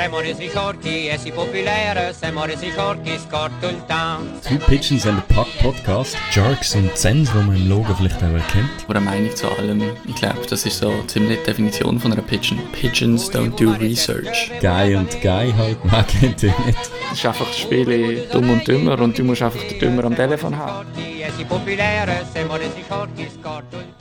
Siamo 0.00 0.20
resi 0.20 0.48
forti 0.48 1.08
e 1.08 1.18
si 1.18 1.30
popolare, 1.30 2.14
siamo 2.18 2.46
resi 2.46 2.70
forti, 2.70 3.18
scorto 3.18 3.68
il 3.68 3.84
town. 3.84 4.40
Two 4.40 4.56
Pigeons 4.66 5.04
and 5.04 5.18
a 5.18 5.34
Puck 5.34 5.46
Podcast. 5.60 6.16
Jerks 6.32 6.74
und 6.74 6.96
Zens, 6.96 7.30
die 7.30 7.36
man 7.36 7.54
im 7.54 7.68
Logo 7.68 7.94
vielleicht 7.94 8.16
auch 8.16 8.32
erkennt. 8.32 8.70
Oder 8.88 9.00
eine 9.00 9.10
Meinung 9.10 9.36
zu 9.36 9.46
allem. 9.50 9.82
Ich 10.06 10.14
glaube, 10.14 10.40
das 10.48 10.64
ist 10.64 10.78
so 10.78 10.90
ziemlich 11.02 11.40
die 11.40 11.44
Definition 11.44 12.00
von 12.00 12.14
einer 12.14 12.22
Pigeon. 12.22 12.58
Pigeons 12.72 13.30
don't 13.30 13.54
do 13.62 13.72
research. 13.72 14.50
Guy 14.62 14.94
und 14.94 15.20
Guy 15.20 15.52
halt, 15.52 15.84
man 15.84 16.06
kennt 16.06 16.44
ihn 16.44 16.54
nicht. 16.64 16.78
Es 17.12 17.18
ist 17.18 17.26
einfach 17.26 17.46
das 17.46 17.58
Spiel 17.58 18.26
dumm 18.32 18.48
und 18.48 18.66
dümmer 18.66 18.98
und 18.98 19.18
du 19.18 19.22
musst 19.22 19.42
einfach 19.42 19.62
den 19.64 19.80
Dümmer 19.80 20.04
am 20.04 20.16
Telefon 20.16 20.56
haben. 20.56 20.86
Forti 20.86 21.20
e 21.20 21.30
si 21.36 21.44
popolare, 21.44 22.24
siamo 22.32 22.56
resi 22.56 22.82
forti, 22.88 23.28
scorto 23.38 23.76
il 23.76 23.92
town. 23.98 23.99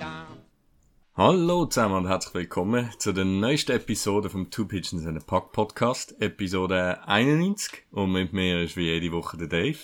Hallo 1.21 1.65
zusammen 1.65 1.95
und 1.95 2.07
herzlich 2.07 2.33
willkommen 2.33 2.91
zu 2.97 3.11
der 3.11 3.25
neuesten 3.25 3.73
Episode 3.73 4.29
vom 4.29 4.49
Two 4.49 4.63
Pigeons 4.63 5.05
and 5.05 5.17
a 5.17 5.19
Puck 5.19 5.51
Podcast, 5.51 6.15
Episode 6.21 7.05
91. 7.05 7.83
Und 7.91 8.13
mit 8.13 8.31
mir 8.31 8.61
ist 8.61 8.77
wie 8.77 8.85
jede 8.85 9.11
Woche 9.11 9.35
der 9.35 9.47
Dave. 9.47 9.77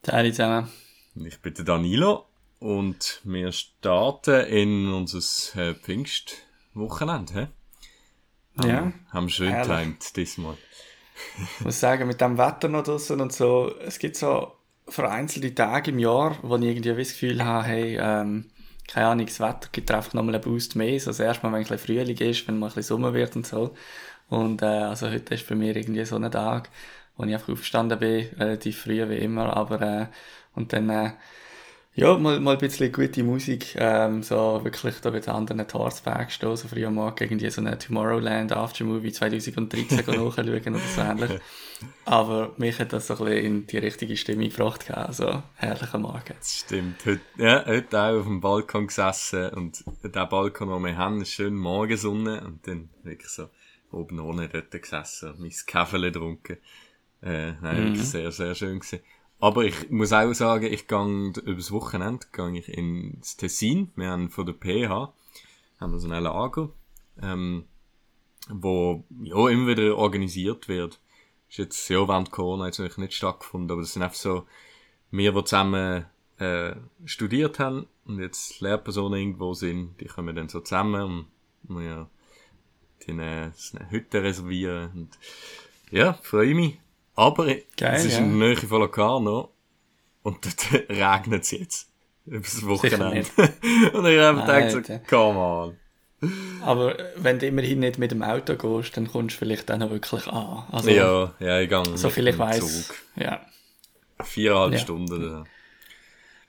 Teile 0.00 0.30
zusammen. 0.30 0.70
Ich 1.16 1.38
bin 1.42 1.52
der 1.52 1.66
Danilo 1.66 2.24
und 2.60 3.20
wir 3.24 3.52
starten 3.52 4.46
in 4.46 4.90
unser 4.90 5.18
äh, 5.60 5.74
Pfingstwochenende. 5.74 7.50
Haben, 8.56 8.68
Ja. 8.70 8.92
Haben 9.10 9.28
schön 9.28 9.50
Herrlich. 9.50 9.76
getimt 9.76 10.16
diesmal. 10.16 10.56
Ich 11.58 11.60
muss 11.62 11.78
sagen, 11.78 12.08
mit 12.08 12.22
dem 12.22 12.38
Wetter 12.38 12.68
noch 12.68 12.84
draussen 12.84 13.20
und 13.20 13.34
so, 13.34 13.70
es 13.80 13.98
gibt 13.98 14.16
so 14.16 14.52
vereinzelte 14.88 15.54
Tage 15.54 15.90
im 15.90 15.98
Jahr, 15.98 16.38
wo 16.40 16.56
ich 16.56 16.62
irgendwie 16.62 16.88
das 16.88 17.08
Gefühl 17.08 17.44
habe, 17.44 17.66
hey, 17.66 17.98
ähm, 18.00 18.46
keine 18.92 19.06
Ahnung, 19.06 19.24
das 19.24 19.40
Wetter 19.40 19.68
gibt 19.72 19.90
einfach 19.90 20.12
nochmal 20.12 20.34
einen 20.34 20.44
Boost 20.44 20.76
mehr. 20.76 21.00
So 21.00 21.10
das 21.10 21.20
erste 21.20 21.46
Mal, 21.46 21.52
wenn 21.52 21.60
ein 21.60 21.68
bisschen 21.68 21.78
Frühling 21.78 22.18
ist, 22.18 22.46
wenn 22.46 22.58
mal 22.58 22.66
ein 22.66 22.74
bisschen 22.74 22.82
Sommer 22.82 23.14
wird 23.14 23.34
und 23.36 23.46
so. 23.46 23.74
Und 24.28 24.60
äh, 24.60 24.66
also 24.66 25.10
heute 25.10 25.34
ist 25.34 25.48
bei 25.48 25.54
mir 25.54 25.74
irgendwie 25.74 26.04
so 26.04 26.16
ein 26.16 26.30
Tag, 26.30 26.68
wo 27.16 27.24
ich 27.24 27.32
einfach 27.32 27.48
aufgestanden 27.48 27.98
bin, 27.98 28.28
relativ 28.38 28.82
früh 28.82 29.08
wie 29.08 29.16
immer, 29.16 29.56
aber 29.56 29.80
äh, 29.80 30.06
und 30.54 30.74
dann 30.74 30.90
äh, 30.90 31.12
ja, 31.94 32.16
mal, 32.16 32.40
mal 32.40 32.54
ein 32.54 32.58
bisschen 32.58 32.90
gute 32.90 33.22
Musik, 33.22 33.74
ähm, 33.76 34.22
so 34.22 34.60
wirklich 34.64 35.00
da 35.00 35.10
mit 35.10 35.28
anderen 35.28 35.68
Torsberg 35.68 36.32
stehen, 36.32 36.56
so 36.56 36.66
früh 36.66 36.86
am 36.86 36.94
Morgen 36.94 37.22
irgendwie 37.22 37.50
so 37.50 37.60
eine 37.60 37.76
Tomorrowland 37.76 38.52
Aftermovie 38.52 39.12
2013 39.12 39.98
nachschauen 40.06 40.48
oder 40.48 40.78
so 40.78 41.00
ähnlich. 41.02 41.40
Aber 42.06 42.54
mich 42.56 42.78
hat 42.78 42.94
das 42.94 43.08
so 43.08 43.14
ein 43.14 43.24
bisschen 43.24 43.44
in 43.44 43.66
die 43.66 43.78
richtige 43.78 44.16
Stimmung 44.16 44.48
gebracht, 44.48 44.90
also 44.90 45.42
herrlicher 45.56 45.98
Morgen. 45.98 46.34
Das 46.38 46.60
stimmt. 46.60 47.04
Heute, 47.04 47.20
ja, 47.36 47.66
heute 47.66 48.00
auch 48.00 48.20
auf 48.20 48.26
dem 48.26 48.40
Balkon 48.40 48.86
gesessen 48.86 49.50
und 49.50 49.84
der 50.02 50.26
Balkon, 50.26 50.70
den 50.70 50.84
wir 50.84 50.96
haben, 50.96 51.20
ist 51.20 51.32
schön 51.32 51.54
Morgensonne 51.54 52.42
und 52.42 52.66
dann 52.66 52.88
wirklich 53.02 53.30
so 53.30 53.50
oben 53.90 54.18
ohne 54.18 54.48
dort 54.48 54.70
gesessen 54.70 55.32
und 55.32 55.40
mein 55.40 55.52
Kaffee 55.66 56.00
getrunken. 56.00 56.56
Äh, 57.20 57.52
nein, 57.60 57.76
wirklich 57.76 58.08
sehr, 58.08 58.32
sehr 58.32 58.54
schön 58.54 58.80
gewesen. 58.80 59.00
Aber 59.42 59.64
ich 59.64 59.90
muss 59.90 60.12
auch 60.12 60.32
sagen, 60.34 60.72
ich 60.72 60.86
gehe 60.86 61.32
übers 61.44 61.72
Wochenende 61.72 62.24
gehe 62.30 62.56
ich 62.56 62.68
ins 62.68 63.36
Tessin. 63.36 63.90
Wir 63.96 64.10
haben 64.10 64.30
von 64.30 64.46
der 64.46 64.54
PH 64.54 65.12
haben 65.80 65.92
wir 65.92 65.98
so 65.98 66.08
ein 66.08 66.22
Lager, 66.22 66.70
ähm, 67.20 67.64
wo 68.48 69.02
ja 69.20 69.48
immer 69.48 69.66
wieder 69.66 69.98
organisiert 69.98 70.68
wird. 70.68 71.00
Ist 71.48 71.58
jetzt 71.58 71.88
ja 71.88 72.06
während 72.06 72.30
Corona 72.30 72.66
jetzt 72.66 72.78
natürlich 72.78 72.98
nicht 72.98 73.14
stattgefunden, 73.14 73.72
aber 73.72 73.80
das 73.80 73.94
sind 73.94 74.04
einfach 74.04 74.14
so 74.14 74.46
wir, 75.10 75.32
die 75.32 75.44
zusammen 75.44 76.06
äh, 76.38 76.76
studiert 77.04 77.58
haben 77.58 77.88
und 78.04 78.20
jetzt 78.20 78.60
Lehrpersonen 78.60 79.18
irgendwo 79.18 79.54
sind, 79.54 80.00
die 80.00 80.06
kommen 80.06 80.36
dann 80.36 80.50
so 80.50 80.60
zusammen 80.60 81.26
und 81.66 81.80
wir 81.80 82.08
die 83.04 83.10
eine, 83.10 83.52
eine 83.74 83.90
Hütte 83.90 84.22
reservieren 84.22 84.92
und 84.92 85.18
ja, 85.90 86.12
freue 86.12 86.54
mich. 86.54 86.78
Aber 87.14 87.46
Geil, 87.76 87.94
es 87.94 88.04
ist 88.06 88.12
ja. 88.14 88.18
in 88.20 88.38
der 88.38 88.48
Nähe 88.48 88.56
von 88.56 88.80
Locarno 88.80 89.50
und 90.22 90.44
dort 90.44 90.72
regnet 90.88 91.42
es 91.42 91.50
jetzt. 91.50 91.88
Übers 92.26 92.64
Wochenende. 92.66 93.26
und 93.92 94.06
ich 94.06 94.18
habe 94.20 94.40
gedacht 94.40 94.70
so, 94.70 94.80
come 95.08 95.38
on. 95.38 95.76
Aber 96.62 96.98
äh, 96.98 97.12
wenn 97.16 97.38
du 97.40 97.46
immerhin 97.46 97.80
nicht 97.80 97.98
mit 97.98 98.12
dem 98.12 98.22
Auto 98.22 98.54
gehst, 98.54 98.96
dann 98.96 99.08
kommst 99.08 99.34
du 99.36 99.38
vielleicht 99.40 99.68
dann 99.68 99.82
auch 99.82 99.90
wirklich 99.90 100.26
an. 100.28 100.64
Also, 100.70 100.90
Ja, 100.90 101.34
ja, 101.40 101.60
ich 101.60 101.68
gehe 101.68 101.82
so 101.96 102.10
viel 102.10 102.28
ich 102.28 102.38
weiss. 102.38 102.86
Zug. 102.88 102.96
Ja. 103.16 103.40
Viereinhalb 104.22 104.74
Ja. 104.74 104.78
Stunden. 104.78 105.20
so. 105.20 105.44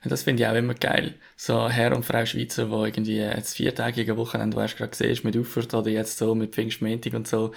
Das 0.08 0.22
finde 0.22 0.42
ich 0.42 0.48
auch 0.48 0.54
immer 0.54 0.74
geil. 0.74 1.14
So 1.34 1.68
Herr 1.68 1.96
und 1.96 2.04
Frau 2.04 2.24
Schweizer, 2.26 2.70
wo 2.70 2.84
irgendwie 2.84 3.16
jetzt 3.16 3.56
viertägige 3.56 4.16
Wochenende, 4.16 4.56
wo 4.56 4.60
hast 4.60 4.74
du 4.74 4.78
gerade 4.78 4.90
gesehen, 4.90 5.18
mit 5.24 5.36
Auffahrt 5.36 5.72
oder 5.74 5.90
jetzt 5.90 6.18
so 6.18 6.34
mit 6.34 6.54
Pfingstmontag 6.54 7.14
und 7.14 7.26
so. 7.26 7.52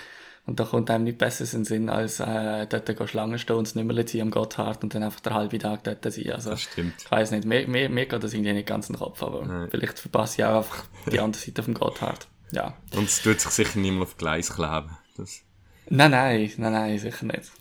Und 0.48 0.60
da 0.60 0.64
kommt 0.64 0.90
einem 0.90 1.04
nicht 1.04 1.18
besser 1.18 1.44
in 1.44 1.60
den 1.60 1.66
Sinn, 1.66 1.90
als 1.90 2.20
äh, 2.20 2.66
dort 2.68 3.10
Schlangen 3.10 3.38
stehen 3.38 3.58
und 3.58 3.68
das 3.68 3.76
Nummerli 3.76 4.06
ziehen 4.06 4.22
am 4.22 4.32
Gotthard 4.32 4.82
und 4.82 4.96
dann 4.96 5.04
einfach 5.04 5.20
der 5.20 5.34
halbe 5.34 5.60
Tag 5.60 5.84
dort 5.84 6.02
sein. 6.04 6.32
Also, 6.32 6.52
Das 6.52 6.62
stimmt. 6.62 6.94
ich 7.04 7.12
weiss 7.12 7.32
nicht, 7.32 7.46
mir, 7.46 7.68
mir, 7.68 7.90
mir 7.90 8.06
geht 8.06 8.24
das 8.24 8.34
irgendwie 8.34 8.54
nicht 8.54 8.68
ganz 8.68 8.90
in 8.90 8.96
den 8.96 9.00
Kopf, 9.00 9.22
aber 9.22 9.68
vielleicht 9.70 10.00
verpasse 10.00 10.42
ich 10.42 10.46
auch 10.46 10.58
einfach 10.58 10.86
die 11.12 11.20
andere 11.20 11.42
Seite 11.42 11.62
vom 11.62 11.74
Gotthard. 11.74 12.28
Ja. 12.52 12.76
Und 12.96 13.10
es 13.10 13.22
tut 13.22 13.42
sich 13.42 13.52
sicher 13.52 13.78
niemand 13.78 14.04
auf 14.04 14.18
Gleis 14.18 14.54
kleben. 14.54 14.90
Das, 15.18 15.42
Nein, 15.90 16.12
nein, 16.12 16.52
nein, 16.58 16.72
nein, 16.72 17.00
sicher 17.00 17.26
nicht. 17.26 17.52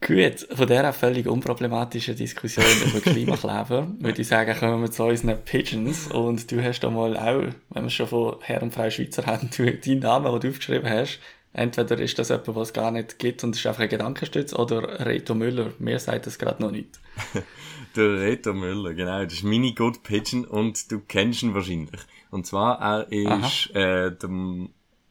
Gut, 0.00 0.46
von 0.56 0.66
dieser 0.68 0.92
völlig 0.92 1.26
unproblematischen 1.26 2.14
Diskussion 2.14 2.64
über 2.86 3.00
Klimakleber 3.00 3.88
würde 3.98 4.22
ich 4.22 4.28
sagen, 4.28 4.56
kommen 4.56 4.82
wir 4.82 4.90
zu 4.90 5.04
unseren 5.04 5.42
Pigeons. 5.42 6.08
Und 6.08 6.50
du 6.52 6.62
hast 6.62 6.80
da 6.80 6.90
mal 6.90 7.16
auch, 7.16 7.52
wenn 7.70 7.82
wir 7.82 7.90
schon 7.90 8.06
von 8.06 8.36
Herr 8.42 8.62
und 8.62 8.72
Frau 8.72 8.88
Schweizer 8.88 9.26
haben, 9.26 9.50
deinen 9.56 9.98
Namen, 9.98 10.30
den 10.32 10.40
du 10.40 10.48
aufgeschrieben 10.50 10.88
hast, 10.88 11.18
entweder 11.56 11.98
ist 11.98 12.18
das 12.18 12.30
etwas, 12.30 12.54
was 12.54 12.68
es 12.68 12.74
gar 12.74 12.90
nicht 12.90 13.18
gibt 13.18 13.42
und 13.42 13.56
ist 13.56 13.66
einfach 13.66 13.82
ein 13.82 13.88
Gedankenstütz, 13.88 14.52
oder 14.52 15.06
Reto 15.06 15.34
Müller, 15.34 15.72
mir 15.78 15.98
sagt 15.98 16.26
das 16.26 16.38
gerade 16.38 16.62
noch 16.62 16.70
nicht. 16.70 17.00
Der 17.96 18.20
Reto 18.20 18.52
Müller, 18.52 18.92
genau, 18.92 19.24
das 19.24 19.32
ist 19.32 19.42
meine 19.42 19.72
Good 19.72 20.02
Pigeon 20.02 20.44
und 20.44 20.92
du 20.92 21.00
kennst 21.00 21.42
ihn 21.42 21.54
wahrscheinlich. 21.54 22.00
Und 22.30 22.46
zwar, 22.46 22.78
er 22.80 23.10
ist 23.10 23.74
äh, 23.74 24.14
der 24.14 24.30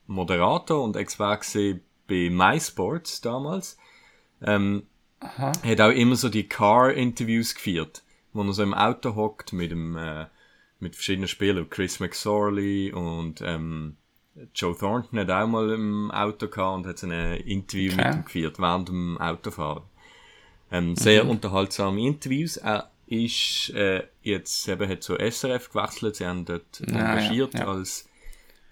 Moderator 0.05 0.83
und 0.83 0.95
Experte 0.95 1.79
bei 2.07 2.29
MySports 2.29 3.21
damals. 3.21 3.77
Ähm, 4.43 4.83
Aha. 5.19 5.51
hat 5.63 5.81
auch 5.81 5.89
immer 5.89 6.15
so 6.15 6.29
die 6.29 6.47
Car-Interviews 6.47 7.55
geführt, 7.55 8.03
wo 8.33 8.43
er 8.43 8.53
so 8.53 8.61
im 8.61 8.75
Auto 8.75 9.15
hockt 9.15 9.51
mit 9.51 9.71
dem, 9.71 9.97
äh, 9.97 10.27
mit 10.79 10.93
verschiedenen 10.93 11.27
Spielern, 11.27 11.67
Chris 11.71 11.99
McSorley 11.99 12.93
und 12.93 13.41
ähm, 13.41 13.97
Joe 14.53 14.75
Thornton 14.77 15.19
hat 15.19 15.31
auch 15.31 15.47
mal 15.47 15.71
im 15.71 16.11
Auto 16.11 16.47
gehabt 16.47 16.77
und 16.77 16.87
hat 16.87 16.99
so 16.99 17.07
ein 17.07 17.37
Interview 17.41 17.93
Okay. 17.93 18.03
mit 18.05 18.15
ihm 18.15 18.25
geführt 18.25 18.59
während 18.59 18.89
dem 18.89 19.17
Autofahren. 19.17 19.83
Ähm, 20.71 20.95
sehr 20.95 21.27
unterhaltsame 21.27 22.01
Interviews. 22.01 22.57
Er 22.57 22.91
ist 23.07 23.69
äh, 23.69 24.03
jetzt 24.23 24.67
eben 24.67 24.89
hat 24.89 25.03
zu 25.03 25.15
SRF 25.15 25.69
gewechselt. 25.69 26.17
Sie 26.17 26.25
haben 26.25 26.43
dort 26.45 26.79
ja, 26.79 26.85
engagiert 26.87 27.53
ja. 27.53 27.67
als 27.67 28.09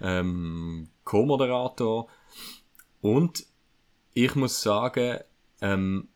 ähm, 0.01 0.90
Co-Moderator. 1.06 2.09
Und 3.01 3.45
ich 4.13 4.35
muss 4.35 4.62
sagen, 4.62 5.19
ähm, 5.62 6.07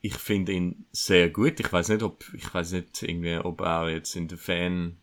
ich 0.00 0.14
finde 0.14 0.52
ihn 0.52 0.86
sehr 0.92 1.30
gut. 1.30 1.58
Ich 1.60 1.72
weiß 1.72 1.88
nicht, 1.88 2.02
ob 2.02 2.24
ich 2.34 2.52
weiß 2.52 2.72
nicht 2.72 3.02
irgendwie, 3.02 3.38
ob 3.38 3.60
er 3.60 3.90
jetzt 3.90 4.16
in 4.16 4.28
der 4.28 4.38
Fan 4.38 4.96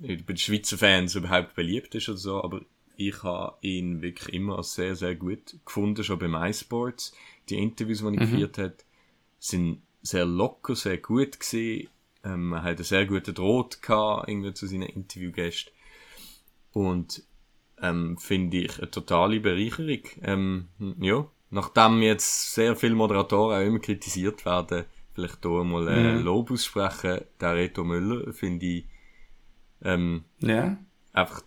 bei 0.00 0.14
den 0.16 0.36
Schweizer 0.36 0.78
Fans 0.78 1.14
überhaupt 1.16 1.54
beliebt 1.54 1.94
ist 1.94 2.08
oder 2.08 2.18
so, 2.18 2.42
aber 2.42 2.62
ich 2.98 3.22
habe 3.22 3.56
ihn 3.60 4.02
wirklich 4.02 4.34
immer 4.34 4.58
als 4.58 4.74
sehr, 4.74 4.96
sehr 4.96 5.14
gut 5.14 5.56
gefunden, 5.64 6.02
schon 6.02 6.18
bei 6.18 6.26
MySports. 6.26 7.14
Die 7.48 7.56
Interviews, 7.56 8.00
die 8.00 8.06
er 8.06 8.12
geführt 8.12 8.58
hat, 8.58 8.84
sind 9.38 9.82
sehr 10.02 10.26
locker, 10.26 10.74
sehr 10.74 10.98
gut 10.98 11.38
gewesen. 11.38 11.88
Ähm, 12.24 12.52
er 12.52 12.64
hat 12.64 12.76
einen 12.76 12.84
sehr 12.84 13.06
guten 13.06 13.34
Draht 13.34 13.80
gehabt, 13.80 14.28
irgendwie 14.28 14.52
zu 14.52 14.66
seinen 14.66 14.88
Interviewgästen. 14.88 15.72
Und, 16.72 17.22
ähm, 17.80 18.18
finde 18.18 18.56
ich 18.58 18.78
eine 18.78 18.90
totale 18.90 19.38
Bereicherung. 19.38 20.02
Ähm, 20.22 20.68
ja, 20.98 21.24
nachdem 21.50 22.02
jetzt 22.02 22.52
sehr 22.54 22.74
viele 22.74 22.96
Moderatoren 22.96 23.62
auch 23.62 23.64
immer 23.66 23.78
kritisiert 23.78 24.44
werden, 24.44 24.86
vielleicht 25.14 25.38
hier 25.42 25.62
mal 25.62 25.86
äh, 25.86 26.18
Lob 26.18 26.50
aussprechen, 26.50 27.20
der 27.40 27.54
Reto 27.54 27.84
Müller 27.84 28.32
finde 28.32 28.66
ich, 28.66 28.84
ähm, 29.82 30.24
Ja. 30.40 30.76
einfach 31.12 31.42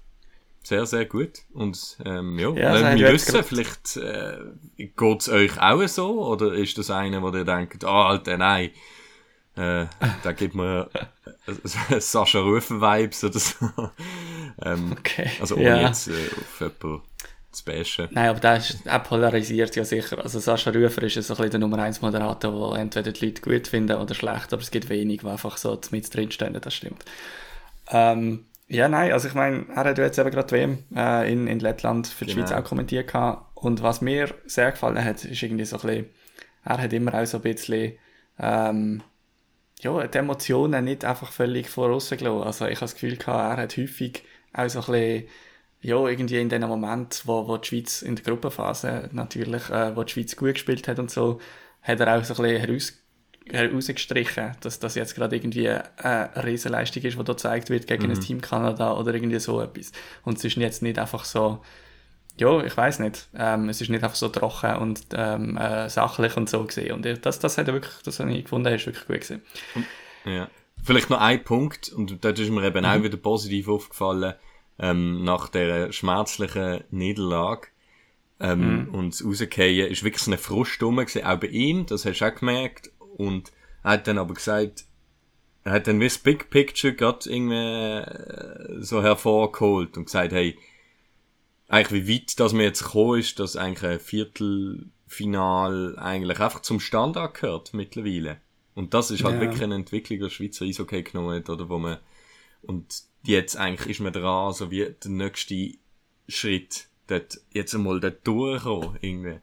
sehr, 0.63 0.85
sehr 0.85 1.05
gut. 1.05 1.39
Und 1.53 1.97
ähm, 2.05 2.37
ja, 2.39 2.49
Ja, 2.51 2.73
lass 2.73 2.81
das 2.81 2.93
mich 2.93 3.11
wissen, 3.11 3.43
vielleicht 3.43 3.97
äh, 3.97 4.87
geht's 4.95 5.29
euch 5.29 5.59
auch 5.61 5.87
so, 5.87 6.25
oder 6.25 6.53
ist 6.53 6.77
das 6.77 6.89
einer, 6.89 7.21
wo 7.21 7.29
ihr 7.29 7.45
denkt, 7.45 7.83
ah, 7.83 8.09
Alter, 8.09 8.37
nein, 8.37 8.71
äh, 9.55 9.85
da 10.23 10.31
gibt 10.31 10.55
mir 10.55 10.89
äh, 10.93 11.99
Sascha 11.99 12.39
Rufen-Vibes 12.39 13.23
oder 13.23 13.39
so. 13.39 13.55
ähm, 14.63 14.95
Okay. 14.97 15.31
also 15.39 15.55
ohne 15.55 15.65
ja. 15.65 15.87
jetzt 15.87 16.07
äh, 16.07 16.11
auf 16.11 16.59
jemanden 16.59 17.01
zu 17.51 17.65
bashen. 17.65 18.07
Nein, 18.11 18.29
aber 18.29 18.39
der, 18.39 18.57
ist, 18.57 18.85
der 18.85 18.99
polarisiert 18.99 19.75
ja 19.75 19.83
sicher. 19.83 20.23
Also 20.23 20.39
Sascha 20.39 20.71
Rufer 20.71 21.03
ist 21.03 21.15
ja 21.15 21.21
so 21.21 21.33
ein 21.33 21.37
bisschen 21.37 21.51
der 21.51 21.59
Nummer 21.59 21.79
1 21.79 22.01
Moderator, 22.01 22.73
der 22.73 22.81
entweder 22.81 23.11
die 23.11 23.25
Leute 23.25 23.41
gut 23.41 23.67
finden 23.67 23.97
oder 23.97 24.13
schlecht, 24.15 24.53
aber 24.53 24.61
es 24.61 24.71
gibt 24.71 24.87
wenig, 24.89 25.21
die 25.21 25.27
einfach 25.27 25.57
so 25.57 25.77
mit 25.91 26.13
drinstehen, 26.13 26.57
das 26.59 26.73
stimmt. 26.73 27.03
Ähm, 27.89 28.45
ja, 28.71 28.88
nein, 28.88 29.12
also 29.12 29.27
ich 29.27 29.33
meine, 29.33 29.65
er 29.69 29.83
hat 29.85 29.97
ja 29.97 30.06
jetzt 30.06 30.18
eben 30.18 30.31
gerade 30.31 30.47
die 30.47 30.56
WM 30.56 30.83
äh, 30.95 31.31
in, 31.31 31.47
in 31.47 31.59
Lettland 31.59 32.07
für 32.07 32.25
die 32.25 32.33
Genau. 32.33 32.47
Schweiz 32.47 32.51
auch 32.51 32.63
kommentiert 32.63 33.07
gehabt 33.12 33.45
Und 33.56 33.83
was 33.83 34.01
mir 34.01 34.33
sehr 34.45 34.71
gefallen 34.71 35.03
hat, 35.03 35.23
ist 35.25 35.44
irgendwie 35.44 35.65
so 35.65 35.77
ein 35.77 35.81
bisschen, 35.81 36.06
er 36.63 36.77
hat 36.81 36.94
immer 36.94 37.13
auch 37.15 37.25
so 37.25 37.38
ein 37.38 37.44
bisschen, 37.44 37.94
ähm, 38.39 39.03
ja, 39.81 40.07
die 40.07 40.18
Emotionen 40.18 40.85
nicht 40.85 41.06
einfach 41.06 41.31
völlig 41.31 41.69
vorausgelassen. 41.69 42.44
Also 42.44 42.65
ich 42.65 42.77
habe 42.77 42.81
das 42.85 42.94
Gefühl 42.95 43.18
gehabt, 43.18 43.57
er 43.59 43.63
hat 43.63 43.77
häufig 43.77 44.23
auch 44.53 44.69
so 44.69 44.79
ein 44.81 44.85
bisschen, 44.85 45.27
ja, 45.81 46.07
irgendwie 46.07 46.39
in 46.39 46.50
dem 46.50 46.62
Moment, 46.63 47.23
wo, 47.25 47.47
wo 47.47 47.57
die 47.57 47.68
Schweiz 47.69 48.01
in 48.03 48.15
der 48.15 48.23
Gruppenphase 48.25 49.09
natürlich, 49.13 49.69
äh, 49.69 49.95
wo 49.95 50.03
die 50.03 50.13
Schweiz 50.13 50.35
gut 50.35 50.53
gespielt 50.56 50.88
hat 50.88 51.00
und 51.00 51.12
so, 51.12 51.39
hat 51.81 52.00
er 52.00 52.18
auch 52.18 52.23
so 52.23 52.35
ein 52.35 52.44
bisschen 52.44 52.62
heraus, 52.68 53.00
herausgestrichen, 53.49 54.51
dass 54.61 54.79
das 54.79 54.95
jetzt 54.95 55.15
gerade 55.15 55.35
irgendwie 55.35 55.69
eine 55.69 56.29
Riesenleistung 56.43 57.03
ist, 57.03 57.17
die 57.17 57.23
da 57.23 57.33
gezeigt 57.33 57.69
wird 57.69 57.88
gegen 57.88 58.05
mhm. 58.05 58.11
ein 58.11 58.19
Team 58.19 58.41
Kanada 58.41 58.93
oder 58.93 59.13
irgendwie 59.13 59.39
so 59.39 59.61
etwas. 59.61 59.91
Und 60.23 60.38
es 60.38 60.43
ist 60.43 60.57
jetzt 60.57 60.81
nicht 60.81 60.99
einfach 60.99 61.25
so, 61.25 61.61
ja, 62.38 62.63
ich 62.63 62.75
weiß 62.75 62.99
nicht. 62.99 63.27
Ähm, 63.35 63.69
es 63.69 63.81
ist 63.81 63.89
nicht 63.89 64.03
einfach 64.03 64.15
so 64.15 64.29
trocken 64.29 64.75
und 64.77 65.01
ähm, 65.13 65.57
äh, 65.57 65.89
sachlich 65.89 66.38
und 66.38 66.49
so 66.49 66.63
gesehen. 66.63 66.93
Und 66.93 67.25
das, 67.25 67.39
das 67.39 67.57
hat 67.57 67.67
er 67.67 67.73
wirklich, 67.73 67.95
das 68.03 68.19
habe 68.19 68.31
ich 68.33 68.43
gefunden, 68.43 68.73
ist 68.73 68.85
wirklich 68.85 69.07
gut 69.07 69.19
gesehen. 69.19 69.41
Ja. 70.25 70.47
Vielleicht 70.83 71.09
noch 71.09 71.19
ein 71.19 71.44
Punkt, 71.44 71.89
und 71.89 72.23
dort 72.23 72.39
ist 72.39 72.49
mir 72.49 72.63
eben 72.63 72.79
mhm. 72.79 72.85
auch 72.85 73.03
wieder 73.03 73.17
positiv 73.17 73.67
aufgefallen, 73.67 74.33
ähm, 74.79 75.23
nach 75.23 75.49
der 75.49 75.91
schmerzlichen 75.91 76.83
Niederlage 76.89 77.67
ähm, 78.39 78.87
mhm. 78.87 78.95
und 78.95 79.13
das 79.13 79.23
Rausgehen 79.23 79.91
ist 79.91 80.03
wirklich 80.03 80.23
so 80.23 80.31
eine 80.31 80.39
Frust 80.39 80.81
rum 80.81 80.97
gewesen, 80.97 81.23
auch 81.23 81.39
bei 81.39 81.47
ihm, 81.47 81.85
das 81.85 82.05
hast 82.05 82.19
du 82.19 82.25
auch 82.25 82.33
gemerkt. 82.33 82.89
Und 83.21 83.51
er 83.83 83.91
hat 83.91 84.07
dann 84.07 84.18
aber 84.18 84.33
gesagt, 84.33 84.85
er 85.63 85.73
hat 85.73 85.88
dann 85.88 86.00
wie 86.00 86.06
das 86.06 86.18
Big 86.18 86.50
Picture 86.50 86.94
gerade 86.94 87.29
irgendwie 87.29 87.56
äh, 87.56 88.81
so 88.81 89.03
hervorgeholt 89.03 89.95
und 89.95 90.06
gesagt, 90.06 90.33
hey, 90.33 90.57
eigentlich 91.68 92.07
wie 92.07 92.15
weit 92.15 92.39
dass 92.39 92.53
man 92.53 92.63
jetzt 92.63 92.83
gekommen 92.83 93.19
ist, 93.19 93.39
dass 93.39 93.56
eigentlich 93.56 93.91
ein 93.91 94.00
Viertelfinal 94.00 96.00
eigentlich 96.00 96.39
einfach 96.39 96.63
zum 96.63 96.79
Standard 96.79 97.35
gehört 97.35 97.75
mittlerweile. 97.75 98.38
Und 98.73 98.95
das 98.95 99.12
ist 99.12 99.23
halt 99.23 99.35
ja. 99.35 99.41
wirklich 99.41 99.62
eine 99.62 99.75
Entwicklung, 99.75 100.19
die 100.19 100.29
Schweizer 100.31 100.65
Eishockey 100.65 101.03
genommen 101.03 101.35
hat, 101.35 101.50
oder 101.50 101.69
wo 101.69 101.77
man, 101.77 102.00
und 102.63 103.03
jetzt 103.23 103.56
eigentlich 103.56 103.91
ist 103.91 104.00
man 104.00 104.13
dran, 104.13 104.53
so 104.53 104.71
wie 104.71 104.95
der 105.03 105.12
nächste 105.12 105.73
Schritt, 106.27 106.88
dort, 107.06 107.39
jetzt 107.53 107.75
einmal 107.75 108.00
dort 108.00 108.25
durchkommen, 108.25 108.97
irgendwie. 109.01 109.39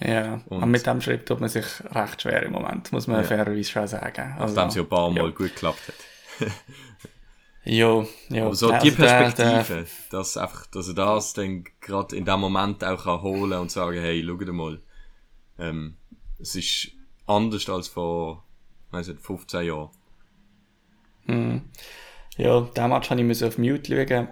Ja, 0.00 0.40
und 0.46 0.58
aber 0.58 0.66
mit 0.66 0.86
dem 0.86 1.00
Schritt 1.00 1.26
tut 1.26 1.40
man 1.40 1.48
sich 1.48 1.66
recht 1.90 2.22
schwer 2.22 2.44
im 2.44 2.52
Moment, 2.52 2.92
muss 2.92 3.06
man 3.06 3.18
ja. 3.18 3.24
fairerweise 3.24 3.70
schon 3.70 3.86
sagen. 3.88 4.36
Also, 4.38 4.54
Nachdem 4.54 4.68
es 4.68 4.74
ja 4.76 4.82
ein 4.82 4.88
paar 4.88 5.10
Mal 5.10 5.16
ja. 5.16 5.30
gut 5.30 5.36
geklappt 5.36 5.82
hat. 5.88 6.50
Jo, 7.64 8.08
jo. 8.30 8.46
Aber 8.46 8.54
so 8.54 8.72
die 8.78 8.90
Perspektive, 8.90 9.34
der, 9.36 9.64
der... 9.64 9.86
dass 10.10 10.38
einfach, 10.38 10.64
dass 10.68 10.88
er 10.88 10.94
das 10.94 11.34
dann 11.34 11.64
gerade 11.82 12.16
in 12.16 12.24
dem 12.24 12.40
Moment 12.40 12.82
auch 12.82 13.04
kann 13.04 13.20
holen 13.20 13.58
und 13.58 13.70
sagen, 13.70 14.00
hey, 14.00 14.24
schau 14.26 14.36
dir 14.36 14.52
mal, 14.52 14.80
ähm, 15.58 15.96
es 16.38 16.54
ist 16.54 16.92
anders 17.26 17.68
als 17.68 17.88
vor, 17.88 18.42
weiß 18.90 19.08
nicht, 19.08 19.20
15 19.20 19.66
Jahren. 19.66 19.90
Hm. 21.26 21.62
Ja, 22.38 22.60
den 22.62 22.88
Match 22.88 23.10
habe 23.10 23.20
ich 23.20 23.44
auf 23.44 23.58
Mute 23.58 24.06
schauen, 24.08 24.28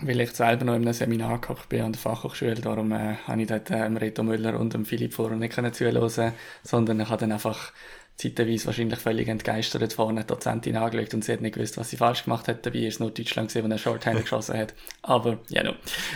weil 0.00 0.20
ich 0.20 0.30
selber 0.32 0.64
noch 0.64 0.74
in 0.74 0.82
einem 0.82 0.92
Seminar 0.92 1.40
bin 1.68 1.82
an 1.82 1.92
der 1.92 2.00
Fachhochschule, 2.00 2.56
darum 2.56 2.92
äh, 2.92 3.16
habe 3.26 3.40
ich 3.40 3.48
dort 3.48 3.70
ähm, 3.70 3.96
Reto 3.96 4.22
Müller 4.22 4.58
und 4.58 4.74
dem 4.74 4.84
Philipp 4.84 5.14
vorher 5.14 5.36
nicht 5.38 5.74
zuhören 5.74 6.32
sondern 6.62 7.00
ich 7.00 7.08
habe 7.08 7.20
dann 7.20 7.32
einfach 7.32 7.72
zeitweise 8.16 8.66
wahrscheinlich 8.66 8.98
völlig 8.98 9.28
entgeistert 9.28 9.92
vorne 9.92 10.22
die 10.22 10.26
Dozentin 10.26 10.76
angeschaut 10.76 11.14
und 11.14 11.24
sie 11.24 11.32
hat 11.32 11.42
nicht 11.42 11.54
gewusst, 11.54 11.76
was 11.76 11.90
sie 11.90 11.96
falsch 11.96 12.24
gemacht 12.24 12.48
hat. 12.48 12.64
Dabei 12.64 12.80
ist 12.80 12.98
nur 12.98 13.10
Deutschland 13.10 13.48
gesehen, 13.48 13.66
wo 13.66 13.70
er 13.70 13.78
Shorthander 13.78 14.20
geschossen 14.22 14.58
hat. 14.58 14.74
Aber, 15.02 15.38
ja, 15.48 15.62
no. 15.62 15.74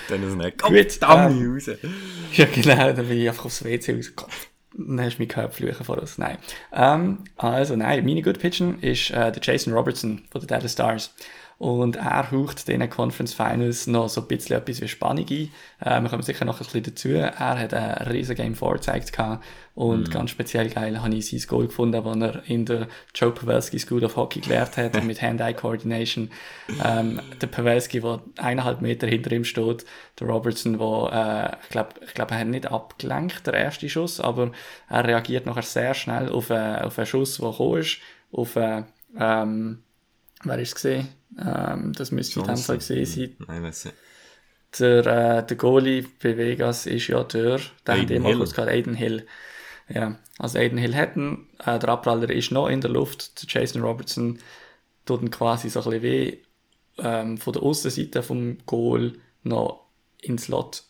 Dann 0.09 0.23
ist 0.23 0.31
es 0.31 0.37
nicht. 0.37 0.63
Gut, 0.63 0.99
ähm, 1.11 1.53
raus. 1.53 1.71
Ja, 2.33 2.47
genau, 2.47 2.93
dann 2.93 3.09
bin 3.09 3.19
ich 3.19 3.29
einfach 3.29 3.45
aufs 3.45 3.65
WC 3.65 3.95
rausgekommen. 3.95 4.35
Dann 4.73 5.01
hast 5.01 5.17
du 5.17 5.23
mich 5.23 5.29
gehört 5.29 5.55
fluchen 5.55 5.85
vor 5.85 5.99
uns. 5.99 6.17
Nein. 6.17 6.39
Ähm, 6.73 7.19
also, 7.37 7.77
nein, 7.77 8.05
meine 8.05 8.23
Good 8.23 8.39
Pitchen 8.39 8.81
ist 8.81 9.11
äh, 9.11 9.33
der 9.33 9.43
Jason 9.43 9.75
Robertson 9.75 10.23
von 10.31 10.41
den 10.41 10.49
Dallas 10.49 10.73
Stars. 10.73 11.15
Und 11.61 11.97
er 11.97 12.31
haucht 12.31 12.69
den 12.69 12.89
Conference 12.89 13.35
Finals 13.35 13.87
noch 13.87 14.09
so 14.09 14.23
ein 14.23 14.29
bisschen 14.29 14.57
etwas 14.57 14.81
wie 14.81 14.89
Spannung 14.89 15.27
ein. 15.29 15.51
Äh, 15.79 16.01
wir 16.01 16.09
kommen 16.09 16.23
sicher 16.23 16.47
noch 16.47 16.59
ein 16.59 16.65
bisschen 16.65 16.85
dazu. 16.85 17.09
Er 17.11 17.37
hat 17.37 17.75
ein 17.75 18.09
riesen 18.09 18.35
Game 18.35 18.55
vorgezeigt 18.55 19.13
und 19.75 20.09
mm. 20.09 20.11
ganz 20.11 20.31
speziell 20.31 20.71
geil 20.71 21.03
habe 21.03 21.15
ich 21.15 21.29
sein 21.29 21.43
Goal 21.47 21.67
gefunden, 21.67 22.03
das 22.03 22.17
er 22.17 22.49
in 22.49 22.65
der 22.65 22.89
Joe 23.15 23.33
Pavelski 23.33 23.79
School 23.79 24.03
of 24.07 24.17
Hockey 24.17 24.41
gelernt 24.41 24.79
hat, 24.79 25.05
mit 25.05 25.21
Hand-Eye 25.21 25.53
Coordination. 25.53 26.31
Ähm, 26.83 27.21
der 27.43 27.47
Pavelski, 27.49 28.01
der 28.01 28.23
eineinhalb 28.39 28.81
Meter 28.81 29.07
hinter 29.07 29.31
ihm 29.33 29.45
steht, 29.45 29.85
der 30.19 30.29
Robertson, 30.29 30.79
der, 30.79 31.53
äh, 31.53 31.63
ich 31.63 31.69
glaube, 31.69 31.91
ich 32.07 32.15
glaub, 32.15 32.31
er 32.31 32.39
hat 32.39 32.47
nicht 32.47 32.73
abgelenkt, 32.73 33.47
der 33.47 33.53
erste 33.53 33.87
Schuss, 33.91 34.19
aber 34.19 34.53
er 34.89 35.07
reagiert 35.07 35.45
nachher 35.45 35.61
sehr 35.61 35.93
schnell 35.93 36.31
auf, 36.31 36.49
äh, 36.49 36.81
auf 36.81 36.97
einen 36.97 37.07
Schuss, 37.07 37.37
der 37.37 37.51
gekommen 37.51 37.81
ist, 37.81 37.99
auf, 38.33 38.57
äh, 38.57 38.85
ähm, 39.19 39.83
wer 40.45 40.59
ist 40.59 40.69
es 40.69 40.75
gesehen? 40.75 41.09
Ähm, 41.39 41.93
das 41.93 42.11
müsste 42.11 42.41
in 42.41 42.47
dem 42.47 42.57
Fall 42.57 42.79
gesehen 42.79 43.07
sein. 43.07 43.37
Nein, 43.47 43.63
weiß 43.63 43.87
nicht. 43.87 43.97
Der, 44.79 45.07
äh, 45.07 45.47
der 45.47 45.57
Goalie 45.57 46.07
bei 46.23 46.37
Vegas 46.37 46.87
ist 46.87 47.09
ja 47.09 47.25
der, 47.25 47.61
der 47.87 48.03
hat 48.03 48.11
immer 48.11 48.35
kurz 48.35 48.53
gerade 48.53 48.71
Aiden 48.71 48.95
Hill. 48.95 49.27
Ja, 49.89 50.17
also 50.39 50.59
Aiden 50.59 50.79
Hill 50.79 50.95
hätten, 50.95 51.49
äh, 51.65 51.79
der 51.79 51.89
Abpraller 51.89 52.31
ist 52.31 52.53
noch 52.53 52.69
in 52.69 52.81
der 52.81 52.91
Luft, 52.91 53.43
der 53.43 53.61
Jason 53.61 53.83
Robertson 53.83 54.39
tut 55.05 55.23
ihn 55.23 55.31
quasi 55.31 55.69
so 55.69 55.81
ein 55.81 55.91
bisschen 55.91 56.03
weh, 56.03 56.39
ähm, 56.99 57.39
von 57.39 57.53
der 57.53 57.63
Außenseite 57.63 58.23
vom 58.23 58.59
Goal 58.67 59.15
noch 59.43 59.87
ins 60.23 60.49
Lot 60.49 60.85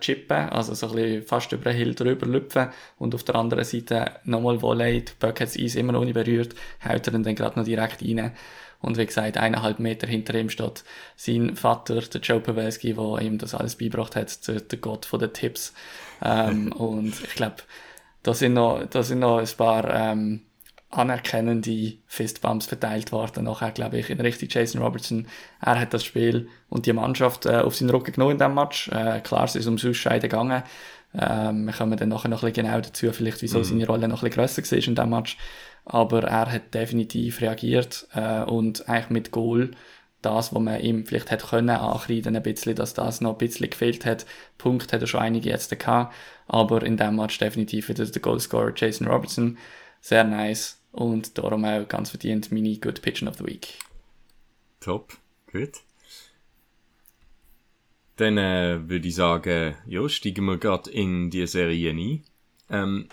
chippen, 0.00 0.48
also 0.48 0.74
so 0.74 0.88
ein 0.88 0.96
bisschen 0.96 1.22
fast 1.22 1.52
über 1.52 1.70
den 1.70 1.76
Hill 1.76 1.94
drüber 1.94 2.26
lüpfen 2.26 2.70
und 2.98 3.14
auf 3.14 3.22
der 3.22 3.34
anderen 3.36 3.64
Seite 3.64 4.16
nochmal 4.24 4.62
Volley, 4.62 5.04
die 5.04 5.12
Böck 5.20 5.40
hat 5.40 5.48
das 5.48 5.58
Eis 5.58 5.74
immer 5.74 5.92
noch 5.92 6.04
nicht 6.04 6.14
berührt, 6.14 6.54
haut 6.84 7.06
er 7.06 7.14
ihn 7.14 7.22
dann 7.22 7.34
gerade 7.34 7.58
noch 7.58 7.66
direkt 7.66 8.02
rein 8.02 8.32
und 8.80 8.96
wie 8.96 9.06
gesagt, 9.06 9.36
eineinhalb 9.36 9.78
Meter 9.78 10.06
hinter 10.06 10.34
ihm 10.34 10.48
steht 10.48 10.84
sein 11.16 11.56
Vater, 11.56 12.00
der 12.00 12.20
Joe 12.20 12.40
Pavelski, 12.40 12.94
der 12.94 13.18
ihm 13.20 13.38
das 13.38 13.54
alles 13.54 13.76
beigebracht 13.76 14.16
hat, 14.16 14.46
der, 14.48 14.60
der 14.60 14.78
Gott 14.78 15.04
von 15.04 15.20
den 15.20 15.32
Tipps. 15.32 15.74
Ähm, 16.22 16.72
und 16.78 17.14
ich 17.22 17.34
glaube, 17.34 17.56
da 18.22 18.34
sind 18.34 18.54
noch, 18.54 18.84
da 18.88 19.02
sind 19.02 19.20
noch 19.20 19.38
ein 19.38 19.48
paar 19.56 19.94
ähm, 19.94 20.42
anerkennende 20.90 21.94
Fistbumps 22.06 22.66
verteilt 22.66 23.12
worden. 23.12 23.44
Nachher, 23.44 23.70
glaube 23.70 23.98
ich, 23.98 24.10
in 24.10 24.20
Richtung 24.20 24.48
Jason 24.50 24.82
Robertson. 24.82 25.26
Er 25.60 25.78
hat 25.78 25.94
das 25.94 26.04
Spiel 26.04 26.48
und 26.68 26.86
die 26.86 26.92
Mannschaft 26.92 27.46
äh, 27.46 27.58
auf 27.58 27.76
seinen 27.76 27.90
Rücken 27.90 28.12
genommen 28.12 28.32
in 28.32 28.38
diesem 28.38 28.54
Match. 28.54 28.88
Äh, 28.88 29.20
klar, 29.20 29.44
es 29.44 29.56
ist 29.56 29.66
ums 29.66 29.84
Ausscheiden 29.84 30.28
gegangen. 30.28 30.62
Ähm, 31.12 31.64
wir 31.66 31.72
kommen 31.72 31.96
dann 31.96 32.08
nachher 32.08 32.28
noch 32.28 32.42
ein 32.42 32.52
bisschen 32.52 32.66
genau 32.66 32.80
dazu, 32.80 33.12
vielleicht, 33.12 33.42
wieso 33.42 33.60
mm. 33.60 33.64
seine 33.64 33.86
Rolle 33.86 34.06
noch 34.06 34.22
ein 34.22 34.30
bisschen 34.30 34.42
grösser 34.42 34.62
war 34.62 34.78
in 34.78 34.94
diesem 34.94 35.10
Match 35.10 35.36
aber 35.84 36.24
er 36.24 36.52
hat 36.52 36.74
definitiv 36.74 37.40
reagiert 37.40 38.06
äh, 38.14 38.42
und 38.42 38.88
eigentlich 38.88 39.10
mit 39.10 39.30
Goal 39.30 39.72
das, 40.22 40.54
was 40.54 40.62
man 40.62 40.80
ihm 40.80 41.06
vielleicht 41.06 41.30
hätte 41.30 41.46
können 41.46 41.70
ankreiden, 41.70 42.36
ein 42.36 42.42
bisschen, 42.42 42.74
dass 42.74 42.94
das 42.94 43.20
noch 43.20 43.32
ein 43.32 43.38
bisschen 43.38 43.70
gefehlt 43.70 44.04
hat. 44.04 44.26
Punkt 44.58 44.92
hat 44.92 45.00
er 45.00 45.06
schon 45.06 45.20
einige 45.20 45.48
jetzt 45.48 45.76
gehabt, 45.78 46.14
aber 46.46 46.82
in 46.82 46.96
dem 46.96 47.16
Match 47.16 47.38
definitiv 47.38 47.88
wieder 47.88 48.04
der 48.04 48.22
Goalscorer 48.22 48.72
Jason 48.76 49.06
Robertson. 49.06 49.58
Sehr 50.00 50.24
nice 50.24 50.80
und 50.92 51.38
darum 51.38 51.64
auch 51.64 51.86
ganz 51.88 52.10
verdient 52.10 52.52
meine 52.52 52.76
Good 52.78 53.02
Pitchen 53.02 53.28
of 53.28 53.36
the 53.36 53.46
Week. 53.46 53.78
Top, 54.80 55.16
gut. 55.50 55.72
Dann 58.16 58.36
äh, 58.36 58.88
würde 58.88 59.08
ich 59.08 59.14
sagen, 59.14 59.74
ja, 59.86 60.06
steigen 60.08 60.44
wir 60.44 60.58
gerade 60.58 60.90
in 60.90 61.30
die 61.30 61.46
Serie 61.46 61.90
ein. 61.90 62.22
Ähm, 62.68 63.08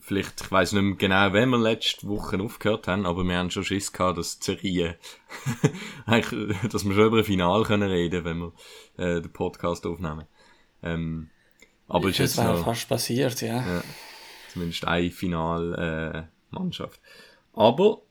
vielleicht, 0.00 0.40
ich 0.40 0.50
weiß 0.50 0.72
nicht 0.72 0.82
mehr 0.82 0.96
genau, 0.96 1.32
wenn 1.32 1.50
wir 1.50 1.58
letzte 1.58 2.08
Woche 2.08 2.40
aufgehört 2.40 2.88
haben, 2.88 3.06
aber 3.06 3.24
wir 3.24 3.36
haben 3.36 3.50
schon 3.50 3.64
Schiss 3.64 3.92
gehabt, 3.92 4.18
dass 4.18 4.38
die 4.38 4.44
Serie, 4.44 4.98
eigentlich, 6.06 6.56
dass 6.70 6.84
wir 6.84 6.94
schon 6.94 7.06
über 7.06 7.18
ein 7.18 7.24
Final 7.24 7.62
können 7.64 7.90
reden, 7.90 8.24
wenn 8.24 8.38
wir 8.38 8.52
äh, 8.96 9.20
den 9.20 9.32
Podcast 9.32 9.86
aufnehmen. 9.86 10.24
Ähm, 10.82 11.30
aber 11.88 12.08
ist 12.08 12.18
jetzt 12.18 12.36
noch, 12.38 12.64
fast 12.64 12.88
passiert, 12.88 13.40
ja. 13.40 13.56
ja. 13.56 13.82
Zumindest 14.52 14.86
eine 14.86 15.10
Finalmannschaft. 15.10 17.00
Äh, 17.00 17.58
aber 17.58 18.02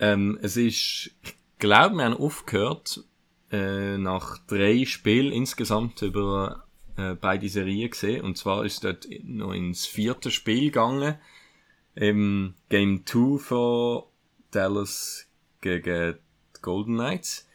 ähm, 0.00 0.38
es 0.42 0.56
ist, 0.56 1.10
ich 1.22 1.36
glaube, 1.58 1.96
wir 1.96 2.04
haben 2.04 2.16
aufgehört 2.16 3.04
äh, 3.52 3.96
nach 3.98 4.38
drei 4.46 4.84
Spielen 4.86 5.32
insgesamt 5.32 6.02
über 6.02 6.65
äh, 6.96 7.14
beide 7.14 7.48
Serien 7.48 7.90
gesehen. 7.90 8.24
Und 8.24 8.38
zwar 8.38 8.64
ist 8.64 8.84
dort 8.84 9.06
noch 9.22 9.52
ins 9.52 9.86
vierte 9.86 10.30
Spiel 10.30 10.66
gegangen. 10.66 11.16
Im 11.94 12.54
Game 12.68 13.06
2 13.06 13.38
von 13.38 14.02
Dallas 14.50 15.28
gegen 15.60 16.18
die 16.56 16.60
Golden 16.62 16.94
Knights. 16.94 17.48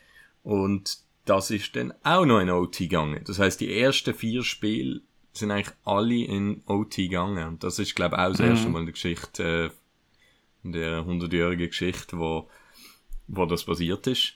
Und 0.43 0.99
das 1.25 1.51
ist 1.51 1.75
dann 1.75 1.93
auch 2.03 2.25
noch 2.25 2.39
in 2.39 2.49
OT 2.49 2.77
gegangen. 2.79 3.21
Das 3.25 3.39
heißt, 3.39 3.61
die 3.61 3.77
ersten 3.77 4.13
vier 4.13 4.43
Spiele 4.43 5.01
sind 5.33 5.51
eigentlich 5.51 5.75
alle 5.85 6.25
in 6.25 6.63
OT 6.65 6.95
gegangen. 6.97 7.47
Und 7.47 7.63
das 7.63 7.79
ist, 7.79 7.95
glaube 7.95 8.15
ich, 8.15 8.21
auch 8.21 8.31
das 8.31 8.39
erste 8.39 8.67
mhm. 8.67 8.73
Mal 8.73 8.79
in 8.79 8.85
der 8.85 8.93
Geschichte, 8.93 9.71
äh, 9.71 10.65
in 10.65 10.71
der 10.73 11.01
100-jährigen 11.03 11.67
Geschichte, 11.67 12.17
wo, 12.17 12.49
wo 13.27 13.45
das 13.45 13.63
passiert 13.63 14.07
ist. 14.07 14.33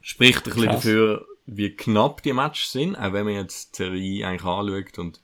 Spricht 0.00 0.46
ein 0.46 0.54
bisschen 0.54 0.66
dafür, 0.66 1.26
wie 1.46 1.74
knapp 1.76 2.22
die 2.22 2.32
Matches 2.32 2.72
sind, 2.72 2.96
auch 2.96 3.12
wenn 3.12 3.24
man 3.26 3.34
jetzt 3.34 3.78
die 3.78 3.84
Serie 3.84 4.26
eigentlich 4.26 4.44
anschaut 4.44 4.98
und 4.98 5.20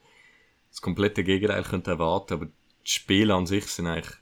das 0.70 0.82
komplette 0.82 1.24
Gegenteil 1.24 1.62
könnte 1.64 1.90
erwarten, 1.92 2.34
aber 2.34 2.46
die 2.46 2.90
Spiele 2.90 3.34
an 3.34 3.46
sich 3.46 3.66
sind 3.66 3.86
eigentlich 3.86 4.14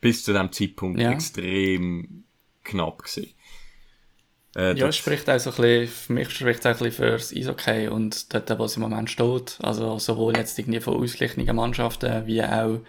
bis 0.00 0.24
zu 0.24 0.32
dem 0.32 0.50
Zeitpunkt 0.52 1.00
Ja. 1.00 1.12
extrem 1.12 2.24
knapp 2.64 2.98
gewesen. 3.02 3.32
Äh, 4.56 4.68
Ja, 4.76 4.86
das- 4.86 4.88
es 4.90 4.96
spricht 4.96 5.30
auch 5.30 5.38
so 5.38 5.50
ein 5.50 5.56
bisschen, 5.56 5.86
für 5.88 6.12
mich 6.12 6.30
spricht 6.30 6.60
es 6.60 6.66
auch 6.66 6.70
ein 6.70 6.78
bisschen 6.78 6.92
fürs 6.92 7.32
Eishockey 7.32 7.88
und 7.88 8.34
dort, 8.34 8.58
wo 8.58 8.64
es 8.64 8.76
im 8.76 8.82
Moment 8.82 9.08
steht. 9.08 9.58
Also 9.62 9.98
sowohl 9.98 10.36
jetzt 10.36 10.58
irgendwie 10.58 10.80
von 10.80 10.94
ausgeglichenen 10.96 11.54
Mannschaften 11.54 12.26
wie 12.26 12.42
auch, 12.42 12.80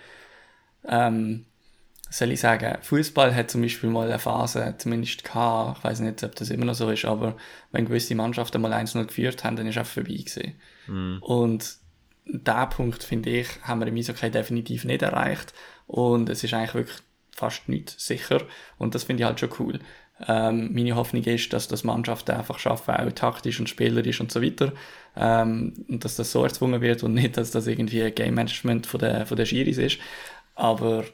ähm, 0.88 1.46
soll 2.12 2.32
ich 2.32 2.42
sagen, 2.42 2.78
Fußball 2.82 3.34
hat 3.34 3.50
zum 3.50 3.62
Beispiel 3.62 3.90
mal 3.90 4.08
eine 4.08 4.20
Phase 4.20 4.76
zumindest 4.78 5.24
gehabt, 5.24 5.80
ich 5.80 5.84
weiß 5.84 6.00
nicht, 6.02 6.24
ob 6.24 6.36
das 6.36 6.50
immer 6.50 6.66
noch 6.66 6.76
so 6.76 6.90
ist, 6.90 7.06
aber 7.06 7.38
wenn 7.72 7.86
gewisse 7.86 8.16
Mannschaften 8.16 8.62
mal 8.62 8.74
1-0 8.74 9.06
geführt 9.06 9.44
haben, 9.44 9.56
dann 9.56 9.66
ist 9.68 9.78
es 9.78 9.82
auch 9.82 9.86
vorbei 9.88 10.16
gewesen. 10.16 10.56
Und 11.22 11.78
diesen 12.26 12.70
Punkt, 12.70 13.04
finde 13.04 13.30
ich, 13.30 13.48
haben 13.64 13.80
wir 13.80 13.88
im 13.88 13.96
Eishockey 13.96 14.30
definitiv 14.30 14.86
nicht 14.86 15.02
erreicht. 15.02 15.54
Und 15.88 16.30
es 16.30 16.44
ist 16.44 16.54
eigentlich 16.54 16.74
wirklich 16.74 16.98
fast 17.36 17.70
nicht 17.70 18.00
sicher. 18.00 18.42
Und 18.78 18.94
das 18.94 19.04
finde 19.04 19.24
ich 19.24 19.28
halt 19.28 19.40
schon 19.40 19.50
cool. 19.60 19.80
Ähm, 20.28 20.72
meine 20.74 20.96
Hoffnung 20.96 21.24
ist, 21.24 21.52
dass 21.52 21.68
das 21.68 21.84
Mannschaften 21.84 22.32
einfach 22.32 22.60
schaffen, 22.60 22.94
auch 22.94 23.12
taktisch 23.14 23.60
und 23.60 23.70
spielerisch 23.70 24.22
und 24.22 24.32
so 24.32 24.42
weiter. 24.42 24.74
Ähm, 25.16 25.86
und 25.88 26.06
dass 26.06 26.16
das 26.16 26.32
so 26.32 26.44
erzwungen 26.44 26.82
wird 26.82 27.04
und 27.04 27.14
nicht, 27.14 27.38
dass 27.38 27.52
das 27.52 27.68
irgendwie 27.68 28.04
ein 28.04 28.14
Game 28.14 28.36
Management 28.36 28.86
von 28.86 29.00
der, 29.00 29.26
von 29.26 29.38
der 29.38 29.46
Schiris 29.46 29.78
ist. 29.78 29.98
Aber, 30.56 31.06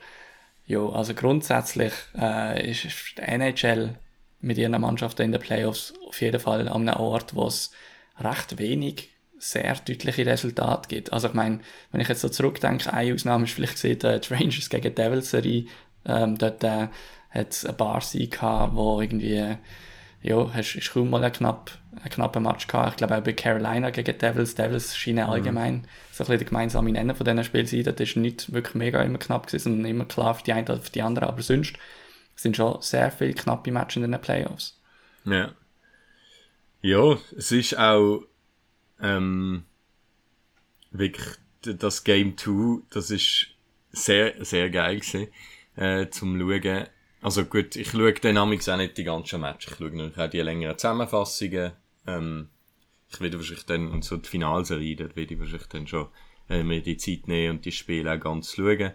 ja, 0.68 0.86
also 0.90 1.14
grundsätzlich 1.14 1.94
äh, 2.20 2.70
ist 2.70 2.86
die 3.18 3.22
NHL 3.22 3.96
mit 4.42 4.58
ihren 4.58 4.80
Mannschaften 4.80 5.24
in 5.24 5.32
den 5.32 5.42
Playoffs 5.42 5.94
auf 6.06 6.22
jeden 6.22 6.40
Fall 6.40 6.68
an 6.68 6.90
einem 6.90 7.00
Ort, 7.00 7.36
wo 7.36 7.48
es 7.48 7.72
recht 8.20 8.60
wenig 8.60 9.10
sehr 9.40 9.76
deutliche 9.76 10.26
Resultate 10.26 10.90
gibt. 10.90 11.14
Also 11.14 11.30
ich 11.30 11.34
meine, 11.34 11.60
wenn 11.92 12.02
ich 12.02 12.10
jetzt 12.10 12.22
so 12.22 12.28
zurückdenke, 12.28 12.92
eine 12.92 13.14
Ausnahme 13.14 13.46
ist 13.46 13.54
vielleicht 13.54 13.74
gesehen, 13.74 14.02
äh, 14.02 14.20
die 14.20 14.34
Rangers 14.34 14.70
gegen 14.70 14.84
die 14.84 14.96
Devils 14.96 15.32
Serie, 15.32 15.66
ähm, 16.06 16.38
dort 16.38 16.64
äh, 16.66 16.90
hat 17.30 17.52
es 17.52 17.66
ein 17.66 17.78
paar 17.78 18.02
Siege 18.02 18.36
gehabt, 18.36 18.76
wo 18.76 19.00
irgendwie, 19.00 19.56
ja, 20.22 20.54
hast, 20.54 20.76
ist 20.76 20.92
kaum 20.92 21.10
mal 21.10 21.32
knapp, 21.32 21.72
ein 22.04 22.10
knapper 22.10 22.40
Match 22.40 22.68
gehabt. 22.68 22.92
Ich 22.92 22.98
glaube 22.98 23.18
auch 23.18 23.24
bei 23.24 23.34
Carolina 23.34 23.90
gegen 23.90 24.18
Devils, 24.18 24.56
Devils 24.56 24.96
scheinen 24.96 25.26
allgemein 25.26 25.88
so 26.12 26.24
ein 26.24 26.28
bisschen 26.28 26.40
der 26.40 26.48
gemeinsame 26.48 26.92
Nenner 26.92 27.16
von 27.16 27.26
diesen 27.26 27.44
Spielen 27.44 27.66
sein. 27.66 27.84
Das 27.84 28.00
ist 28.00 28.16
nicht 28.16 28.54
wirklich 28.54 28.76
mega 28.76 29.02
immer 29.02 29.18
knapp 29.18 29.48
gewesen, 29.48 29.64
sondern 29.64 29.92
immer 29.92 30.06
klar 30.06 30.36
für 30.36 30.44
die 30.44 30.54
eine 30.54 30.64
oder 30.64 30.80
für 30.82 30.92
die 30.92 31.02
andere, 31.02 31.28
aber 31.28 31.42
sonst 31.42 31.76
sind 32.36 32.56
schon 32.56 32.82
sehr 32.82 33.12
viele 33.12 33.34
knappe 33.34 33.72
Matches 33.72 34.04
in 34.04 34.12
den 34.12 34.22
Playoffs. 34.22 34.80
Ja. 35.26 35.52
Ja, 36.82 37.18
es 37.36 37.52
ist 37.52 37.78
auch 37.78 38.24
ähm, 39.02 39.66
wirklich 40.92 41.28
das 41.62 42.04
Game 42.04 42.38
2, 42.38 42.84
das 42.92 43.12
ist 43.12 43.48
sehr, 43.92 44.34
sehr 44.46 44.70
geil 44.70 45.00
gewesen, 45.00 45.28
äh, 45.76 46.10
zum 46.10 46.40
Schauen. 46.40 46.88
Also 47.22 47.46
gut, 47.46 47.76
ich 47.76 47.90
schaue 47.90 48.14
dann 48.14 48.38
auch 48.38 48.46
nicht 48.46 48.98
die 48.98 49.04
ganzen 49.04 49.42
Matches, 49.42 49.72
ich 49.72 49.78
schaue 49.78 49.90
natürlich 49.90 50.18
auch 50.18 50.30
die 50.30 50.42
längeren 50.42 50.78
Zusammenfassungen. 50.78 51.74
Ähm, 52.08 52.50
ich 53.10 53.22
werde 53.22 53.38
wahrscheinlich 53.38 53.66
dann, 53.66 53.90
und 53.90 54.04
so 54.04 54.18
die 54.18 54.28
Finalserie, 54.28 54.96
dort 54.96 55.16
werde 55.16 55.34
ich 55.34 55.40
wahrscheinlich 55.40 55.68
dann 55.68 55.88
schon 55.88 56.08
äh, 56.50 56.64
mir 56.64 56.82
die 56.82 56.98
Zeit 56.98 57.28
nehmen 57.28 57.58
und 57.58 57.66
die 57.66 57.72
Spiele 57.72 58.14
auch 58.14 58.20
ganz 58.20 58.54
schauen. 58.56 58.92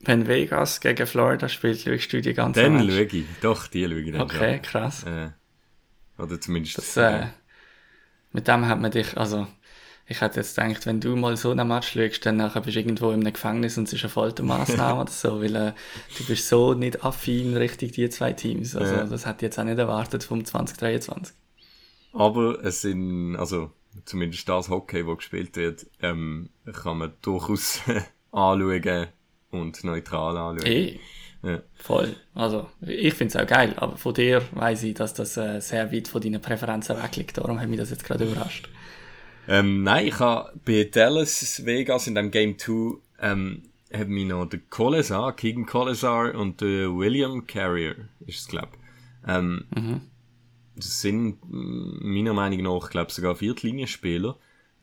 Wenn 0.00 0.26
Vegas 0.26 0.80
gegen 0.80 1.06
Florida 1.06 1.48
spielt, 1.48 1.80
schaust 1.80 2.12
du 2.12 2.20
die 2.20 2.34
ganze 2.34 2.62
Dann 2.62 2.74
Match. 2.86 2.92
schaue 2.94 3.02
ich, 3.20 3.24
doch, 3.40 3.66
die 3.66 3.84
schaue 3.84 4.00
ich 4.00 4.12
dann 4.12 4.20
Okay, 4.22 4.60
krass. 4.60 5.00
schon. 5.00 5.12
Äh, 5.12 5.30
oder 6.18 6.40
zumindest... 6.40 6.78
Das, 6.78 6.96
äh, 6.96 7.26
mit 8.32 8.46
dem 8.48 8.66
hat 8.66 8.80
man 8.80 8.90
dich, 8.90 9.16
also, 9.16 9.46
ich 10.06 10.20
hätte 10.20 10.40
jetzt 10.40 10.56
gedacht, 10.56 10.86
wenn 10.86 11.00
du 11.00 11.16
mal 11.16 11.36
so 11.36 11.50
einen 11.50 11.66
Match 11.66 11.92
schaust, 11.94 12.26
dann 12.26 12.36
nachher 12.36 12.60
bist 12.60 12.76
du 12.76 12.80
irgendwo 12.80 13.08
in 13.10 13.20
einem 13.22 13.32
Gefängnis 13.32 13.78
und 13.78 13.84
es 13.88 13.94
ist 13.94 14.02
eine 14.04 14.10
Foltermaßnahme 14.10 15.00
oder 15.02 15.10
so, 15.10 15.40
weil 15.40 15.56
äh, 15.56 15.72
du 16.18 16.26
bist 16.26 16.48
so 16.48 16.74
nicht 16.74 17.02
affin 17.04 17.56
richtig 17.56 17.92
die 17.92 18.08
zwei 18.10 18.32
Teams. 18.32 18.76
Also, 18.76 18.94
Ja. 18.96 19.04
das 19.04 19.24
hätte 19.26 19.36
ich 19.38 19.42
jetzt 19.42 19.58
auch 19.58 19.64
nicht 19.64 19.78
erwartet 19.78 20.22
vom 20.24 20.44
2023. 20.44 21.34
Aber 22.16 22.64
es 22.64 22.82
sind, 22.82 23.36
also 23.36 23.70
zumindest 24.04 24.48
das 24.48 24.68
Hockey, 24.68 25.04
das 25.04 25.16
gespielt 25.18 25.56
wird, 25.56 25.86
ähm, 26.02 26.50
kann 26.82 26.98
man 26.98 27.12
durchaus 27.22 27.80
anschauen 28.32 29.06
und 29.50 29.84
neutral 29.84 30.36
anschauen. 30.36 30.66
Eh, 30.66 30.98
Ja. 31.42 31.60
voll. 31.74 32.16
Also, 32.34 32.68
ich 32.80 33.14
finde 33.14 33.36
es 33.38 33.42
auch 33.42 33.46
geil, 33.46 33.74
aber 33.76 33.96
von 33.96 34.14
dir 34.14 34.42
weiß 34.52 34.82
ich, 34.84 34.94
dass 34.94 35.14
das 35.14 35.36
äh, 35.36 35.60
sehr 35.60 35.92
weit 35.92 36.08
von 36.08 36.20
deinen 36.20 36.40
Präferenzen 36.40 36.96
weg 37.00 37.14
liegt. 37.16 37.38
Darum 37.38 37.60
hat 37.60 37.68
mich 37.68 37.78
das 37.78 37.90
jetzt 37.90 38.04
gerade 38.04 38.24
überrascht. 38.24 38.68
Ähm, 39.48 39.84
nein, 39.84 40.08
ich 40.08 40.18
habe 40.18 40.52
bei 40.64 40.88
Dallas 40.90 41.64
Vegas 41.64 42.08
in 42.08 42.16
dem 42.16 42.30
Game 42.32 42.58
2 42.58 42.96
ähm, 43.20 43.62
hat 43.92 44.08
mich 44.08 44.26
noch 44.26 44.46
der 44.46 44.60
Colesar, 44.70 45.36
Keegan 45.36 45.66
Colesar 45.66 46.34
und 46.34 46.60
der 46.60 46.92
William 46.96 47.46
Carrier, 47.46 47.94
ist 48.26 48.40
es 48.40 48.48
glaub. 48.48 48.70
Ähm, 49.26 49.64
Das 49.70 49.84
sind 50.78 51.38
mm, 51.44 52.12
meiner 52.12 52.34
Meinung 52.34 52.62
nach, 52.62 52.90
glaube 52.90 53.12
sogar 53.12 53.36
Viertlinienspieler. 53.36 54.36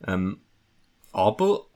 Ähm, 0.06 0.38
aber 1.12 1.66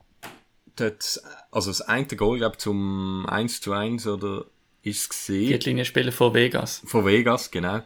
dort, 0.77 1.21
also 1.51 1.71
das 1.71 1.83
eine 1.83 2.07
Goal, 2.07 2.39
glaube 2.39 2.59
zum 2.59 3.27
1 3.27 3.61
zu 3.61 3.73
1 3.73 4.07
oder 4.07 4.47
ist 4.83 5.03
es 5.03 5.09
gesehen? 5.09 5.49
Viertlinienspieler 5.49 6.13
von 6.13 6.35
Vegas. 6.35 6.83
von 6.85 7.05
Vegas, 7.05 7.51
genau, 7.51 7.81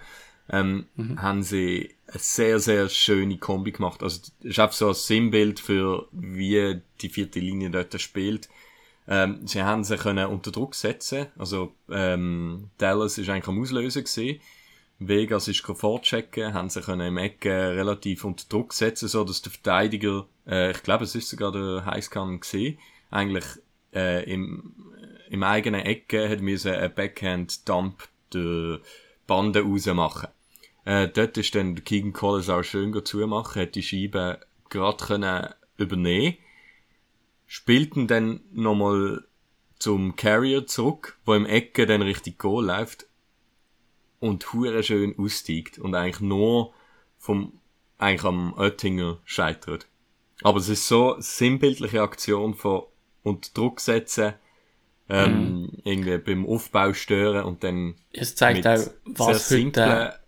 ähm, 0.50 0.86
haben 1.16 1.42
sie 1.42 1.94
eine 2.06 2.18
sehr, 2.18 2.58
sehr 2.58 2.88
schöne 2.88 3.38
Kombi 3.38 3.72
gemacht. 3.72 4.02
Also, 4.02 4.20
das 4.40 4.50
ist 4.50 4.58
einfach 4.58 4.76
so 4.76 4.88
ein 4.88 4.94
Sinnbild 4.94 5.60
für, 5.60 6.08
wie 6.12 6.80
die 7.00 7.08
vierte 7.08 7.40
Linie 7.40 7.70
dort 7.70 7.98
spielt. 8.00 8.48
Ähm, 9.08 9.46
sie 9.46 9.62
haben 9.62 9.82
sie 9.82 9.96
können 9.96 10.26
unter 10.26 10.50
Druck 10.50 10.74
setzen. 10.74 11.26
Also, 11.38 11.74
ähm, 11.90 12.70
Dallas 12.78 13.18
ist 13.18 13.28
eigentlich 13.28 13.48
am 13.48 13.60
Auslösen 13.60 14.04
gewesen. 14.04 14.40
Vegas 15.08 15.48
ist 15.48 15.60
vorchecken, 15.60 16.54
haben 16.54 16.68
sie 16.68 16.80
können 16.80 17.08
im 17.08 17.18
Ecken 17.18 17.50
relativ 17.50 18.24
unter 18.24 18.44
Druck 18.48 18.72
setzen, 18.72 19.08
so 19.08 19.24
dass 19.24 19.42
der 19.42 19.52
Verteidiger, 19.52 20.26
äh, 20.46 20.70
ich 20.70 20.82
glaube, 20.82 21.04
es 21.04 21.14
ist 21.14 21.28
sogar 21.28 21.52
der 21.52 21.84
Highscan 21.86 22.40
gesehen, 22.40 22.78
eigentlich 23.10 23.44
äh, 23.94 24.30
im, 24.30 24.74
im 25.30 25.42
eigenen 25.42 25.82
Ecke 25.82 26.28
hat 26.28 26.40
müssen 26.40 26.72
einen 26.72 26.94
Backhand-Dump 26.94 28.08
der 28.32 28.80
Bande 29.26 29.62
rausmachen. 29.62 30.28
Äh, 30.84 31.08
dort 31.08 31.38
ist 31.38 31.54
dann 31.54 31.74
der 31.74 31.84
Keegan 31.84 32.12
Collins 32.12 32.48
auch 32.48 32.62
schön 32.62 32.92
zumachen, 33.04 33.62
hat 33.62 33.74
die 33.74 33.82
Scheibe 33.82 34.40
gerade 34.68 35.04
können 35.04 35.48
übernehmen, 35.76 36.36
spielten 37.46 38.06
dann 38.06 38.40
nochmal 38.52 39.24
zum 39.78 40.16
Carrier 40.16 40.66
zurück, 40.66 41.18
wo 41.24 41.34
im 41.34 41.46
Ecke 41.46 41.86
dann 41.86 42.02
richtig 42.02 42.38
Goal 42.38 42.66
läuft 42.66 43.06
und 44.22 44.52
hure 44.52 44.82
schön 44.82 45.14
aussteigt 45.18 45.78
und 45.78 45.94
eigentlich 45.94 46.20
nur 46.20 46.72
vom 47.18 47.58
eigentlich 47.98 48.24
am 48.24 48.54
Oettinger 48.56 49.18
scheitert. 49.24 49.86
Aber 50.42 50.58
es 50.58 50.68
ist 50.68 50.88
so 50.88 51.14
eine 51.14 51.22
sinnbildliche 51.22 52.02
Aktion 52.02 52.54
von 52.54 52.82
unter 53.22 53.50
Druck 53.54 53.80
setzen, 53.80 54.34
ähm, 55.08 55.70
irgendwie 55.84 56.18
beim 56.18 56.46
Aufbau 56.46 56.92
stören 56.94 57.44
und 57.44 57.62
dann 57.62 57.94
Es 58.12 58.34
zeigt 58.34 58.66
auch, 58.66 58.78
was 59.04 59.50
heute, 59.50 60.18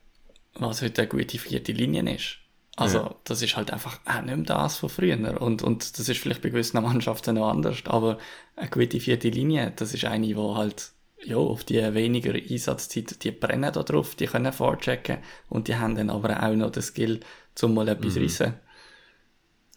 was 0.55 0.83
heute 0.83 1.03
eine 1.03 1.09
gute 1.09 1.39
vierte 1.39 1.73
Linie 1.73 2.15
ist. 2.15 2.39
Also, 2.77 2.99
Ja. 2.99 3.15
das 3.25 3.41
ist 3.43 3.57
halt 3.57 3.73
einfach 3.73 4.01
auch 4.05 4.23
nicht 4.23 4.37
mehr 4.37 4.45
das 4.45 4.79
von 4.79 4.89
früher. 4.89 5.41
Und, 5.41 5.63
und 5.63 5.99
das 5.99 6.09
ist 6.09 6.19
vielleicht 6.19 6.43
bei 6.43 6.49
gewissen 6.51 6.83
Mannschaften 6.83 7.37
noch 7.37 7.49
anders. 7.49 7.79
Aber 7.87 8.19
eine 8.57 8.69
gute 8.69 8.99
vierte 8.99 9.29
Linie, 9.29 9.73
das 9.77 9.95
ist 9.95 10.05
eine, 10.05 10.27
die 10.27 10.37
halt, 10.37 10.91
ja, 11.25 11.37
auf 11.37 11.65
die 11.65 11.77
weniger 11.95 12.35
Einsatzzeit, 12.35 13.23
die 13.25 13.31
brennen 13.33 13.73
da 13.73 13.83
drauf, 13.83 14.15
die 14.15 14.27
können 14.27 14.53
vorchecken 14.53 15.19
und 15.49 15.69
die 15.69 15.77
haben 15.77 15.95
dann 15.97 16.11
aber 16.11 16.43
auch 16.43 16.55
noch 16.55 16.71
den 16.71 16.83
Skill, 16.83 17.21
zum 17.55 17.75
mal 17.75 17.89
etwas 17.89 18.17
Mhm. 18.17 18.23
reissen. 18.23 18.55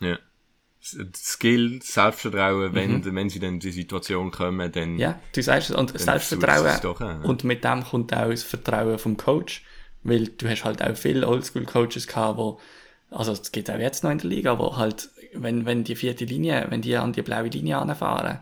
ja. 0.02 0.18
Skill, 0.80 1.82
Selbstvertrauen, 1.82 2.74
wenn, 2.74 3.04
wenn 3.14 3.30
sie 3.30 3.40
dann 3.40 3.56
in 3.56 3.60
die 3.60 3.72
Situation 3.72 4.32
kommen, 4.32 4.72
dann 4.72 4.94
Mhm. 4.94 5.00
Ja, 5.00 5.20
du 5.34 5.42
sagst 5.44 5.70
es. 5.72 5.76
Und 5.76 5.98
Selbstvertrauen. 6.00 6.80
doch, 6.82 7.02
ja. 7.02 7.20
Und 7.24 7.44
mit 7.44 7.64
dem 7.66 7.84
kommt 7.84 8.14
auch 8.16 8.30
das 8.30 8.44
Vertrauen 8.44 8.98
vom 8.98 9.18
Coach. 9.18 9.64
Weil 10.04 10.28
du 10.28 10.48
hast 10.48 10.64
halt 10.64 10.82
auch 10.82 10.96
viele 10.96 11.28
Oldschool-Coaches 11.28 12.08
gehabt, 12.08 12.38
wo, 12.38 12.60
also 13.10 13.34
es 13.34 13.52
geht 13.52 13.70
auch 13.70 13.80
jetzt 13.80 14.04
noch 14.04 14.12
in 14.12 14.20
der 14.20 14.30
Liga, 14.30 14.58
wo 14.60 14.78
halt, 14.78 15.10
wenn, 15.34 15.66
wenn 15.66 15.84
die 15.84 15.96
vierte 15.96 16.24
Linie, 16.24 16.68
wenn 16.70 16.82
die 16.82 16.96
an 16.96 17.12
die 17.12 17.24
blaue 17.24 17.50
Linie 17.50 17.80
anfahren, 17.80 18.40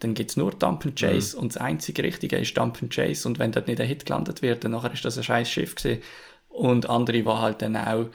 dann 0.00 0.14
gibt's 0.14 0.36
nur 0.36 0.52
Dump 0.52 0.84
and 0.86 0.96
Chase 0.98 1.36
Mhm. 1.36 1.42
und 1.42 1.54
das 1.54 1.60
einzige 1.62 2.02
Richtige 2.02 2.36
ist 2.36 2.56
Dump 2.56 2.78
and 2.82 2.92
Chase 2.92 3.26
und 3.28 3.38
wenn 3.38 3.52
dort 3.52 3.66
nicht 3.68 3.80
ein 3.80 3.86
Hit 3.88 4.06
gelandet 4.06 4.42
wird, 4.42 4.64
dann 4.64 4.72
nachher 4.72 4.92
ist 4.92 5.04
das 5.04 5.16
ein 5.18 5.24
scheiß 5.24 5.50
Schiff 5.50 5.74
gewesen. 5.74 6.02
Und 6.48 6.88
andere, 6.88 7.22
die 7.22 7.26
halt 7.26 7.62
dann 7.62 7.76
auch 7.76 8.06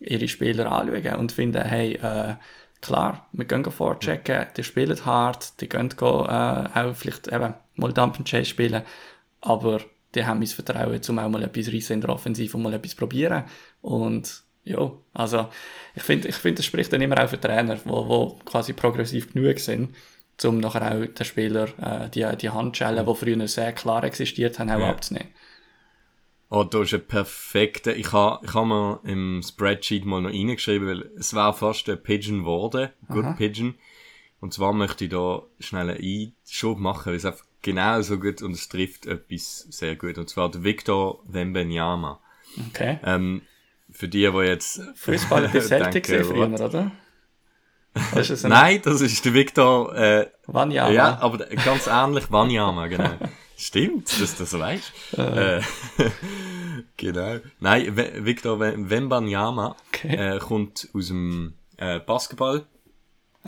ihre 0.00 0.28
Spieler 0.28 0.70
anschauen 0.70 1.16
und 1.18 1.32
finden, 1.32 1.62
hey, 1.62 1.94
äh, 1.94 2.34
klar, 2.80 3.28
wir 3.32 3.44
gehen 3.44 3.64
vorchecken, 3.64 4.46
die 4.56 4.64
spielen 4.64 5.04
hart, 5.04 5.60
die 5.60 5.68
gehen 5.68 5.88
go, 5.96 6.24
äh, 6.26 6.68
auch 6.74 6.94
vielleicht 6.94 7.28
eben 7.28 7.54
mal 7.76 7.92
Dump 7.92 8.18
and 8.18 8.28
Chase 8.28 8.44
spielen, 8.46 8.82
aber 9.40 9.80
die 10.14 10.24
haben 10.24 10.38
mein 10.38 10.48
Vertrauen, 10.48 11.00
um 11.08 11.18
auch 11.18 11.28
mal 11.28 11.42
etwas 11.42 11.72
reissen 11.72 11.94
in 11.94 12.00
der 12.00 12.10
Offensive 12.10 12.56
und 12.56 12.62
mal 12.62 12.72
etwas 12.74 12.94
probieren. 12.94 13.44
Und 13.82 14.42
Ja, 14.64 14.92
also 15.14 15.48
ich 15.94 16.02
finde, 16.02 16.28
ich 16.28 16.34
find, 16.36 16.58
das 16.58 16.66
spricht 16.66 16.92
dann 16.92 17.00
immer 17.00 17.22
auch 17.24 17.28
für 17.28 17.40
Trainer, 17.40 17.78
wo, 17.84 18.06
wo 18.08 18.38
quasi 18.44 18.74
progressiv 18.74 19.32
genug 19.32 19.58
sind, 19.60 19.94
um 20.44 20.58
nachher 20.58 20.92
auch 20.94 21.06
den 21.06 21.24
Spieler 21.24 21.68
äh, 21.78 22.08
die, 22.10 22.26
die 22.36 22.50
Handschellen, 22.50 23.04
die 23.04 23.14
früher 23.14 23.48
sehr 23.48 23.72
klar 23.72 24.04
existiert 24.04 24.58
haben, 24.58 24.70
auch 24.70 24.78
Ja. 24.78 24.90
abzunehmen. 24.90 25.28
Oh, 26.50 26.64
da 26.64 26.80
ist 26.82 26.94
ein 26.94 27.06
perfekter, 27.06 27.94
ich 27.94 28.12
habe 28.12 28.44
ich 28.46 28.54
ha 28.54 28.64
mir 28.64 29.00
im 29.04 29.42
Spreadsheet 29.42 30.06
mal 30.06 30.22
noch 30.22 30.30
reingeschrieben, 30.30 30.88
weil 30.88 31.10
es 31.18 31.34
war 31.34 31.52
fast 31.52 31.88
ein 31.90 32.02
Pigeon 32.02 32.40
geworden, 32.40 32.88
Good 33.08 33.36
Pigeon. 33.36 33.74
Und 34.40 34.54
zwar 34.54 34.72
möchte 34.72 35.04
ich 35.04 35.10
da 35.10 35.42
schnell 35.58 35.90
einen 35.90 36.32
Einschub 36.46 36.78
machen, 36.78 37.06
weil 37.06 37.16
es 37.16 37.26
einfach 37.26 37.44
genau 37.60 38.00
so 38.00 38.18
gut 38.18 38.40
und 38.40 38.52
es 38.52 38.68
trifft 38.68 39.04
etwas 39.06 39.66
sehr 39.68 39.96
gut. 39.96 40.16
Und 40.16 40.30
zwar 40.30 40.50
der 40.50 40.62
Victor 40.64 41.22
Wembenyama. 41.26 42.20
Okay. 42.68 42.98
Ähm, 43.04 43.42
für 43.90 44.08
die, 44.08 44.30
die 44.30 44.38
jetzt... 44.38 44.80
Fußballer 44.94 45.48
bei 45.48 45.60
Celtic 45.60 46.06
denken, 46.06 46.24
früher, 46.24 46.48
oder? 46.60 46.92
Das 48.14 48.30
ist 48.30 48.44
ein 48.44 48.50
Nein, 48.50 48.80
das 48.82 49.00
ist 49.00 49.24
der 49.24 49.34
Victor, 49.34 49.94
äh, 49.96 50.30
Wanyama. 50.46 50.90
ja, 50.90 51.18
aber 51.20 51.38
ganz 51.46 51.86
ähnlich 51.86 52.30
Wanyama, 52.30 52.86
genau. 52.86 53.10
Stimmt, 53.56 54.20
dass 54.20 54.36
du 54.36 54.44
das 54.44 54.58
weißt. 54.58 54.92
Äh, 55.18 55.60
genau. 56.96 57.38
Nein, 57.60 57.96
Victor 58.24 58.60
We- 58.60 58.74
Wembanyama 58.76 59.76
Okay. 59.88 60.14
äh, 60.36 60.38
kommt 60.38 60.88
aus 60.94 61.08
dem 61.08 61.54
äh, 61.76 61.98
Basketball 62.00 62.64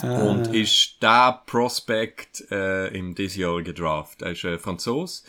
Ah. 0.02 0.22
und 0.22 0.54
ist 0.54 1.02
der 1.02 1.42
Prospect 1.46 2.44
äh, 2.50 2.88
im 2.96 3.14
diesjährigen 3.14 3.74
Draft. 3.74 4.22
Er 4.22 4.30
ist 4.30 4.44
äh, 4.44 4.56
Franzos, 4.56 5.24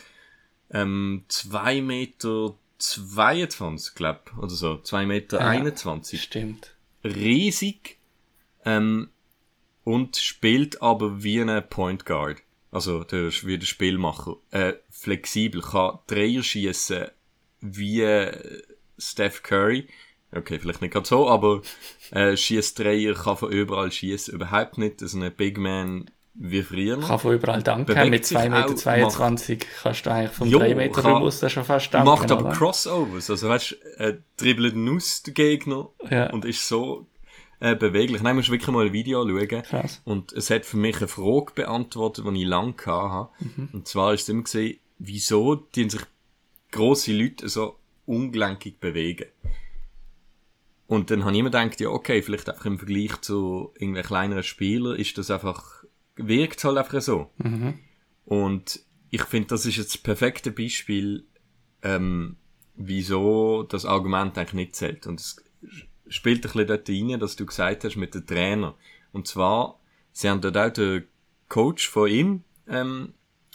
ähm, 0.72 1.24
2 1.28 1.82
Meter 1.82 2.54
22, 2.78 3.94
glaub, 3.94 4.32
oder 4.38 4.48
so, 4.50 4.78
2 4.78 5.04
Meter 5.04 5.40
Ja. 5.40 5.48
21 5.48 6.22
Stimmt. 6.22 6.74
riesig 7.04 7.98
ähm, 8.64 9.10
und 9.84 10.16
spielt 10.16 10.80
aber 10.82 11.22
wie 11.22 11.40
ein 11.40 11.68
Point 11.68 12.04
Guard. 12.06 12.38
Also 12.70 13.04
der 13.04 13.30
wie 13.44 13.58
der 13.58 13.66
Spielmacher. 13.66 14.36
Äh, 14.50 14.74
flexibel, 14.90 15.60
kann 15.62 15.98
Dreier 16.06 16.42
schießen 16.42 17.06
wie 17.60 18.00
äh, 18.02 18.62
Steph 18.98 19.42
Curry. 19.42 19.88
Okay, 20.34 20.58
vielleicht 20.58 20.80
nicht 20.80 20.92
gerade 20.92 21.06
so, 21.06 21.28
aber 21.28 21.60
äh, 22.12 22.36
schießt 22.36 22.78
Dreier, 22.78 23.12
kann 23.14 23.36
von 23.36 23.52
überall 23.52 23.92
schießen. 23.92 24.32
Überhaupt 24.34 24.78
nicht 24.78 25.00
so 25.00 25.18
ein 25.20 25.30
Big 25.34 25.58
Man 25.58 26.10
wie 26.34 26.62
früher. 26.62 26.98
Kann 26.98 27.18
von 27.18 27.34
überall 27.34 27.62
danken. 27.62 28.08
Mit 28.08 28.24
sich 28.24 28.38
2,22 28.38 29.50
Meter 29.50 29.66
kannst 29.82 30.06
du 30.06 30.10
eigentlich 30.10 30.30
vom 30.32 30.48
Jo, 30.48 30.58
3 30.60 30.74
Meter 30.74 31.02
kann- 31.02 31.18
bewusst 31.20 31.50
schon 31.50 31.64
fast 31.64 31.92
danken. 31.92 32.06
macht 32.08 32.30
aber 32.30 32.46
oder? 32.46 32.52
Crossovers. 32.56 33.28
Also 33.28 33.48
weißt 33.50 33.72
du, 33.72 33.98
äh, 34.02 34.18
dribbelt 34.38 34.74
ihn 34.74 34.96
aus, 34.96 35.22
der 35.22 35.34
Gegner, 35.34 35.90
Ja. 36.10 36.30
und 36.30 36.46
ist 36.46 36.66
so 36.66 37.06
äh, 37.62 37.76
beweglich. 37.76 38.22
Nein, 38.22 38.34
musst 38.34 38.50
wirklich 38.50 38.70
mal 38.72 38.86
ein 38.86 38.92
Video 38.92 39.24
schauen. 39.24 39.62
Krass. 39.62 40.02
Und 40.04 40.32
es 40.32 40.50
hat 40.50 40.66
für 40.66 40.76
mich 40.76 40.96
eine 40.96 41.06
Frage 41.06 41.52
beantwortet, 41.54 42.24
die 42.28 42.42
ich 42.42 42.48
lange 42.48 42.74
hatte. 42.84 43.28
Und 43.72 43.86
zwar 43.86 44.12
ist 44.12 44.22
es 44.22 44.28
immer 44.30 44.42
gesehen, 44.42 44.80
wieso 44.98 45.54
die 45.54 45.88
sich 45.88 46.02
grosse 46.72 47.12
Leute 47.12 47.48
so 47.48 47.76
ungelenkig 48.04 48.80
bewegen. 48.80 49.26
Und 50.88 51.12
dann 51.12 51.24
habe 51.24 51.34
ich 51.34 51.38
immer 51.38 51.50
gedacht, 51.50 51.80
ja, 51.80 51.88
okay, 51.88 52.20
vielleicht 52.20 52.48
einfach 52.50 52.66
im 52.66 52.78
Vergleich 52.78 53.20
zu 53.20 53.70
irgendwelchen 53.74 54.08
kleineren 54.08 54.42
Spielern 54.42 54.96
ist 54.96 55.16
das 55.16 55.30
einfach, 55.30 55.84
wirkt 56.16 56.58
es 56.58 56.64
halt 56.64 56.78
einfach 56.78 57.00
so. 57.00 57.30
Und 58.24 58.80
ich 59.10 59.22
finde, 59.22 59.48
das 59.48 59.66
ist 59.66 59.76
jetzt 59.76 59.94
das 59.94 60.02
perfekte 60.02 60.50
Beispiel, 60.50 61.26
ähm, 61.82 62.36
wieso 62.74 63.62
das 63.62 63.86
Argument 63.86 64.36
eigentlich 64.36 64.52
nicht 64.54 64.74
zählt. 64.74 65.06
Und 65.06 65.20
es 65.20 65.36
spielt 66.08 66.38
ein 66.38 66.42
bisschen 66.42 66.66
dort 66.66 66.88
rein, 66.88 67.20
dass 67.20 67.36
du 67.36 67.46
gesagt 67.46 67.84
hast 67.84 67.96
mit 67.96 68.14
dem 68.14 68.26
Trainer. 68.26 68.74
Und 69.12 69.26
zwar, 69.26 69.78
sie 70.12 70.28
haben 70.28 70.40
dort 70.40 70.56
auch 70.56 70.72
den 70.72 71.06
Coach 71.48 71.88
von 71.88 72.08
ihm 72.08 72.44
ähm, 72.68 73.14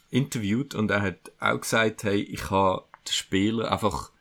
interviewt 0.09 0.75
und 0.75 0.91
er 0.91 1.01
hat 1.01 1.31
auch 1.39 1.59
gesagt, 1.59 2.03
hey, 2.03 2.21
ich 2.21 2.49
habe 2.49 2.85
den 3.07 3.13
Spieler 3.13 3.71
einfach 3.71 4.11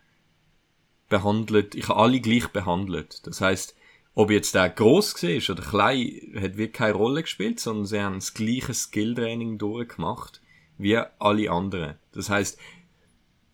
behandelt, 1.08 1.74
ich 1.74 1.88
habe 1.88 2.00
alle 2.00 2.20
gleich 2.20 2.48
behandelt. 2.48 3.26
Das 3.26 3.40
heißt, 3.40 3.76
ob 4.14 4.30
jetzt 4.30 4.54
der 4.54 4.70
gross 4.70 5.22
war 5.22 5.54
oder 5.54 5.62
klein, 5.62 6.32
hat 6.36 6.56
wirklich 6.56 6.72
keine 6.72 6.94
Rolle 6.94 7.22
gespielt, 7.22 7.60
sondern 7.60 7.86
sie 7.86 8.00
haben 8.00 8.14
das 8.14 8.34
gleiche 8.34 8.72
Skilltraining 8.72 9.58
durchgemacht 9.58 10.40
wie 10.78 10.96
alle 10.96 11.50
anderen. 11.50 11.96
Das 12.12 12.30
heißt, 12.30 12.58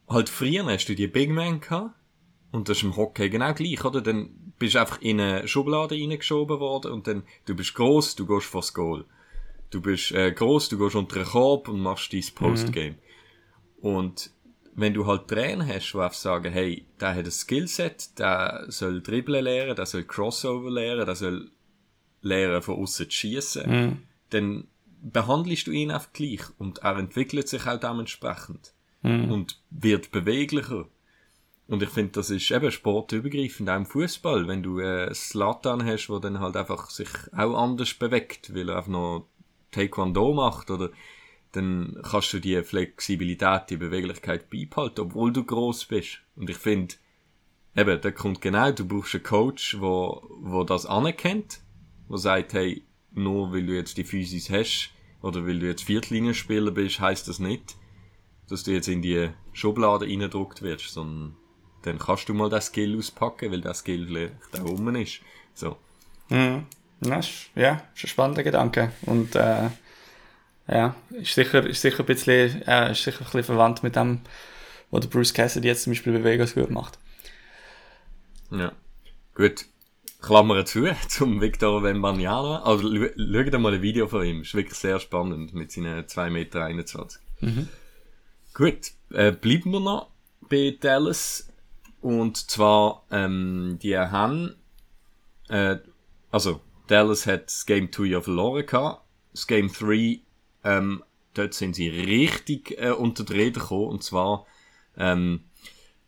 halt 0.09 0.29
früher 0.29 0.65
hast 0.67 0.87
du 0.87 0.95
die 0.95 1.09
Big 1.09 1.31
Man 1.31 1.61
gehabt 1.61 1.95
und 2.53 2.69
das 2.69 2.79
ist 2.79 2.83
im 2.85 2.97
Hockey 2.97 3.29
genau 3.29 3.53
gleich, 3.55 3.85
oder? 3.85 4.01
Dann 4.01 4.31
bist 4.63 4.77
einfach 4.77 5.03
in 5.03 5.21
eine 5.21 5.49
Schublade 5.49 5.97
reingeschoben 5.97 6.61
worden 6.61 6.93
und 6.93 7.09
dann, 7.09 7.25
du 7.47 7.57
bist 7.57 7.75
gross, 7.75 8.15
du 8.15 8.27
gehst 8.27 8.47
vors 8.47 8.73
Goal. 8.73 9.05
Du 9.71 9.81
bist 9.81 10.13
äh, 10.13 10.31
gross, 10.31 10.69
du 10.69 10.79
gehst 10.79 10.95
unter 10.95 11.17
den 11.17 11.25
Korb 11.25 11.67
und 11.67 11.81
machst 11.81 12.13
dein 12.13 12.23
Postgame. 12.33 12.95
Und 13.81 14.31
wenn 14.77 14.95
du 14.95 15.05
halt 15.05 15.27
Trainer 15.27 15.67
hast, 15.67 15.91
die 15.93 15.99
einfach 15.99 16.15
sagen, 16.15 16.53
hey, 16.53 16.87
der 17.01 17.09
hat 17.17 17.25
ein 17.25 17.31
Skillset, 17.33 18.17
der 18.21 18.67
soll 18.69 19.03
dribbeln 19.03 19.43
lernen, 19.43 19.75
der 19.75 19.85
soll 19.85 20.05
Crossover 20.05 20.71
lernen, 20.71 21.07
der 21.07 21.17
soll 21.17 21.51
lernen, 22.21 22.63
von 22.63 22.77
außen 22.77 23.07
zu 23.07 23.11
schießen, 23.11 23.99
dann 24.31 24.69
behandelst 25.03 25.67
du 25.67 25.73
ihn 25.73 25.91
einfach 25.91 26.13
gleich 26.13 26.43
und 26.59 26.79
er 26.79 26.99
entwickelt 26.99 27.49
sich 27.49 27.67
auch 27.67 27.81
dementsprechend 27.81 28.75
und 29.29 29.61
wird 29.71 30.13
beweglicher. 30.13 30.87
Und 31.69 31.83
ich 31.83 31.89
finde, 31.89 32.13
das 32.13 32.31
ist 32.31 32.51
eben 32.51 32.71
sportübergreifend, 32.71 33.71
auch 33.71 33.77
im 33.77 33.87
Fußball, 33.87 34.49
wenn 34.49 34.63
du 34.63 34.81
äh, 34.81 35.15
Slatan 35.15 35.85
hast, 35.85 36.09
der 36.09 36.21
dann 36.21 36.41
halt 36.41 36.57
einfach 36.57 36.91
sich 36.91 37.09
auch 37.33 37.55
anders 37.57 37.95
bewegt, 37.95 38.55
weil 38.55 38.69
er 38.69 38.77
einfach 38.77 38.91
noch 38.91 39.29
Taekwondo 39.71 40.35
macht 40.35 40.71
oder 40.71 40.91
dann 41.53 41.99
kannst 42.03 42.33
du 42.33 42.41
die 42.41 42.63
Flexibilität, 42.63 43.71
die 43.71 43.77
Beweglichkeit 43.77 44.51
beibehalten, 44.51 45.01
obwohl 45.01 45.33
du 45.33 45.45
groß 45.45 45.85
bist. 45.85 46.19
Und 46.35 46.51
ich 46.51 46.57
finde, 46.57 46.95
eben, 47.77 48.01
da 48.01 48.11
kommt 48.11 48.41
genau, 48.41 48.73
du 48.73 48.87
brauchst 48.87 49.15
einen 49.15 49.25
Coach, 49.25 49.79
wo, 49.81 50.23
wo 50.41 50.65
das 50.65 50.87
anerkennt, 50.87 51.61
wo 52.09 52.17
sagt, 52.17 52.55
hey, 52.55 52.85
nur 53.13 53.53
weil 53.53 53.67
du 53.67 53.75
jetzt 53.75 53.99
die 53.99 54.05
Physis 54.05 54.51
hast, 54.51 54.91
oder 55.21 55.47
weil 55.47 55.59
du 55.59 55.67
jetzt 55.67 55.85
Viertlinienspieler 55.85 56.71
bist, 56.71 57.01
heißt 57.01 57.29
das 57.29 57.39
nicht, 57.39 57.77
dass 58.49 58.65
du 58.65 58.73
jetzt 58.73 58.89
in 58.89 59.03
die 59.03 59.31
Schublade 59.53 60.07
reingedruckt 60.07 60.63
wirst, 60.63 60.89
sondern 60.89 61.37
dann 61.83 61.99
kannst 61.99 62.29
du 62.29 62.35
mal 62.35 62.49
das 62.49 62.67
Skill 62.67 62.99
auspacken, 62.99 63.51
weil 63.51 63.61
das 63.61 63.79
Skill 63.79 64.07
vielleicht 64.07 64.35
da 64.53 64.63
oben 64.65 64.95
ist. 64.97 65.21
So. 65.55 65.77
Mhm. 66.29 66.67
Ja, 67.05 67.19
ist, 67.19 67.51
ja, 67.55 67.83
ist 67.95 68.05
ein 68.05 68.09
spannender 68.09 68.43
Gedanke. 68.43 68.93
Und 69.03 69.35
äh, 69.35 69.71
ja, 70.69 70.95
ist 71.11 71.35
sicher, 71.35 71.67
ist 71.67 71.83
sicher 71.83 72.01
ein 72.01 72.07
bisschen, 72.07 72.63
äh, 72.63 72.93
ist 72.93 73.03
sicher 73.03 73.21
ein 73.21 73.25
bisschen 73.25 73.45
verwandt 73.45 73.83
mit 73.83 73.97
dem, 73.97 74.21
was 74.91 75.07
Bruce 75.09 75.35
Cassidy 75.35 75.69
jetzt 75.69 75.83
zum 75.83 75.93
Beispiel 75.93 76.13
bei 76.13 76.25
Vegas 76.25 76.55
gut 76.55 76.71
macht. 76.71 76.99
Ja. 78.51 78.73
Gut. 79.35 79.67
Klammer 80.21 80.65
zu, 80.65 80.87
zum 81.09 81.41
Victor 81.41 81.83
Wembanyama. 81.83 82.63
Also, 82.63 82.89
schau 82.95 83.43
dir 83.43 83.59
mal 83.59 83.75
ein 83.75 83.83
Video 83.83 84.07
von 84.07 84.25
ihm. 84.25 84.43
Ist 84.43 84.55
wirklich 84.55 84.79
sehr 84.79 85.01
spannend 85.01 85.53
mit 85.53 85.73
seinen 85.73 86.05
2,21 86.05 86.31
Meter. 86.31 87.09
Gut. 88.55 88.93
Äh, 89.13 89.33
bleiben 89.33 89.73
wir 89.73 89.81
noch 89.81 90.11
bei 90.49 90.77
Dallas. 90.81 91.49
Und 92.03 92.51
zwar, 92.51 93.05
ähm, 93.11 93.79
die 93.81 93.97
haben, 93.97 94.57
äh, 95.49 95.77
also, 96.31 96.61
Dallas 96.89 97.27
hat 97.27 97.47
das 97.47 97.65
Game 97.65 97.91
2 97.93 98.05
ja 98.07 98.21
verloren 98.21 98.67
gehabt. 98.67 99.03
Das 99.33 99.47
Game 99.47 99.73
3, 99.73 100.21
ähm, 100.65 101.03
dort 101.35 101.55
sind 101.55 101.75
sie 101.77 101.89
richtig 101.89 102.77
äh, 102.79 102.91
unter 102.91 103.25
die 103.25 103.33
Räder 103.35 103.61
gekommen. 103.61 103.87
Und 103.89 104.03
zwar, 104.03 104.47
ähm, 104.97 105.45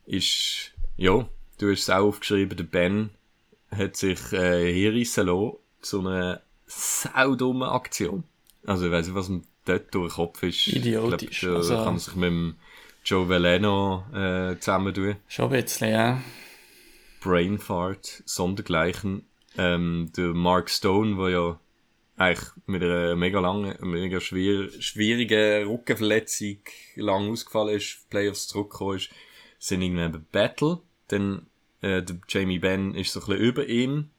ist, 0.04 0.72
ja, 0.96 1.26
du 1.58 1.70
hast 1.70 1.80
es 1.82 1.90
auch 1.90 2.04
aufgeschrieben, 2.04 2.56
der 2.56 2.64
Ben 2.64 3.10
hat 3.70 3.96
sich 3.96 4.32
äh, 4.32 4.72
hinreissen 4.72 5.26
lassen 5.28 5.56
zu 5.80 6.00
einer 6.00 6.42
saudummen 6.66 7.68
Aktion. 7.68 8.24
Also 8.66 8.86
ich 8.86 8.92
weiss 8.92 9.06
nicht, 9.06 9.14
was 9.14 9.28
ihm 9.28 9.42
dort 9.64 9.94
durch 9.94 10.12
den 10.12 10.16
Kopf 10.16 10.42
ist. 10.42 10.66
Idiotisch, 10.68 11.30
Ich 11.30 11.40
glaub, 11.40 11.56
also- 11.56 11.74
also, 11.76 11.84
kann 11.84 11.98
sich 11.98 12.14
mit 12.16 12.24
dem 12.24 12.56
Joe 13.04 13.28
Veleno 13.28 14.06
äh, 14.14 14.58
zusammentun. 14.58 15.16
Schon 15.28 15.52
ein 15.52 15.62
bisschen, 15.62 15.90
ja. 15.90 16.22
Brainfart, 17.20 18.22
sondergleichen. 18.24 19.26
Ähm, 19.58 20.10
der 20.16 20.28
Mark 20.28 20.70
Stone, 20.70 21.16
der 21.16 21.28
ja 21.28 21.60
eigentlich 22.16 22.48
mit 22.64 22.82
einer 22.82 23.14
mega 23.14 23.40
langen, 23.40 23.76
mega 23.82 24.20
schwier 24.20 24.70
schwierigen 24.80 25.68
Rückenverletzung 25.68 26.58
lang 26.96 27.30
ausgefallen 27.30 27.76
ist, 27.76 28.08
Playoffs 28.08 28.48
zurückgekommen 28.48 28.96
ist, 28.96 29.10
sind 29.58 29.82
irgendwie 29.82 30.08
bei 30.08 30.20
Battle. 30.32 30.80
Dann 31.08 31.46
äh, 31.82 32.02
der 32.02 32.16
Jamie 32.26 32.58
Benn 32.58 32.94
ist 32.94 33.12
so 33.12 33.20
ein 33.20 33.26
bisschen 33.26 33.42
über 33.42 33.66
ihm 33.66 34.10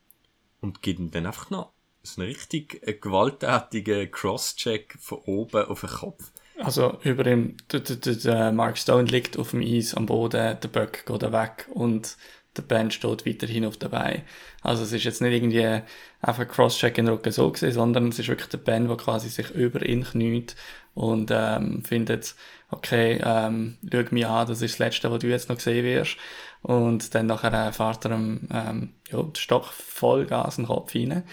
und 0.62 0.84
gibt 0.84 1.00
ihm 1.00 1.10
dann 1.10 1.26
einfach 1.26 1.50
noch 1.50 1.72
so 2.04 2.22
einen 2.22 2.30
richtig 2.30 2.82
gewalttätigen 3.02 4.12
Cross-Check 4.12 4.96
von 5.00 5.20
oben 5.26 5.66
auf 5.66 5.82
den 5.82 5.90
Kopf. 5.90 6.32
Also 6.58 6.98
über 7.04 7.26
ihm, 7.26 7.58
der, 7.72 7.82
der, 7.82 8.16
der, 8.16 8.52
Mark 8.52 8.78
Stone 8.78 9.10
liegt 9.10 9.38
auf 9.38 9.52
dem 9.52 9.62
Eis 9.62 9.94
am 9.94 10.06
Boden, 10.06 10.58
der 10.62 10.68
Böck 10.70 11.06
geht 11.06 11.22
weg 11.22 11.68
und 11.74 12.18
der 12.56 12.62
Band 12.62 12.94
steht 12.94 13.26
weiterhin 13.26 13.66
auf 13.66 13.78
dabei. 13.78 14.24
Also 14.62 14.84
es 14.84 14.94
ist 14.94 15.04
jetzt 15.04 15.22
nicht 15.22 15.34
irgendwie 15.34 15.82
einfach 16.22 16.48
Crosscheck 16.48 16.98
in 16.98 17.06
den 17.06 17.14
Rücken 17.14 17.32
so 17.32 17.52
gewesen, 17.52 17.74
sondern 17.74 18.08
es 18.08 18.20
ist 18.20 18.30
wirklich 18.30 18.50
der 18.50 18.58
Band, 18.60 18.90
der 18.90 18.98
quasi 18.98 19.30
sich 19.30 19.52
über 19.52 19.86
ihn 19.86 20.04
kniet 20.04 20.56
und 20.94 21.30
ähm, 21.34 21.84
findet, 21.84 22.36
okay, 22.72 23.20
ähm, 23.24 23.78
schau 23.92 24.04
mich 24.12 24.26
an, 24.26 24.48
das 24.48 24.62
ist 24.62 24.76
das 24.76 24.80
Letzte, 24.80 25.12
was 25.12 25.20
du 25.20 25.28
jetzt 25.28 25.50
noch 25.50 25.60
sehen 25.60 25.84
wirst. 25.84 26.18
Und 26.62 27.14
dann 27.14 27.28
nachher 27.28 27.54
äh, 27.54 27.72
fährt 27.72 28.06
er 28.06 28.12
ähm, 28.12 28.94
ja, 29.12 29.22
den 29.22 29.36
Stock 29.36 29.66
voll 29.66 30.26
Gas 30.26 30.58
in 30.58 30.64
den 30.64 30.68
Kopf 30.70 30.96
rein. 30.96 31.24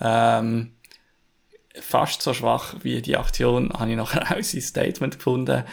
Ähm, 0.00 0.72
fast 1.80 2.22
so 2.22 2.34
schwach 2.34 2.74
wie 2.82 3.02
die 3.02 3.16
Aktion 3.16 3.72
habe 3.72 3.90
ich 3.90 3.96
nachher 3.96 4.22
auch 4.36 4.42
sein 4.42 4.60
Statement 4.60 5.16
gefunden. 5.16 5.64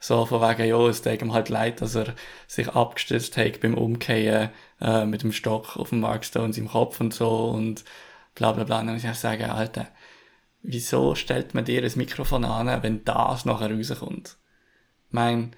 So 0.00 0.26
von 0.26 0.40
wegen, 0.40 0.68
ja, 0.68 0.78
es 0.86 1.02
tut 1.02 1.20
ihm 1.20 1.32
halt 1.32 1.48
leid, 1.48 1.80
dass 1.80 1.96
er 1.96 2.14
sich 2.46 2.68
abgestützt 2.68 3.36
hat 3.36 3.60
beim 3.60 3.74
Umkehren 3.74 4.50
äh, 4.80 5.04
mit 5.04 5.22
dem 5.22 5.32
Stock 5.32 5.76
auf 5.76 5.88
dem 5.88 6.00
Mark 6.00 6.24
Stones 6.24 6.56
im 6.56 6.68
Kopf 6.68 7.00
und 7.00 7.12
so 7.12 7.48
und 7.48 7.84
bla 8.36 8.52
bla 8.52 8.62
bla. 8.62 8.76
dann 8.78 8.94
muss 8.94 9.02
ich 9.02 9.14
sagen, 9.14 9.50
Alter, 9.50 9.88
wieso 10.62 11.16
stellt 11.16 11.54
man 11.54 11.64
dir 11.64 11.82
ein 11.82 11.92
Mikrofon 11.96 12.44
an, 12.44 12.82
wenn 12.82 13.04
das 13.04 13.44
nachher 13.44 13.72
rauskommt? 13.72 14.36
Ich 15.08 15.12
meine, 15.12 15.50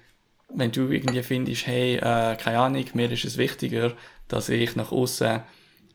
wenn 0.49 0.71
du 0.71 0.89
irgendwie 0.89 1.23
findest, 1.23 1.67
hey, 1.67 1.97
äh, 1.97 2.35
keine 2.35 2.59
Ahnung, 2.59 2.85
mir 2.93 3.11
ist 3.11 3.25
es 3.25 3.37
wichtiger, 3.37 3.93
dass 4.27 4.49
ich 4.49 4.75
nach 4.75 4.91
außen 4.91 5.43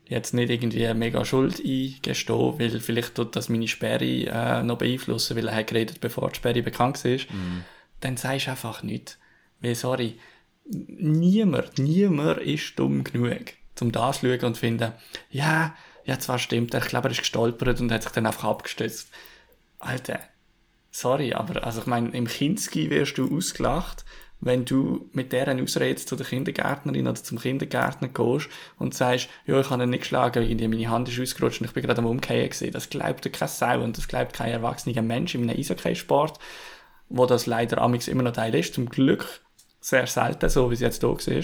jetzt 0.09 0.33
nicht 0.33 0.49
irgendwie 0.49 0.93
mega 0.93 1.25
Schuld 1.25 1.59
eingestehe, 1.59 2.59
weil 2.59 2.79
vielleicht 2.79 3.15
tut 3.15 3.35
das 3.35 3.49
meine 3.49 3.67
Sperre 3.67 4.05
äh, 4.05 4.63
noch 4.63 4.77
beeinflussen, 4.77 5.35
weil 5.35 5.47
er 5.47 5.55
hat 5.55 5.67
geredet, 5.67 5.99
bevor 5.99 6.29
die 6.29 6.37
Sperre 6.37 6.63
bekannt 6.63 7.03
ist, 7.05 7.31
mm. 7.31 7.63
dann 7.99 8.17
sagst 8.17 8.47
du 8.47 8.51
einfach 8.51 8.83
nichts. 8.83 9.17
Weil, 9.59 9.75
sorry, 9.75 10.17
niemand, 10.65 11.77
niemand 11.77 12.39
ist 12.39 12.77
dumm 12.77 13.03
genug, 13.03 13.53
um 13.81 13.91
das 13.91 14.19
zu 14.19 14.27
schauen 14.27 14.45
und 14.45 14.53
zu 14.55 14.59
finden, 14.59 14.93
ja, 15.29 15.75
ja, 16.05 16.19
zwar 16.19 16.39
stimmt, 16.39 16.73
ich 16.73 16.85
glaube, 16.85 17.09
er 17.09 17.11
ist 17.11 17.19
gestolpert 17.19 17.81
und 17.81 17.91
hat 17.91 18.03
sich 18.03 18.11
dann 18.13 18.25
einfach 18.25 18.45
abgestützt. 18.45 19.09
Alter, 19.79 20.21
sorry, 20.89 21.33
aber 21.33 21.65
also 21.65 21.81
ich 21.81 21.85
meine, 21.85 22.09
im 22.11 22.27
Kinski 22.27 22.89
wirst 22.89 23.17
du 23.17 23.35
ausgelacht, 23.35 24.05
wenn 24.39 24.65
du 24.65 25.09
mit 25.13 25.33
deren 25.33 25.61
Ausrede 25.61 25.95
zu 25.95 26.15
der 26.15 26.25
Kindergärtnerin 26.25 27.07
oder 27.07 27.21
zum 27.21 27.39
Kindergärtner 27.39 28.07
gehst 28.09 28.49
und 28.77 28.93
sagst, 28.93 29.29
ja, 29.45 29.59
ich 29.59 29.69
habe 29.69 29.83
ihn 29.83 29.89
nicht 29.89 30.01
geschlagen, 30.01 30.43
irgendwie 30.43 30.67
meine 30.67 30.89
Hand 30.89 31.09
ist 31.09 31.19
ausgerutscht 31.19 31.61
und 31.61 31.67
ich 31.67 31.73
bin 31.73 31.83
gerade 31.83 31.99
am 31.99 32.05
Umkehren 32.05 32.49
gesehen. 32.49 32.71
Das 32.71 32.89
glaubt 32.89 33.25
dir 33.25 33.31
kein 33.31 33.47
Sau 33.47 33.81
und 33.81 33.97
das 33.97 34.07
glaubt 34.07 34.33
kein 34.33 34.51
erwachsener 34.51 35.01
Mensch 35.01 35.33
in 35.33 35.49
einem 35.49 35.57
Eishockey-Sport, 35.57 36.39
wo 37.09 37.25
das 37.25 37.45
leider 37.45 37.81
amix 37.81 38.07
immer 38.07 38.23
noch 38.23 38.33
Teil 38.33 38.53
ist. 38.53 38.75
Zum 38.75 38.89
Glück 38.89 39.41
sehr 39.79 40.07
selten, 40.07 40.49
so 40.49 40.69
wie 40.69 40.75
es 40.75 40.81
jetzt 40.81 41.01
hier 41.01 41.09
war. 41.09 41.43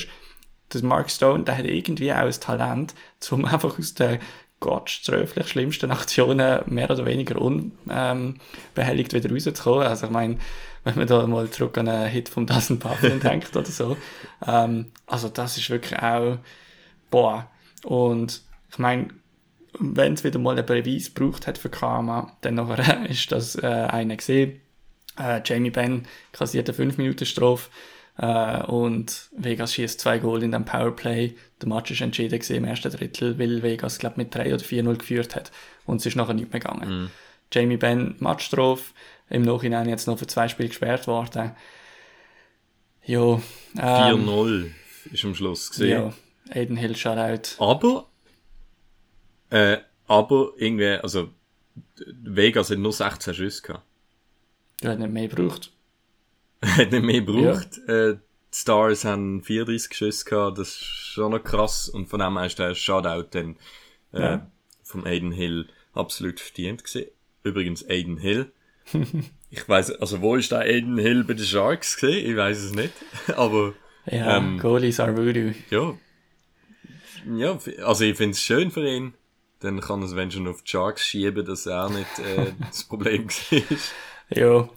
Das 0.70 0.82
Mark 0.82 1.10
Stone, 1.10 1.44
der 1.44 1.58
hat 1.58 1.66
irgendwie 1.66 2.14
auch 2.14 2.26
das 2.26 2.40
Talent, 2.40 2.94
um 3.32 3.46
einfach 3.46 3.78
aus 3.78 3.94
der 3.94 4.20
gottströflich 4.60 5.48
schlimmsten 5.50 5.92
Aktionen 5.92 6.62
mehr 6.68 6.90
oder 6.90 7.06
weniger 7.06 7.42
unbehelligt 7.42 9.14
wieder 9.14 9.30
rauszukommen. 9.30 9.88
Also 9.88 10.06
ich 10.06 10.12
meine, 10.12 10.38
wenn 10.84 10.96
man 10.96 11.08
da 11.08 11.26
mal 11.28 11.50
zurück 11.50 11.78
an 11.78 11.88
einen 11.88 12.10
Hit 12.10 12.30
vom 12.30 12.46
Dozen 12.46 12.80
Buffalo 12.80 13.16
denkt 13.24 13.56
oder 13.56 13.66
so. 13.66 13.98
Ähm, 14.46 14.92
also 15.06 15.30
das 15.30 15.58
ist 15.58 15.70
wirklich 15.70 16.00
auch, 16.00 16.38
boah. 17.10 17.50
Und 17.84 18.42
ich 18.72 18.80
meine, 18.80 19.10
wenn 19.80 20.14
es 20.14 20.24
wieder 20.24 20.40
mal 20.40 20.58
einen 20.58 20.66
Beweis 20.66 21.14
gebraucht 21.14 21.48
hat 21.48 21.58
für 21.58 21.70
Karma, 21.70 22.36
dann 22.42 22.56
nachher 22.56 23.06
ist 23.10 23.32
das 23.32 23.56
äh, 23.56 23.68
einer 23.68 24.18
gesehen. 24.18 24.62
Äh, 25.18 25.42
Jamie 25.46 25.70
Benn 25.70 26.08
kassiert 26.32 26.68
eine 26.68 26.76
5 26.76 26.98
Minuten 26.98 27.26
Strophe 27.26 27.70
äh, 28.18 28.64
und 28.64 29.30
Vegas 29.38 29.74
schießt 29.74 30.00
zwei 30.00 30.20
Goal 30.20 30.44
in 30.44 30.52
dem 30.52 30.66
Powerplay. 30.66 31.36
Der 31.62 31.70
Match 31.70 31.92
ist 31.92 32.02
entschieden 32.02 32.40
im 32.50 32.66
ersten 32.66 32.92
Drittel, 32.92 33.40
weil 33.40 33.64
Vegas, 33.64 34.00
glaube 34.00 34.16
mit 34.18 34.34
3 34.34 34.54
oder 34.54 34.64
4-0 34.64 34.98
geführt 34.98 35.36
hat 35.36 35.52
und 35.86 35.98
es 35.98 36.06
ist 36.06 36.16
nachher 36.16 36.34
nicht 36.34 36.52
mehr 36.52 36.60
gegangen. 36.60 37.06
Mm. 37.06 37.12
Jamie 37.52 37.78
Benn 37.78 38.16
Matchstrophe, 38.20 38.94
im 39.30 39.44
Nachhinein 39.44 39.90
jetzt 39.90 40.08
noch 40.08 40.18
für 40.20 40.28
zwei 40.28 40.48
Spiele 40.48 40.70
gesperrt 40.70 41.08
worden. 41.08 41.56
Ja. 43.06 43.42
Ähm, 43.78 44.28
4-0 44.28 44.72
ist 45.12 45.26
am 45.26 45.36
Schluss 45.36 45.70
gesehen. 45.70 45.90
Ja, 45.90 46.14
Aiden 46.56 46.78
Hill 46.78 46.96
Shoutout. 46.96 47.62
Aber, 47.62 48.08
äh, 49.50 49.78
aber 50.08 50.54
irgendwie, 50.58 50.98
also, 51.02 51.30
Vegas 52.24 52.70
hat 52.70 52.78
nur 52.78 52.94
16 52.94 53.34
Schüsse 53.34 53.62
gehabt. 53.62 53.86
Du 54.82 54.90
hast 54.90 55.00
nicht 55.00 55.12
mehr 55.12 55.28
gebraucht. 55.28 55.72
hat 56.66 56.92
nicht 56.92 57.04
mehr 57.04 57.22
gebraucht. 57.22 57.80
Ja. 57.88 58.10
Äh, 58.10 58.18
die 58.54 58.60
Stars 58.60 59.04
haben 59.04 59.42
34 59.42 59.94
Schüsse 59.98 60.26
gehabt, 60.26 60.60
das 60.60 60.70
ist 60.70 60.84
schon 60.84 61.32
noch 61.32 61.44
krass. 61.44 61.90
Und 61.90 62.08
von 62.08 62.20
dem 62.20 62.38
her 62.38 62.46
ist 62.46 62.60
der 62.60 62.76
Shoutout 62.76 63.30
dann, 63.32 63.58
äh, 64.14 64.22
ja. 64.22 64.52
vom 64.84 65.06
Aiden 65.06 65.32
Hill 65.32 65.68
absolut 65.94 66.40
verdient 66.40 66.84
gewesen. 66.84 67.10
Übrigens 67.44 67.84
Aiden 67.90 68.18
Hill 68.18 68.52
ich 69.50 69.68
weiß, 69.68 69.92
also 70.00 70.22
wo 70.22 70.36
ist 70.36 70.52
der 70.52 70.60
Aiden 70.60 70.98
Hill 70.98 71.24
bei 71.24 71.34
den 71.34 71.46
Sharks 71.46 71.96
gesehen? 71.96 72.30
Ich 72.30 72.38
weiß 72.38 72.58
es 72.60 72.74
nicht. 72.74 72.94
Aber. 73.36 73.74
Ja, 74.06 74.38
ähm, 74.38 74.60
Goalies 74.60 75.00
are 75.00 75.16
voodoo. 75.16 75.54
Ja. 75.70 75.98
Ja, 77.36 77.58
also 77.86 78.04
ich 78.04 78.18
finde 78.18 78.32
es 78.32 78.42
schön 78.42 78.70
für 78.72 78.86
ihn. 78.88 79.14
Dann 79.62 79.80
kann 79.80 80.02
er 80.02 80.08
es, 80.08 80.16
wenn 80.16 80.30
schon 80.30 80.48
auf 80.48 80.62
die 80.62 80.70
Sharks 80.70 81.06
schieben, 81.06 81.46
dass 81.46 81.66
er 81.66 81.86
auch 81.86 81.90
nicht 81.90 82.20
äh, 82.20 82.52
das 82.60 82.84
Problem 82.84 83.28
war. 83.30 83.62
ja. 84.30 84.70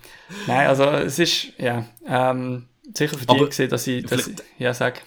Nein, 0.46 0.66
also 0.68 0.84
es 0.84 1.18
ist, 1.18 1.58
ja, 1.58 1.88
ähm, 2.06 2.68
sicher 2.94 3.16
verdient 3.16 3.30
Aber 3.30 3.48
gesehen, 3.48 3.70
dass 3.70 3.86
ich, 3.86 4.06
dass 4.06 4.28
ich, 4.28 4.36
ja, 4.58 4.72
sag. 4.72 5.02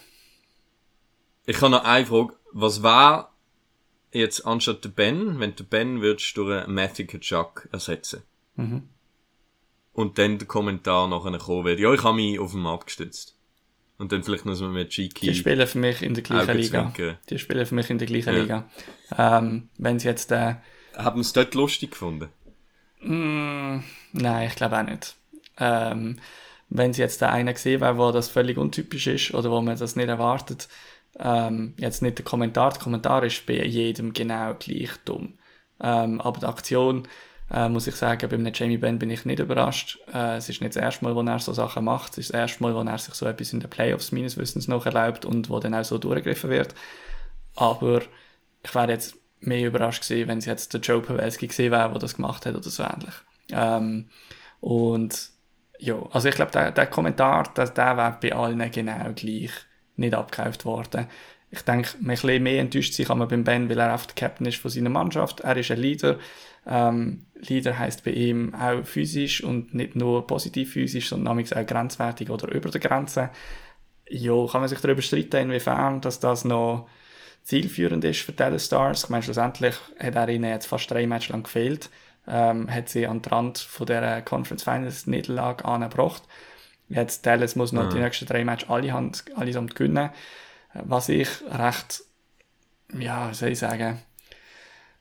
Ich 1.46 1.62
habe 1.62 1.72
noch 1.72 1.86
eine 1.86 2.06
Frage. 2.06 2.34
Was 2.52 2.84
war 2.84 3.34
jetzt 4.12 4.46
anstatt 4.46 4.84
der 4.84 4.90
Ben, 4.90 5.40
wenn 5.40 5.56
der 5.56 5.64
Ben 5.64 6.02
würdest 6.02 6.36
du 6.36 6.46
durch 6.46 6.64
einen 6.64 6.74
Matthew 6.74 7.06
Kachuk 7.06 7.70
ersetzen? 7.72 8.24
Mhm. 8.60 8.90
Und 9.94 10.18
dann 10.18 10.38
der 10.38 10.48
Kommentar 10.48 11.08
nachher 11.08 11.38
kommen 11.38 11.66
wird, 11.66 11.80
ja, 11.80 11.94
ich 11.94 12.04
habe 12.04 12.16
mich 12.16 12.40
auf 12.40 12.52
den 12.52 12.62
Markt 12.62 12.88
gestützt. 12.88 13.36
Und 13.98 14.14
dann 14.14 14.24
vielleicht 14.24 14.46
noch 14.46 14.54
so 14.54 14.68
mit 14.70 14.90
Cheeky. 14.90 15.28
Die 15.28 15.36
spielen 15.36 15.68
für 15.68 15.78
mich 15.78 16.02
in 16.02 16.14
der 16.14 16.24
gleichen 16.24 16.58
Liga. 16.58 16.94
Die 17.30 17.38
spielen 17.38 17.66
für 17.66 17.76
mich 17.76 17.90
in 17.90 17.98
der 17.98 18.08
gleichen 18.08 18.34
ja. 18.34 18.42
Liga. 18.42 18.70
Ähm, 19.18 19.70
wenn 19.78 20.00
sie 20.00 20.08
jetzt, 20.08 20.32
äh, 20.32 20.56
Haben 20.96 21.22
sie 21.22 21.28
es 21.28 21.34
dort 21.34 21.54
lustig 21.54 21.92
gefunden? 21.92 22.30
Mm, 23.02 23.80
nein, 24.14 24.48
ich 24.48 24.56
glaube 24.56 24.78
auch 24.78 24.84
nicht. 24.84 25.16
Ähm, 25.58 26.18
wenn 26.70 26.94
sie 26.94 27.02
jetzt 27.02 27.20
der 27.20 27.34
eine 27.34 27.54
gesehen 27.54 27.82
wäre, 27.82 27.98
wo 27.98 28.12
das 28.12 28.30
völlig 28.30 28.58
untypisch 28.58 29.08
ist 29.08 29.34
oder 29.34 29.52
wo 29.52 29.60
man 29.62 29.78
das 29.78 29.98
nicht 29.98 30.08
erwartet, 30.08 30.70
ähm, 31.20 31.74
jetzt 31.78 32.02
nicht 32.02 32.20
der 32.20 32.26
Kommentar, 32.26 32.72
der 32.72 32.80
Kommentar 32.80 33.24
ist 33.24 33.46
bei 33.46 33.66
jedem 33.66 34.14
genau 34.14 34.54
gleich 34.54 34.92
dumm. 35.04 35.34
Ähm, 35.82 36.22
aber 36.22 36.40
die 36.40 36.46
Aktion, 36.46 37.08
äh, 37.52 37.68
muss 37.70 37.88
ich 37.88 37.96
sagen, 37.96 38.30
bei 38.30 38.36
einem 38.36 38.54
Jamie 38.54 38.78
Benn 38.78 39.00
bin 39.00 39.10
ich 39.10 39.26
nicht 39.26 39.40
überrascht. 39.40 40.00
Äh, 40.14 40.38
es 40.38 40.50
ist 40.50 40.62
nicht 40.62 40.76
das 40.76 40.84
erste 40.84 41.04
Mal, 41.04 41.16
wo 41.16 41.22
er 41.22 41.40
so 41.40 41.54
Sachen 41.54 41.86
macht. 41.86 42.14
Es 42.14 42.18
ist 42.20 42.34
das 42.34 42.40
erste 42.40 42.64
Mal, 42.64 42.76
wo 42.76 42.82
er 42.82 42.98
sich 42.98 43.14
so 43.16 43.26
etwas 43.26 43.54
in 43.54 43.60
den 43.60 43.70
Playoffs 43.70 44.12
meines 44.12 44.38
Wissens 44.38 44.68
noch 44.68 44.86
erlaubt 44.86 45.26
und 45.26 45.50
wo 45.50 45.60
dann 45.60 45.74
auch 45.74 45.84
so 45.84 45.98
durchgegriffen 45.98 46.50
wird. 46.50 46.76
Aber 47.56 48.02
ich 48.64 48.76
wäre 48.76 48.92
jetzt 48.92 49.16
mehr 49.40 49.68
überrascht 49.68 50.08
gewesen, 50.08 50.28
wenn 50.28 50.38
es 50.38 50.46
jetzt 50.46 50.74
der 50.74 50.82
Joe 50.82 51.02
Pavelski 51.02 51.48
gesehen 51.48 51.72
wäre, 51.72 51.90
der 51.90 52.00
das 52.00 52.16
gemacht 52.16 52.46
hat 52.46 52.56
oder 52.56 52.70
so 52.70 52.84
ähnlich. 52.84 53.16
Ähm, 53.52 54.10
und 54.60 55.30
ja, 55.80 55.96
also 56.12 56.28
ich 56.28 56.36
glaube, 56.36 56.52
der, 56.52 56.72
der 56.72 56.88
Kommentar, 56.88 57.52
der, 57.56 57.70
der 57.70 57.98
wäre 57.98 58.18
bei 58.22 58.34
allen 58.34 58.72
genau 58.72 59.12
gleich 59.16 59.52
nicht 59.96 60.14
abgekauft 60.14 60.66
worden. 60.66 61.08
Ich 61.52 61.62
denke, 61.62 61.90
ein 61.98 62.06
bisschen 62.06 62.44
mehr 62.44 62.62
enttäuscht 62.62 62.94
sein 62.94 63.08
kann 63.08 63.18
man 63.18 63.28
beim 63.28 63.44
Ben, 63.44 63.70
weil 63.70 63.80
er 63.80 63.98
der 63.98 64.16
Captain 64.16 64.46
ist 64.46 64.60
von 64.60 64.70
seiner 64.70 64.90
Mannschaft. 64.90 65.40
Er 65.40 65.58
ist 65.58 65.72
ein 65.72 65.80
Leader. 65.80 66.20
Ähm, 66.70 67.26
Leader 67.34 67.78
heißt 67.78 68.04
bei 68.04 68.12
ihm 68.12 68.54
auch 68.54 68.86
physisch 68.86 69.44
und 69.44 69.74
nicht 69.74 69.96
nur 69.96 70.28
positiv 70.28 70.74
physisch, 70.74 71.10
sondern 71.10 71.40
auch 71.40 71.66
grenzwertig 71.66 72.30
oder 72.30 72.52
über 72.54 72.70
der 72.70 72.80
Grenze. 72.80 73.32
Ja, 74.08 74.46
kann 74.48 74.62
man 74.62 74.70
sich 74.70 74.80
darüber 74.80 75.02
streiten, 75.02 75.38
inwiefern 75.38 76.02
dass 76.02 76.20
das 76.20 76.46
noch 76.46 76.88
zielführend 77.44 78.04
ist 78.04 78.22
für 78.22 78.34
Dallas 78.34 78.66
Stars. 78.66 79.06
Ich 79.06 79.10
meine, 79.10 79.24
schlussendlich 79.24 79.76
hat 80.00 80.16
er 80.16 80.30
ihnen 80.30 80.50
jetzt 80.50 80.68
fast 80.68 80.92
drei 80.92 81.08
Matches 81.08 81.30
lang 81.30 81.44
gefehlt, 81.44 81.90
ähm, 82.28 82.72
hat 82.72 82.90
sie 82.90 83.08
an 83.08 83.22
den 83.22 83.32
Rand 83.32 83.58
von 83.58 83.88
der 83.88 84.22
Conference 84.22 84.64
Finals 84.64 85.08
Niederlage 85.08 85.66
angebracht. 85.66 86.24
Jetzt 86.90 87.26
Dallas 87.26 87.56
muss 87.56 87.72
noch 87.72 87.86
mhm. 87.86 87.90
die 87.92 88.00
nächsten 88.00 88.26
drei 88.26 88.44
Matches 88.44 88.70
alle 88.70 88.94
allesamt 89.36 89.76
gewinnen. 89.76 90.10
Was 90.74 91.10
ich 91.10 91.30
recht, 91.50 92.04
ja, 92.98 93.34
soll 93.34 93.50
ich 93.50 93.60
sagen, 93.60 94.00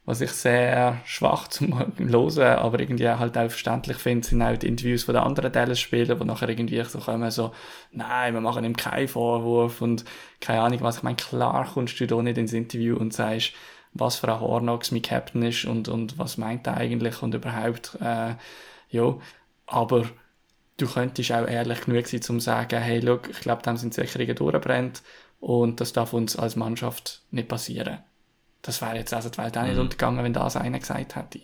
was 0.08 0.22
ich 0.22 0.30
sehr 0.32 1.02
schwach 1.04 1.48
zum 1.48 1.78
Hören, 1.78 2.40
aber 2.40 2.80
irgendwie 2.80 3.08
halt 3.10 3.36
auch 3.36 3.50
verständlich 3.50 3.98
finde, 3.98 4.26
sind 4.26 4.40
auch 4.40 4.56
die 4.56 4.66
Interviews 4.66 5.04
von 5.04 5.14
den 5.14 5.22
anderen 5.22 5.52
Dallas-Spielern, 5.52 6.18
wo 6.18 6.24
nachher 6.24 6.48
irgendwie 6.48 6.82
so 6.84 6.98
kommen, 6.98 7.30
so, 7.30 7.52
nein, 7.92 8.32
wir 8.32 8.40
machen 8.40 8.64
ihm 8.64 8.74
keinen 8.74 9.06
Vorwurf 9.06 9.82
und 9.82 10.06
keine 10.40 10.62
Ahnung 10.62 10.80
was. 10.80 10.96
Ich 10.98 11.02
meine, 11.02 11.16
klar 11.16 11.68
kommst 11.74 12.00
du 12.00 12.06
da 12.06 12.22
nicht 12.22 12.38
ins 12.38 12.54
Interview 12.54 12.96
und 12.96 13.12
sagst, 13.12 13.52
was 13.92 14.16
für 14.16 14.32
ein 14.32 14.40
Hornox 14.40 14.92
mein 14.92 15.02
Captain 15.02 15.42
ist 15.42 15.66
und, 15.66 15.88
und 15.88 16.18
was 16.18 16.38
meint 16.38 16.66
er 16.66 16.78
eigentlich 16.78 17.22
und 17.22 17.34
überhaupt, 17.34 17.98
äh, 18.00 18.34
ja, 18.88 19.14
aber 19.66 20.06
du 20.78 20.86
könntest 20.86 21.32
auch 21.32 21.46
ehrlich 21.46 21.82
genug 21.82 22.06
sein, 22.06 22.20
um 22.30 22.38
zu 22.38 22.40
sagen, 22.40 22.80
hey, 22.80 23.00
look, 23.00 23.28
ich 23.28 23.40
glaube, 23.40 23.62
dem 23.62 23.76
sind 23.76 23.92
Sicherungen 23.92 24.36
durchbrennt 24.36 25.02
Und 25.40 25.82
das 25.82 25.92
darf 25.92 26.14
uns 26.14 26.36
als 26.36 26.56
Mannschaft 26.56 27.22
nicht 27.30 27.48
passieren. 27.48 27.98
Das 28.62 28.82
wäre 28.82 28.96
jetzt 28.96 29.14
also 29.14 29.28
die 29.30 29.38
Welt 29.38 29.56
auch 29.56 29.62
nicht 29.62 29.74
Mhm. 29.74 29.80
untergegangen, 29.82 30.24
wenn 30.24 30.32
das 30.32 30.56
einer 30.56 30.78
gesagt 30.78 31.16
hätte. 31.16 31.40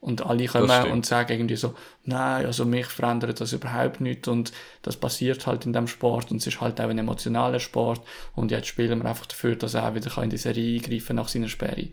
Und 0.00 0.26
alle 0.26 0.46
kommen 0.46 0.90
und 0.92 1.06
sagen 1.06 1.32
irgendwie 1.32 1.56
so, 1.56 1.74
nein, 2.04 2.44
also 2.44 2.66
mich 2.66 2.86
verändert 2.86 3.40
das 3.40 3.54
überhaupt 3.54 4.02
nicht 4.02 4.28
und 4.28 4.52
das 4.82 4.98
passiert 4.98 5.46
halt 5.46 5.64
in 5.64 5.72
dem 5.72 5.86
Sport 5.86 6.30
und 6.30 6.38
es 6.38 6.46
ist 6.46 6.60
halt 6.60 6.78
auch 6.80 6.90
ein 6.90 6.98
emotionaler 6.98 7.58
Sport 7.58 8.02
und 8.34 8.50
jetzt 8.50 8.66
spielen 8.66 9.02
wir 9.02 9.08
einfach 9.08 9.24
dafür, 9.24 9.56
dass 9.56 9.72
er 9.72 9.88
auch 9.88 9.94
wieder 9.94 10.22
in 10.22 10.28
die 10.28 10.36
Serie 10.36 10.76
eingreifen 10.78 11.16
nach 11.16 11.28
seiner 11.28 11.48
Sperre. 11.48 11.88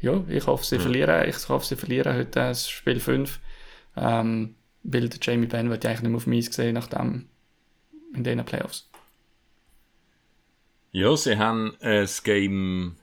Ja, 0.00 0.22
ich 0.28 0.46
hoffe, 0.46 0.64
sie 0.64 0.78
verlieren. 0.78 1.28
Ich 1.28 1.48
hoffe, 1.48 1.66
sie 1.66 1.76
verlieren 1.76 2.14
heute 2.14 2.30
das 2.30 2.70
Spiel 2.70 3.00
5. 3.00 3.40
Ähm, 3.96 4.54
weil 4.84 5.10
Jamie 5.20 5.46
Benn 5.48 5.70
wird 5.70 5.84
ja 5.84 5.90
eigentlich 5.90 6.02
nicht 6.02 6.10
mehr 6.10 6.16
auf 6.18 6.26
mich 6.26 6.46
gesehen 6.46 6.74
nach 6.74 6.86
dem 6.86 7.28
in 8.14 8.24
den 8.24 8.44
Playoffs. 8.44 8.88
Ja, 10.92 11.16
sie 11.16 11.36
haben 11.36 11.76
das 11.80 12.22
Game 12.22 12.96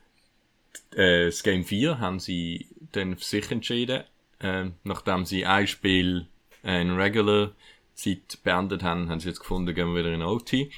äh, 0.93 1.25
das 1.25 1.43
Game 1.43 1.63
4 1.63 1.99
haben 1.99 2.19
sie 2.19 2.67
dann 2.91 3.17
für 3.17 3.23
sich 3.23 3.51
entschieden, 3.51 4.03
äh, 4.39 4.65
nachdem 4.83 5.25
sie 5.25 5.45
ein 5.45 5.67
Spiel 5.67 6.27
äh, 6.63 6.81
in 6.81 6.91
Regular 6.91 7.51
Zeit 7.93 8.39
beendet 8.43 8.83
haben, 8.83 9.09
haben 9.09 9.19
sie 9.19 9.29
jetzt 9.29 9.39
gefunden, 9.39 9.73
gehen 9.73 9.93
wir 9.93 10.03
wieder 10.03 10.13
in 10.13 10.21
OT. 10.21 10.69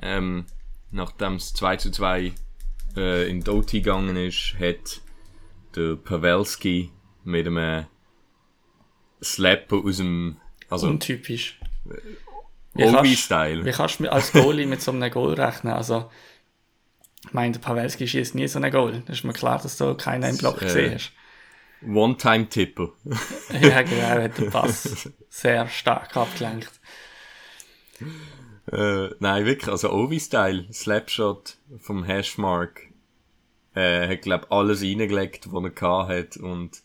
Ähm, 0.00 0.46
nachdem 0.90 1.34
es 1.34 1.52
2 1.54 1.76
zu 1.76 1.90
2 1.90 2.32
äh, 2.96 3.28
in 3.28 3.42
die 3.42 3.50
OT 3.50 3.72
gegangen 3.72 4.16
ist, 4.16 4.54
hat 4.58 5.00
der 5.74 5.96
Pawelski 5.96 6.90
mit 7.24 7.46
einem 7.46 7.86
Slap 9.22 9.72
aus 9.72 9.98
dem 9.98 10.36
also 10.68 10.88
Untypisch. 10.88 11.58
Wie 12.74 12.82
kannst, 12.82 12.98
Obi-Style. 12.98 13.64
wie 13.64 13.70
kannst 13.70 14.00
du 14.00 14.12
als 14.12 14.32
Goalie 14.32 14.66
mit 14.66 14.82
so 14.82 14.92
einem 14.92 15.10
Goal 15.10 15.34
rechnen? 15.34 15.72
Also, 15.72 16.10
meine, 17.36 17.52
der 17.52 17.60
Pawelski 17.60 18.08
schießt 18.08 18.34
nie 18.34 18.48
so 18.48 18.58
ein 18.58 18.70
Goal. 18.72 19.02
Das 19.06 19.18
ist 19.18 19.24
mir 19.24 19.32
klar, 19.32 19.60
dass 19.62 19.76
du 19.76 19.94
keinen 19.94 20.30
im 20.30 20.38
Block 20.38 20.60
Äh, 20.62 20.64
gesehen 20.64 20.94
hast. 20.94 21.12
One-Time-Tipper. 21.86 22.88
Ja, 23.60 23.82
genau, 23.82 24.00
er 24.00 24.22
hat 24.24 24.38
den 24.38 24.50
Pass 24.50 25.08
sehr 25.28 25.68
stark 25.68 26.16
abgelenkt. 26.16 26.72
Äh, 28.72 29.10
nein, 29.20 29.44
wirklich, 29.44 29.70
also 29.70 29.92
Ovi-Style, 29.92 30.66
Slapshot 30.72 31.56
vom 31.78 32.02
Hashmark, 32.04 32.80
äh, 33.74 34.08
hat, 34.08 34.22
glaub, 34.22 34.50
alles 34.50 34.82
reingelegt, 34.82 35.52
was 35.52 35.62
er 35.62 35.70
gehabt 35.70 36.10
hat, 36.10 36.36
und, 36.38 36.82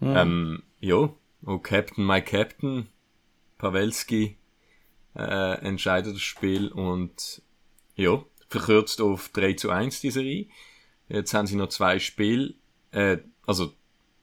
ähm, 0.00 0.62
ja, 0.80 1.10
oh 1.44 1.58
Captain, 1.58 2.06
my 2.06 2.22
Captain, 2.22 2.88
Pawelski, 3.58 4.38
äh, 5.16 5.58
entscheidet 5.66 6.14
das 6.14 6.22
Spiel, 6.22 6.68
und, 6.68 7.42
ja, 7.96 8.22
verkürzt 8.48 9.00
auf 9.00 9.28
3 9.30 9.54
zu 9.54 9.70
1 9.70 10.00
die 10.00 10.10
Serie. 10.10 10.46
Jetzt 11.08 11.32
haben 11.34 11.46
sie 11.46 11.56
noch 11.56 11.68
zwei 11.68 11.98
Spiele, 11.98 12.54
äh, 12.90 13.18
also, 13.46 13.72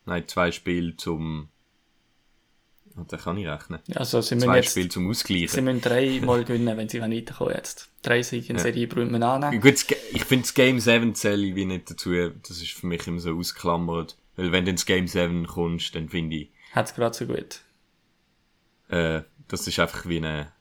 nein, 0.05 0.27
zwei 0.27 0.51
Spiele 0.51 0.95
zum, 0.97 1.49
oh, 2.95 3.01
da 3.07 3.17
kann 3.17 3.37
ich 3.37 3.47
rechnen. 3.47 3.79
Also, 3.95 4.21
sie 4.21 4.37
Zwei 4.37 4.57
jetzt, 4.57 4.71
Spiele 4.71 4.89
zum 4.89 5.09
Ausgleichen. 5.09 5.47
sie 5.49 5.61
müssen 5.61 5.81
dreimal 5.81 6.43
gewinnen, 6.43 6.77
wenn 6.77 6.87
sie 6.89 7.01
weiterkommen 7.01 7.55
jetzt. 7.55 7.89
Drei 8.03 8.21
Siege 8.21 8.53
in 8.53 8.59
Serie 8.59 8.87
braucht 8.87 9.09
man 9.09 9.23
annehmen. 9.23 9.59
Gut, 9.61 9.83
ich 10.11 10.25
finde 10.25 10.43
das 10.43 10.53
Game 10.53 10.79
7 10.79 11.15
zähle 11.15 11.47
ich 11.47 11.55
wie 11.55 11.65
nicht 11.65 11.89
dazu. 11.89 12.11
Das 12.13 12.51
ist 12.61 12.71
für 12.73 12.85
mich 12.87 13.07
immer 13.07 13.19
so 13.19 13.35
ausklammert. 13.35 14.15
Weil 14.35 14.51
wenn 14.51 14.65
du 14.65 14.71
ins 14.71 14.85
Game 14.85 15.07
7 15.07 15.47
kommst, 15.47 15.95
dann 15.95 16.09
finde 16.09 16.35
ich, 16.35 16.49
Hat's 16.73 16.93
gerade 16.93 17.15
so 17.15 17.25
gut. 17.25 17.61
äh, 18.89 19.21
das 19.47 19.65
ist 19.67 19.79
einfach 19.79 20.05
wie 20.07 20.17
eine, 20.17 20.51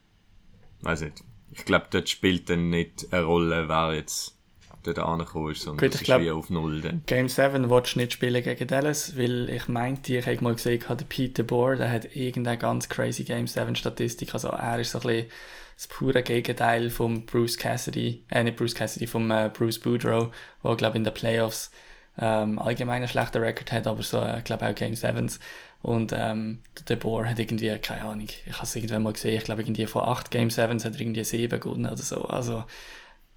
weiß 0.82 1.00
nicht. 1.02 1.22
Ich 1.56 1.64
glaube, 1.64 1.86
dort 1.90 2.08
spielt 2.08 2.50
dann 2.50 2.70
nicht 2.70 3.06
eine 3.12 3.24
Rolle, 3.24 3.68
wer 3.68 3.94
jetzt 3.94 4.36
dort 4.82 4.98
angekommen 4.98 5.52
ist, 5.52 5.62
sondern 5.62 5.86
Gut, 5.86 5.94
ich 5.94 6.00
ist 6.02 6.06
glaub- 6.06 6.38
auf 6.38 6.50
Null 6.50 6.80
dann. 6.80 7.02
Game 7.06 7.28
7 7.28 7.70
willst 7.70 7.94
du 7.94 8.00
nicht 8.00 8.12
spielen 8.12 8.42
gegen 8.42 8.66
Dallas, 8.66 9.16
weil 9.16 9.48
ich 9.48 9.68
meinte, 9.68 10.16
ich 10.16 10.26
habe 10.26 10.42
mal 10.42 10.54
gesehen, 10.54 10.82
der 10.88 11.04
Peter 11.08 11.42
Bohr, 11.42 11.76
der 11.76 11.90
hat 11.90 12.14
irgendeine 12.14 12.58
ganz 12.58 12.88
crazy 12.88 13.24
Game 13.24 13.46
7 13.46 13.76
Statistik. 13.76 14.34
Also 14.34 14.48
er 14.48 14.78
ist 14.80 14.90
so 14.90 14.98
ein 14.98 15.06
bisschen 15.06 15.30
das 15.76 15.88
pure 15.88 16.22
Gegenteil 16.22 16.90
vom 16.90 17.26
Bruce 17.26 17.56
Cassidy, 17.58 18.24
äh 18.30 18.44
nicht 18.44 18.56
Bruce 18.56 18.74
Cassidy, 18.74 19.06
vom 19.06 19.30
äh, 19.30 19.50
Bruce 19.52 19.78
Boudreau, 19.80 20.30
der 20.62 20.76
glaube 20.76 20.96
in 20.98 21.04
den 21.04 21.14
Playoffs 21.14 21.70
ähm, 22.18 22.58
allgemein 22.60 22.98
einen 22.98 23.08
schlechten 23.08 23.42
Rekord 23.42 23.72
hat, 23.72 23.86
aber 23.86 24.02
so, 24.02 24.20
äh, 24.20 24.40
glaube 24.44 24.66
auch 24.68 24.74
Game 24.74 24.94
7s. 24.94 25.40
Und 25.84 26.14
ähm, 26.16 26.62
der 26.88 26.96
Bohr 26.96 27.28
hat 27.28 27.38
irgendwie, 27.38 27.76
keine 27.76 28.06
Ahnung, 28.06 28.26
ich 28.26 28.54
habe 28.54 28.62
es 28.62 28.74
irgendwann 28.74 29.02
mal 29.02 29.12
gesehen, 29.12 29.36
ich 29.36 29.44
glaube 29.44 29.60
irgendwie 29.60 29.84
von 29.84 30.00
8 30.02 30.30
Game 30.30 30.48
7s 30.48 30.82
hat 30.82 30.94
er 30.94 31.00
irgendwie 31.00 31.22
7 31.22 31.60
gewonnen 31.60 31.84
oder 31.84 31.98
so. 31.98 32.24
Also 32.24 32.64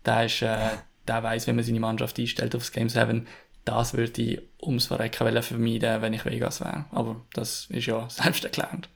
der 0.06 0.28
ist, 0.28 0.42
äh, 0.44 0.70
der 1.10 1.24
weiß, 1.24 1.46
wie 1.48 1.52
man 1.52 1.66
seine 1.66 1.82
Mannschaft 1.82 2.18
einstellt 2.18 2.56
aufs 2.56 2.72
Game 2.72 2.88
7. 2.88 3.28
Das 3.66 3.96
würde 3.96 4.22
ich 4.22 4.42
ums 4.62 4.86
Verrecken 4.86 5.42
vermeiden, 5.42 6.02
wenn 6.02 6.14
ich 6.14 6.24
Vegas 6.24 6.62
wäre. 6.62 6.86
Aber 6.92 7.26
das 7.34 7.66
ist 7.66 7.86
ja 7.86 8.10
selbsterklärend. 8.10 8.88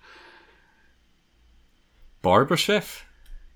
Barberchef? 2.22 3.04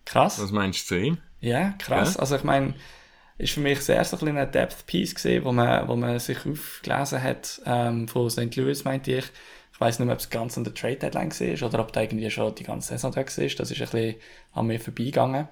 Krass. 0.03 0.41
Was 0.41 0.51
meinst 0.51 0.91
du 0.91 0.95
zu 0.95 0.99
ihm? 0.99 1.17
Ja, 1.39 1.69
krass. 1.79 2.15
Ja. 2.15 2.19
Also 2.19 2.35
ich 2.35 2.43
meine, 2.43 2.73
ist 3.37 3.53
für 3.53 3.61
mich 3.61 3.79
sehr 3.79 4.03
so 4.03 4.17
ein 4.17 4.19
bisschen 4.19 4.37
ein 4.37 4.51
Depth-Piece 4.51 5.15
gesehen, 5.15 5.45
wo 5.45 5.53
man, 5.53 5.87
wo 5.87 5.95
man 5.95 6.19
sich 6.19 6.39
aufgelesen 6.45 7.23
hat 7.23 7.61
ähm, 7.65 8.09
von 8.09 8.29
St. 8.29 8.53
Louis, 8.57 8.83
meinte 8.83 9.13
ich. 9.13 9.25
Ich 9.75 9.81
weiß 9.81 9.99
nicht 9.99 10.05
mehr, 10.05 10.15
ob 10.15 10.21
es 10.21 10.29
ganz 10.29 10.57
an 10.57 10.63
der 10.63 10.73
Trade-Deadline 10.73 11.31
war 11.31 11.67
oder 11.67 11.79
ob 11.81 11.91
da 11.91 12.01
irgendwie 12.01 12.31
schon 12.31 12.55
die 12.55 12.63
ganze 12.63 12.93
Saison 12.93 13.11
da 13.11 13.17
war. 13.17 13.25
Das 13.25 13.37
ist 13.37 13.59
ein 13.59 13.65
bisschen 13.67 14.15
an 14.53 14.67
mir 14.67 14.79
vorbeigegangen. 14.79 15.49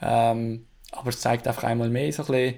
Ähm, 0.00 0.66
aber 0.92 1.08
es 1.08 1.18
zeigt 1.18 1.48
einfach 1.48 1.64
einmal 1.64 1.90
mehr 1.90 2.12
so 2.12 2.22
ein 2.22 2.26
bisschen, 2.28 2.54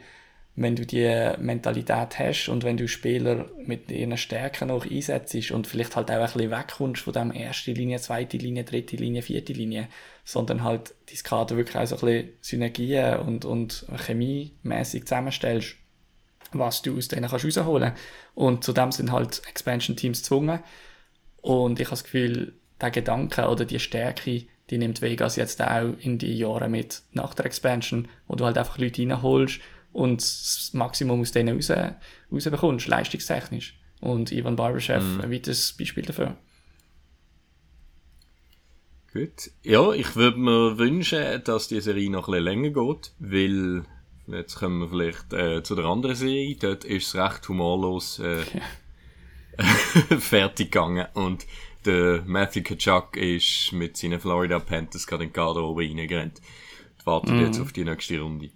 wenn 0.57 0.77
du 0.77 0.85
die 0.85 1.33
Mentalität 1.39 2.19
hast 2.19 2.51
und 2.51 2.65
wenn 2.65 2.77
du 2.77 2.87
Spieler 2.87 3.47
mit 3.65 3.91
ihren 3.91 4.19
Stärken 4.19 4.69
noch 4.69 4.85
einsetzt 4.85 5.51
und 5.53 5.67
vielleicht 5.67 5.97
halt 5.97 6.11
auch 6.11 6.17
ein 6.17 6.23
bisschen 6.27 6.51
wegkommst 6.51 7.03
von 7.03 7.15
dem 7.15 7.33
erste 7.33 7.73
Linie, 7.73 7.99
zweite 7.99 8.37
Linie, 8.37 8.65
dritte 8.65 8.97
Linie, 8.97 9.23
vierte 9.23 9.55
Linie, 9.55 9.89
sondern 10.23 10.63
halt 10.63 10.95
dein 11.09 11.23
Kader 11.23 11.57
wirklich 11.57 11.79
auch 11.79 11.87
so 11.87 11.97
ein 11.97 12.01
bisschen 12.01 12.33
Synergien 12.43 13.21
und, 13.21 13.47
und 13.47 13.87
chemiemäßig 14.07 15.07
zusammenstellst, 15.07 15.77
was 16.53 16.83
du 16.83 16.95
aus 16.95 17.09
denen 17.09 17.31
kannst 17.31 17.47
rausholen. 17.47 17.93
Und 18.35 18.65
zudem 18.65 18.93
sind 18.93 19.13
halt 19.13 19.41
Expansion-Teams 19.49 20.21
gezwungen. 20.21 20.61
Und 21.43 21.81
ich 21.81 21.87
habe 21.87 21.93
das 21.93 22.05
Gefühl, 22.05 22.55
der 22.81 22.91
Gedanke 22.91 23.49
oder 23.49 23.65
die 23.65 23.79
Stärke, 23.79 24.45
die 24.71 24.79
nimmt 24.79 25.03
Vegas 25.03 25.37
jetzt 25.37 25.61
auch 25.63 25.93
in 26.01 26.19
die 26.19 26.37
Jahre 26.37 26.69
mit 26.69 27.03
nach 27.13 27.35
der 27.35 27.47
Expansion, 27.47 28.09
wo 28.29 28.37
du 28.37 28.45
halt 28.45 28.57
einfach 28.57 28.79
Leute 28.79 29.03
reinholst 29.03 29.61
und 29.93 30.21
das 30.21 30.71
Maximum 30.73 31.21
aus 31.21 31.33
denen 31.33 31.57
raus, 31.57 31.73
rausbekommst, 32.33 32.87
leistungstechnisch. 32.87 33.79
Und 34.01 34.33
Ivan 34.33 34.57
Barberchef, 34.57 35.03
ein 35.23 35.31
weiteres 35.31 35.75
Beispiel 35.75 36.05
dafür. 36.05 36.37
Gut. 39.13 39.51
Ja, 39.63 39.93
ich 39.93 40.15
würde 40.15 40.39
mir 40.39 40.79
wünschen, 40.79 41.43
dass 41.45 41.69
die 41.69 41.81
Serie 41.81 42.11
noch 42.11 42.29
ein 42.29 42.33
bisschen 42.33 42.45
länger 42.45 42.71
geht, 42.71 43.13
weil 43.19 43.85
jetzt 44.29 44.57
kommen 44.57 44.81
wir 44.81 44.89
vielleicht 44.89 45.33
äh, 45.33 45.63
zu 45.65 45.75
der 45.75 45.87
anderen 45.87 46.15
Serie. 46.15 46.57
Dort 46.57 46.85
ist 46.85 47.09
es 47.09 47.15
recht 47.17 47.49
humorlos 47.49 48.21
äh, 48.21 48.43
fertig 50.19 50.73
gegangen 50.73 51.07
und 51.15 51.47
der 51.85 52.23
Matthew 52.27 52.63
Kachuk 52.63 53.17
ist 53.17 53.73
mit 53.73 53.97
seinen 53.97 54.21
Florida 54.21 54.59
Panthers 54.59 55.07
gerade 55.07 55.25
in 55.25 55.31
die 55.31 55.35
Garderobe 55.35 55.83
reingerannt. 55.83 56.41
Die 57.01 57.07
warten 57.07 57.41
jetzt 57.41 57.59
auf 57.61 57.73
die 57.73 57.85
nächste 57.85 58.21
Runde. 58.21 58.51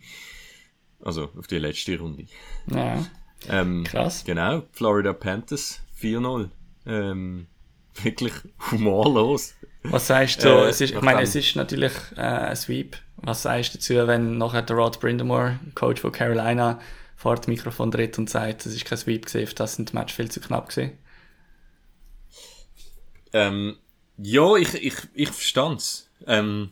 Also 1.03 1.31
auf 1.37 1.47
die 1.47 1.59
letzte 1.59 1.99
Runde. 1.99 2.27
Ja, 2.71 3.05
Ähm, 3.49 3.85
krass. 3.85 4.25
Genau, 4.25 4.63
Florida 4.73 5.13
Panthers 5.13 5.81
4-0. 6.01 6.49
Ähm, 6.87 7.47
wirklich 8.03 8.33
humorlos. 8.71 9.55
Was 9.85 10.07
sagst 10.07 10.43
du? 10.45 10.49
Äh, 10.49 10.69
es 10.69 10.81
ist, 10.81 10.95
ich 10.95 11.01
meine, 11.01 11.23
es 11.23 11.35
ist 11.35 11.57
natürlich 11.57 11.93
äh, 12.17 12.21
ein 12.21 12.57
Sweep. 12.57 12.97
Was 13.17 13.43
sagst 13.43 13.75
du 13.75 13.79
dazu, 13.79 14.07
wenn 14.07 14.39
nachher 14.39 14.63
der 14.63 14.77
Rod 14.77 15.01
Brindamore, 15.01 15.59
Coach 15.75 16.01
von 16.01 16.13
Carolina, 16.13 16.79
vor 17.17 17.37
dem 17.37 17.55
Mikrofon 17.55 17.91
tritt 17.91 18.19
und 18.19 18.29
sagt, 18.29 18.67
es 18.67 18.75
ist 18.75 18.85
kein 18.85 18.99
Sweep 18.99 19.27
gewesen, 19.27 19.47
für 19.47 19.55
das 19.55 19.77
sind 19.77 19.91
die 19.93 19.95
Match 19.95 20.13
viel 20.13 20.31
zu 20.31 20.41
knapp 20.41 20.69
gewesen? 20.69 20.99
Ähm, 23.33 23.77
ja, 24.17 24.57
ich, 24.57 24.75
ich, 24.75 24.95
ich 25.13 25.29
verstand's. 25.29 26.11
Ähm, 26.27 26.71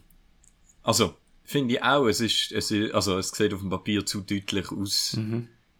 also, 0.82 1.14
finde 1.44 1.74
ich 1.74 1.82
auch, 1.82 2.06
es 2.06 2.20
ist, 2.20 2.52
es 2.52 2.70
ist, 2.70 2.94
also, 2.94 3.18
es 3.18 3.30
sieht 3.30 3.52
auf 3.52 3.60
dem 3.60 3.70
Papier 3.70 4.06
zu 4.06 4.20
deutlich 4.20 4.70
aus, 4.70 5.18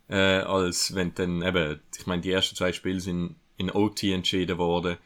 äh, 0.08 0.16
als 0.16 0.94
wenn 0.94 1.14
dann 1.14 1.42
eben, 1.42 1.80
ich 1.96 2.06
meine, 2.06 2.22
die 2.22 2.30
ersten 2.30 2.56
zwei 2.56 2.72
Spiele 2.72 3.00
sind 3.00 3.36
in 3.56 3.70
OT 3.70 4.04
entschieden 4.04 4.58
worden, 4.58 4.96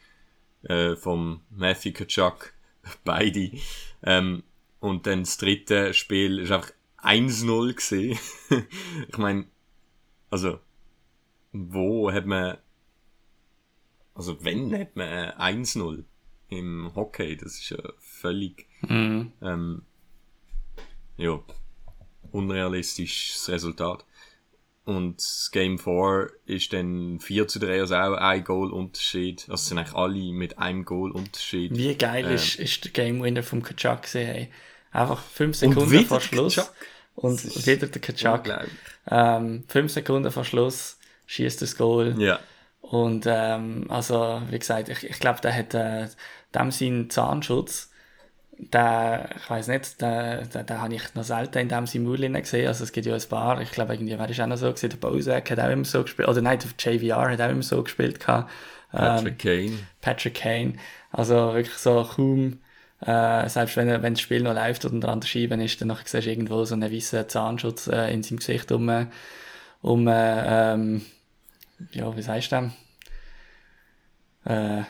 äh, 0.63 0.95
vom 0.95 1.41
Matthew 1.49 1.93
Kachuk, 1.93 2.53
beide. 3.03 3.51
Ähm, 4.03 4.43
und 4.79 5.07
dann 5.07 5.21
das 5.21 5.37
dritte 5.37 5.93
Spiel 5.93 6.39
ist 6.39 6.51
einfach 6.51 6.71
1-0 7.03 7.73
gesehen. 7.73 8.19
ich 9.07 9.17
meine, 9.17 9.45
also, 10.29 10.59
wo 11.51 12.11
hat 12.11 12.25
man 12.25 12.57
also 14.17 14.43
wenn 14.43 14.73
hat 14.77 14.95
man 14.95 15.07
äh, 15.07 15.31
1-0 15.37 16.03
im 16.49 16.91
Hockey, 16.95 17.37
das 17.37 17.55
ist 17.59 17.69
ja 17.69 17.77
völlig, 17.99 18.65
Mhm. 18.81 19.31
ähm, 19.41 19.81
ja, 21.17 21.39
unrealistisches 22.31 23.47
Resultat. 23.49 24.05
Und 24.85 25.17
das 25.17 25.49
Game 25.51 25.77
4 25.77 26.31
ist 26.45 26.71
dann 26.73 27.19
4 27.19 27.47
zu 27.47 27.59
3, 27.59 27.81
also 27.81 27.95
auch 27.95 28.13
ein 28.13 28.43
Goal-Unterschied. 28.43 29.47
Also 29.49 29.65
sind 29.69 29.77
eigentlich 29.79 29.95
alle 29.95 30.31
mit 30.33 30.57
einem 30.57 30.85
Goal-Unterschied. 30.85 31.75
Wie 31.77 31.95
geil 31.95 32.25
Ähm. 32.25 32.35
ist, 32.35 32.55
ist 32.55 32.85
der 32.85 32.91
Game 32.93 33.21
Winner 33.21 33.43
vom 33.43 33.61
Kachak 33.61 34.03
gesehen. 34.03 34.47
Einfach 34.91 35.21
5 35.21 35.47
Und 35.47 35.53
Sekunden 35.53 36.05
vor 36.05 36.19
der 36.19 36.25
Schluss. 36.25 36.71
Und 37.15 37.65
wieder 37.65 37.87
der. 37.87 38.33
Unglaublich. 38.33 38.71
Ähm, 39.09 39.63
5 39.67 39.91
Sekunden 39.91 40.31
vor 40.31 40.45
Schluss 40.45 40.97
schießt 41.25 41.61
das 41.61 41.77
Goal. 41.77 42.15
Ja. 42.17 42.39
Und 42.81 43.25
ähm, 43.27 43.85
also, 43.89 44.41
wie 44.49 44.59
gesagt, 44.59 44.89
ich, 44.89 45.03
ich 45.03 45.19
glaube, 45.19 45.41
der 45.41 45.53
hat 45.53 45.73
äh, 45.73 46.07
dem 46.55 46.71
seinen 46.71 47.09
Zahnschutz, 47.09 47.91
der, 48.59 49.29
ich 49.35 49.49
weiß 49.49 49.67
nicht, 49.67 50.01
den, 50.01 50.49
den, 50.49 50.65
den 50.65 50.81
habe 50.81 50.95
ich 50.95 51.13
noch 51.13 51.23
selten 51.23 51.59
in 51.59 51.69
dem 51.69 51.85
drin 51.85 52.33
gesehen. 52.33 52.67
Also 52.67 52.83
es 52.83 52.91
gibt 52.91 53.05
ja 53.05 53.13
ein 53.13 53.29
paar, 53.29 53.61
ich 53.61 53.71
glaube, 53.71 53.93
irgendwie, 53.93 54.17
wer 54.17 54.29
ist 54.29 54.39
auch 54.39 54.47
noch 54.47 54.57
so 54.57 54.67
gewesen, 54.67 54.89
der 54.89 54.97
Bozak 54.97 55.51
hat 55.51 55.59
auch 55.59 55.69
immer 55.69 55.85
so 55.85 56.01
gespielt, 56.01 56.27
oder 56.27 56.41
nein, 56.41 56.59
der 56.59 56.93
JVR 56.93 57.31
hat 57.31 57.41
auch 57.41 57.49
immer 57.49 57.61
so 57.61 57.83
gespielt 57.83 58.19
gehabt. 58.19 58.49
Ähm, 58.93 58.99
Patrick 58.99 59.39
Kane. 59.39 59.79
Patrick 60.01 60.35
Kane. 60.35 60.73
Also 61.11 61.53
wirklich 61.53 61.77
so 61.77 62.07
kaum, 62.15 62.59
äh, 63.01 63.47
selbst 63.47 63.77
wenn, 63.77 64.01
wenn 64.01 64.13
das 64.13 64.21
Spiel 64.21 64.41
noch 64.41 64.55
läuft 64.55 64.85
oder 64.85 64.99
dran 64.99 65.19
der 65.19 65.27
Scheibe 65.27 65.63
ist, 65.63 65.81
dann 65.81 65.95
siehst 66.03 66.25
du 66.25 66.29
irgendwo 66.29 66.65
so 66.65 66.73
einen 66.73 66.91
weißen 66.91 67.29
Zahnschutz 67.29 67.87
äh, 67.87 68.11
in 68.11 68.23
seinem 68.23 68.37
Gesicht 68.37 68.71
um, 68.71 68.89
äh, 68.89 69.05
um 69.81 70.07
äh, 70.07 70.73
ähm, 70.73 71.05
ja, 71.91 72.15
wie 72.15 72.21
sagst 72.21 72.51
du 72.51 72.55
dem? 72.55 72.71
Äh, 74.45 74.83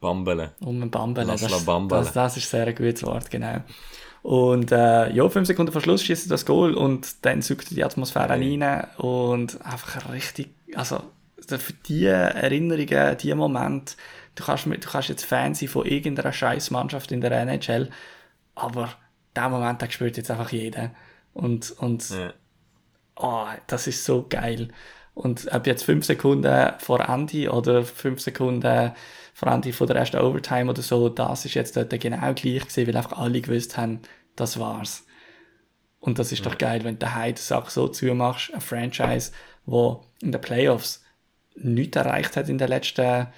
Bambele. 0.00 0.52
um 0.60 0.82
ein 0.82 0.90
Bambele. 0.90 1.28
Das, 1.28 1.64
Bambele. 1.64 2.02
das, 2.02 2.12
das 2.12 2.36
ist 2.36 2.50
sehr 2.50 2.66
ein 2.66 2.74
gutes 2.74 3.02
Wort, 3.04 3.30
genau. 3.30 3.62
Und 4.22 4.72
äh, 4.72 5.10
ja, 5.12 5.28
fünf 5.28 5.46
Sekunden 5.46 5.72
vor 5.72 5.80
Schluss 5.80 6.02
schießt 6.02 6.26
er 6.26 6.30
das 6.30 6.44
Goal 6.44 6.74
und 6.74 7.24
dann 7.24 7.42
sucht 7.42 7.70
er 7.70 7.74
die 7.74 7.84
Atmosphäre 7.84 8.30
rein 8.30 8.86
und 8.98 9.64
einfach 9.64 10.12
richtig, 10.12 10.48
also 10.74 11.00
für 11.46 11.72
die 11.88 12.06
Erinnerungen, 12.06 13.16
die 13.18 13.34
Momente, 13.34 13.94
du 14.34 14.44
kannst, 14.44 14.66
du 14.66 14.78
kannst 14.78 15.08
jetzt 15.08 15.24
Fan 15.24 15.54
sein 15.54 15.68
von 15.68 15.86
irgendeiner 15.86 16.32
Scheißmannschaft 16.32 17.12
in 17.12 17.20
der 17.20 17.32
NHL, 17.32 17.90
aber 18.54 18.90
der 19.34 19.48
Moment, 19.48 19.82
den 19.82 19.90
spürt 19.90 20.16
jetzt 20.16 20.30
einfach 20.30 20.52
jeder. 20.52 20.90
Und, 21.32 21.72
und 21.72 22.08
Ja. 22.10 22.32
oh, 23.16 23.46
das 23.66 23.86
ist 23.86 24.04
so 24.04 24.26
geil. 24.28 24.68
Und 25.14 25.52
ob 25.52 25.66
jetzt 25.66 25.84
fünf 25.84 26.04
Sekunden 26.04 26.72
vor 26.78 27.00
Ende 27.08 27.50
oder 27.50 27.84
fünf 27.84 28.20
Sekunden 28.20 28.92
vor 29.32 29.48
Ende 29.52 29.72
von 29.72 29.86
der 29.86 29.96
ersten 29.96 30.18
Overtime 30.18 30.70
oder 30.70 30.82
so, 30.82 31.08
das 31.08 31.44
ist 31.44 31.54
jetzt 31.54 31.76
dort 31.76 31.90
genau 32.00 32.34
gleich 32.34 32.60
gewesen, 32.60 32.86
weil 32.86 32.96
einfach 32.96 33.18
alle 33.18 33.40
gewusst 33.40 33.76
haben, 33.76 34.00
das 34.36 34.58
war's. 34.58 35.06
Und 36.00 36.18
das 36.18 36.32
ist 36.32 36.44
doch 36.44 36.58
geil, 36.58 36.84
wenn 36.84 36.96
du 36.96 37.06
daheim 37.06 37.34
den 37.34 37.38
Sack 37.38 37.70
so 37.70 37.88
zumachst, 37.88 38.52
ein 38.52 38.60
Franchise, 38.60 39.32
wo 39.64 40.04
in 40.20 40.32
den 40.32 40.40
Playoffs 40.40 41.02
nichts 41.56 41.96
erreicht 41.96 42.36
hat 42.36 42.48
in 42.48 42.58
den 42.58 42.68
letzten, 42.68 43.28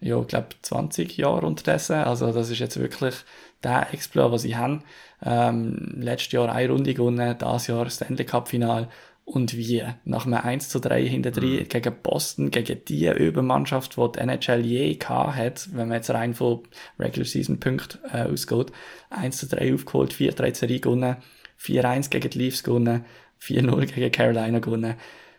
ja, 0.00 0.20
ich 0.20 0.26
glaube 0.26 0.48
20 0.62 1.16
Jahren 1.16 1.44
unterdessen. 1.44 1.96
Also 1.96 2.32
das 2.32 2.50
ist 2.50 2.58
jetzt 2.58 2.78
wirklich 2.78 3.14
der 3.62 3.92
Exploit, 3.92 4.30
was 4.32 4.42
sie 4.42 4.56
haben. 4.56 4.82
Ähm, 5.24 5.94
letztes 5.96 6.32
Jahr 6.32 6.54
eine 6.54 6.70
Runde 6.72 6.94
gewonnen, 6.94 7.36
das 7.38 7.66
Jahr 7.66 7.88
Stanley 7.88 8.24
Cup 8.24 8.48
Final. 8.48 8.88
Und 9.24 9.56
wie? 9.56 9.82
Nach 10.04 10.26
einem 10.26 10.34
1 10.34 10.68
zu 10.68 10.80
3 10.80 11.06
hinter 11.06 11.30
3 11.30 11.64
gegen 11.64 11.94
Boston, 12.02 12.50
gegen 12.50 12.84
die 12.84 13.08
Übermannschaft, 13.08 13.96
die 13.96 14.12
die 14.12 14.18
NHL 14.18 14.60
je 14.60 14.94
gehabt 14.96 15.36
hat, 15.36 15.68
wenn 15.72 15.88
man 15.88 15.96
jetzt 15.96 16.10
rein 16.10 16.34
von 16.34 16.60
Regular 16.98 17.24
Season 17.24 17.58
Punkten 17.58 18.00
äh, 18.12 18.24
ausgeht. 18.24 18.70
1 19.08 19.38
zu 19.38 19.46
3 19.46 19.74
aufgeholt, 19.74 20.12
4-3 20.12 20.54
Serie 20.54 20.80
gewonnen, 20.80 21.16
4-1 21.58 22.10
gegen 22.10 22.28
die 22.28 22.38
Leafs 22.38 22.62
gewonnen, 22.62 23.06
4-0 23.40 23.86
gegen 23.86 24.12
Carolina 24.12 24.58
gewonnen. 24.58 24.94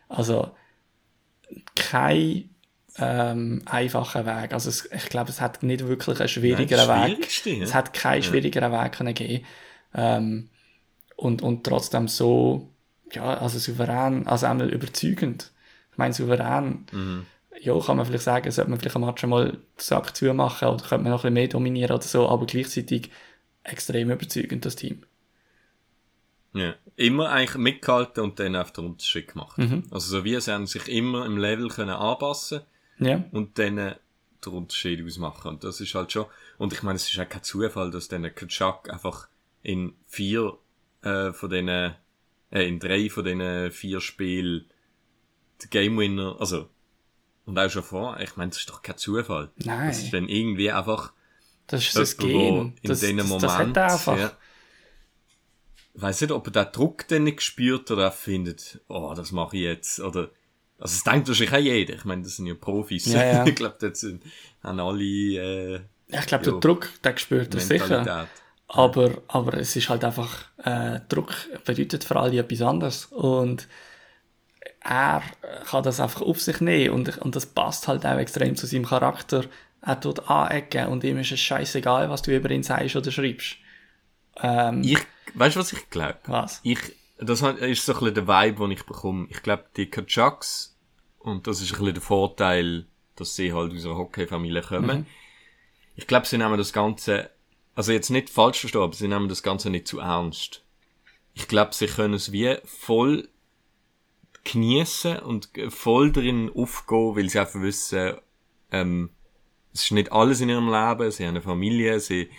Also, 0.10 0.50
kein 1.76 2.50
ähm, 2.98 3.62
einfacher 3.66 4.26
Weg. 4.26 4.54
Also 4.54 4.70
es, 4.70 4.90
ich 4.92 5.10
glaube, 5.10 5.30
es 5.30 5.42
hat 5.42 5.64
nicht 5.64 5.88
wirklich 5.88 6.20
einen 6.20 6.30
schwierigeren 6.30 6.88
Nein, 6.88 7.18
Weg. 7.18 7.46
Ja. 7.46 7.64
Es 7.64 7.74
hat 7.74 7.94
keinen 7.94 8.24
schwierigeren 8.24 8.72
Weg 8.72 8.94
können 8.94 9.14
geben. 9.14 9.46
Ähm, 9.94 10.50
und, 11.18 11.42
und 11.42 11.64
trotzdem 11.66 12.08
so, 12.08 12.70
ja, 13.12 13.38
also 13.38 13.60
souverän, 13.60 14.28
also 14.28 14.46
einmal 14.46 14.70
überzeugend. 14.70 15.52
Ich 15.92 15.98
meine, 15.98 16.14
souverän, 16.14 16.86
Mhm. 16.92 17.26
ja, 17.62 17.80
kann 17.80 17.98
man 17.98 18.06
vielleicht 18.06 18.24
sagen, 18.24 18.52
sollte 18.52 18.70
man 18.70 18.80
vielleicht 18.80 18.96
am 18.96 19.06
Match 19.06 19.24
mal 19.24 19.52
den 19.52 19.60
Sack 19.78 20.16
zumachen 20.16 20.68
oder 20.68 20.84
könnte 20.86 21.04
man 21.04 21.12
noch 21.12 21.20
ein 21.20 21.34
bisschen 21.34 21.34
mehr 21.34 21.48
dominieren 21.48 21.92
oder 21.96 22.04
so, 22.04 22.28
aber 22.30 22.46
gleichzeitig 22.46 23.10
extrem 23.64 24.12
überzeugend, 24.12 24.66
das 24.66 24.76
Team. 24.76 25.04
Ja. 26.54 26.76
Immer 26.96 27.30
eigentlich 27.30 27.58
mitgehalten 27.58 28.24
und 28.24 28.40
dann 28.40 28.56
auf 28.56 28.72
den 28.72 28.86
Unterschied 28.86 29.30
gemacht. 29.30 29.58
Mhm. 29.58 29.84
Also 29.92 30.18
so 30.18 30.24
wie 30.24 30.40
sie 30.40 30.54
haben 30.54 30.68
sich 30.68 30.88
immer 30.88 31.26
im 31.26 31.38
Level 31.38 31.68
können 31.68 31.90
anpassen 31.90 32.62
Ja, 33.00 33.24
und 33.32 33.60
dann 33.60 33.78
äh, 33.78 33.96
den 34.46 34.54
Unterschied 34.54 35.06
ausmachen. 35.06 35.50
Und 35.50 35.64
das 35.64 35.82
ist 35.82 35.96
halt 35.96 36.12
schon, 36.12 36.26
und 36.58 36.74
ich 36.74 36.84
meine, 36.84 36.96
es 36.96 37.12
ist 37.12 37.20
auch 37.20 37.28
kein 37.28 37.44
Zufall, 37.44 37.92
dass 37.92 38.08
dann 38.08 38.34
Kaczak 38.34 38.90
einfach 38.90 39.28
in 39.64 39.94
vier 40.06 40.58
äh, 41.02 41.34
von 41.34 41.50
den, 41.50 41.68
äh, 41.68 41.94
in 42.52 42.80
drei 42.80 43.10
von 43.10 43.26
den 43.26 43.72
vier 43.72 44.00
Spielen 44.02 44.66
der 45.62 45.70
Game 45.70 45.98
Winner, 45.98 46.36
also, 46.40 46.70
und 47.46 47.58
auch 47.60 47.70
schon 47.70 47.84
vor, 47.84 48.20
ich 48.20 48.36
meine, 48.36 48.50
das 48.50 48.60
ist 48.60 48.70
doch 48.70 48.82
kein 48.82 48.98
Zufall. 48.98 49.52
Nein. 49.58 49.88
Das 49.88 50.04
ist 50.04 50.14
dann 50.14 50.28
irgendwie 50.28 50.72
einfach 50.72 51.14
das 51.68 51.84
ist 51.84 51.96
das 51.96 52.18
Gen. 52.18 52.74
in 52.82 52.90
Das, 52.90 53.02
das, 53.02 53.12
Momenten, 53.12 53.42
das 53.42 53.58
hat 53.58 53.78
er 53.78 53.92
einfach. 53.92 54.18
ja, 54.18 54.38
ich 55.94 56.02
weiss 56.02 56.22
nicht, 56.22 56.32
ob 56.32 56.48
er 56.48 56.66
den 56.66 56.72
Druck 56.74 57.08
dann 57.08 57.24
nicht 57.24 57.42
spürt 57.42 57.90
oder 57.90 58.10
auch 58.10 58.14
findet, 58.14 58.82
oh, 58.88 59.14
das 59.16 59.32
mache 59.32 59.56
ich 59.56 59.64
jetzt, 59.64 60.00
oder, 60.00 60.30
also 60.80 60.94
es 60.94 61.04
denkt 61.04 61.28
wahrscheinlich 61.28 61.54
auch 61.56 61.60
jeder, 61.60 61.94
ich 61.96 62.06
meine, 62.06 62.24
das 62.24 62.36
sind 62.36 62.48
ja 62.48 62.54
Profis, 62.56 63.06
Ja, 63.06 63.24
ja. 63.24 63.46
ich 63.48 63.56
glaube, 63.56 63.76
das 63.80 64.00
sind, 64.00 64.24
haben 64.64 64.80
alle, 64.80 65.04
äh, 65.04 65.76
ich 66.08 66.26
glaube, 66.28 66.46
Ja. 66.46 66.52
der 66.52 66.60
Druck, 66.60 66.90
den 67.04 67.18
spürt 67.18 67.54
er 67.54 67.62
sicher. 67.62 68.28
Aber, 68.68 69.22
aber 69.28 69.54
es 69.56 69.76
ist 69.76 69.90
halt 69.90 70.04
einfach, 70.04 70.46
äh, 70.64 71.00
Druck 71.08 71.34
bedeutet 71.66 72.04
für 72.04 72.16
alle 72.16 72.40
etwas 72.40 72.62
anderes. 72.64 73.06
Und 73.06 73.68
er 74.82 75.22
kann 75.70 75.84
das 75.84 76.00
einfach 76.00 76.22
auf 76.22 76.42
sich 76.42 76.62
nehmen 76.62 76.94
und, 76.96 77.18
und 77.20 77.36
das 77.36 77.46
passt 77.46 77.88
halt 77.88 78.06
auch 78.06 78.18
extrem 78.18 78.56
zu 78.56 78.66
seinem 78.68 78.86
Charakter. 78.86 79.46
Er 79.82 80.00
tut 80.00 80.30
anecken 80.30 80.88
und 80.88 81.04
ihm 81.04 81.20
ist 81.20 81.32
es 81.32 81.40
scheißegal, 81.40 82.10
was 82.10 82.24
du 82.24 82.36
über 82.36 82.50
ihn 82.50 82.64
sagst 82.64 82.96
oder 82.96 83.12
schreibst. 83.12 83.58
Ähm, 84.38 84.82
Ich, 84.84 85.00
weißt 85.36 85.56
du, 85.56 85.60
was 85.60 85.74
ich 85.74 85.90
glaube? 85.90 86.18
was? 86.26 86.60
Ich, 86.64 86.80
das 87.18 87.42
ist 87.42 87.86
so 87.86 87.94
ein 87.94 88.00
bisschen 88.00 88.14
der 88.14 88.28
Vibe, 88.28 88.64
den 88.64 88.72
ich 88.72 88.86
bekomme. 88.86 89.28
Ich 89.30 89.42
glaube, 89.42 89.66
die 89.78 89.90
Kaczaks, 89.90 90.78
und 91.20 91.48
das 91.48 91.62
ist 91.62 91.74
ein 91.74 91.80
bisschen 91.80 91.94
der 91.94 92.04
Vorteil, 92.04 92.86
dass 93.16 93.36
sie 93.36 93.54
halt 93.54 93.74
aus 93.74 93.86
einer 93.86 93.98
Hockey-Familie 93.98 94.62
kommen. 94.62 95.06
Ich 95.96 96.08
glaube, 96.08 96.28
sie 96.28 96.38
nehmen 96.38 96.58
das 96.58 96.74
Ganze, 96.74 97.32
also 97.74 97.92
jetzt 97.92 98.10
nicht 98.10 98.30
falsch 98.30 98.60
verstehen, 98.60 98.82
aber 98.82 98.94
sie 98.94 99.08
nehmen 99.08 99.30
das 99.30 99.44
Ganze 99.44 99.70
nicht 99.70 99.88
zu 99.88 100.00
ernst. 100.00 100.64
Ich 101.34 101.48
glaube, 101.48 101.74
sie 101.74 101.88
können 101.88 102.14
es 102.14 102.32
wie 102.32 102.58
voll 102.66 103.30
genießen 104.44 105.20
und 105.20 105.50
voll 105.70 106.12
drin 106.12 106.52
aufgehen, 106.54 107.16
weil 107.16 107.30
sie 107.30 107.40
einfach 107.40 107.62
wissen, 107.62 108.16
ähm, 108.72 109.10
es 109.74 109.84
ist 109.84 109.92
nicht 109.92 110.12
alles 110.12 110.42
in 110.42 110.50
ihrem 110.50 110.72
Leben, 110.72 111.12
sie 111.12 111.24
haben 111.24 111.32
eine 111.32 111.42
Familie, 111.42 112.00
sie, 112.00 112.30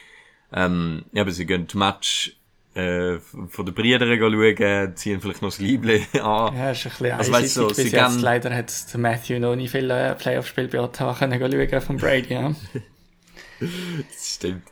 ähm, 0.53 1.05
eben, 1.13 1.31
sie 1.31 1.47
gehen 1.47 1.67
die 1.67 1.77
Match 1.77 2.39
äh, 2.77 3.19
von 3.49 3.65
den 3.67 3.75
Brüdern 3.75 4.19
schauen, 4.19 4.97
ziehen 4.97 5.21
vielleicht 5.21 5.43
noch 5.43 5.49
das 5.49 5.59
Liebling 5.59 6.05
an. 6.21 6.55
Ja, 6.57 6.71
ist 6.71 6.85
ein 6.87 6.91
bisschen 6.91 7.13
Also, 7.13 7.33
weißt 7.33 7.57
du, 7.57 7.67
bis 7.69 7.77
sie 7.79 7.83
jetzt. 7.85 7.93
geben- 7.95 8.21
Leider 8.21 8.55
hat 8.55 8.73
Matthew 8.97 9.39
noch 9.39 9.57
nicht 9.57 9.71
viele 9.71 10.15
Playoff-Spiele 10.19 10.69
bei 10.69 10.81
Ottawa 10.81 11.15
können 11.15 11.41
schauen 11.41 11.81
von 11.81 11.97
Brady. 11.97 12.35
Ja. 12.35 12.55
Das 13.59 14.35
stimmt. 14.35 14.65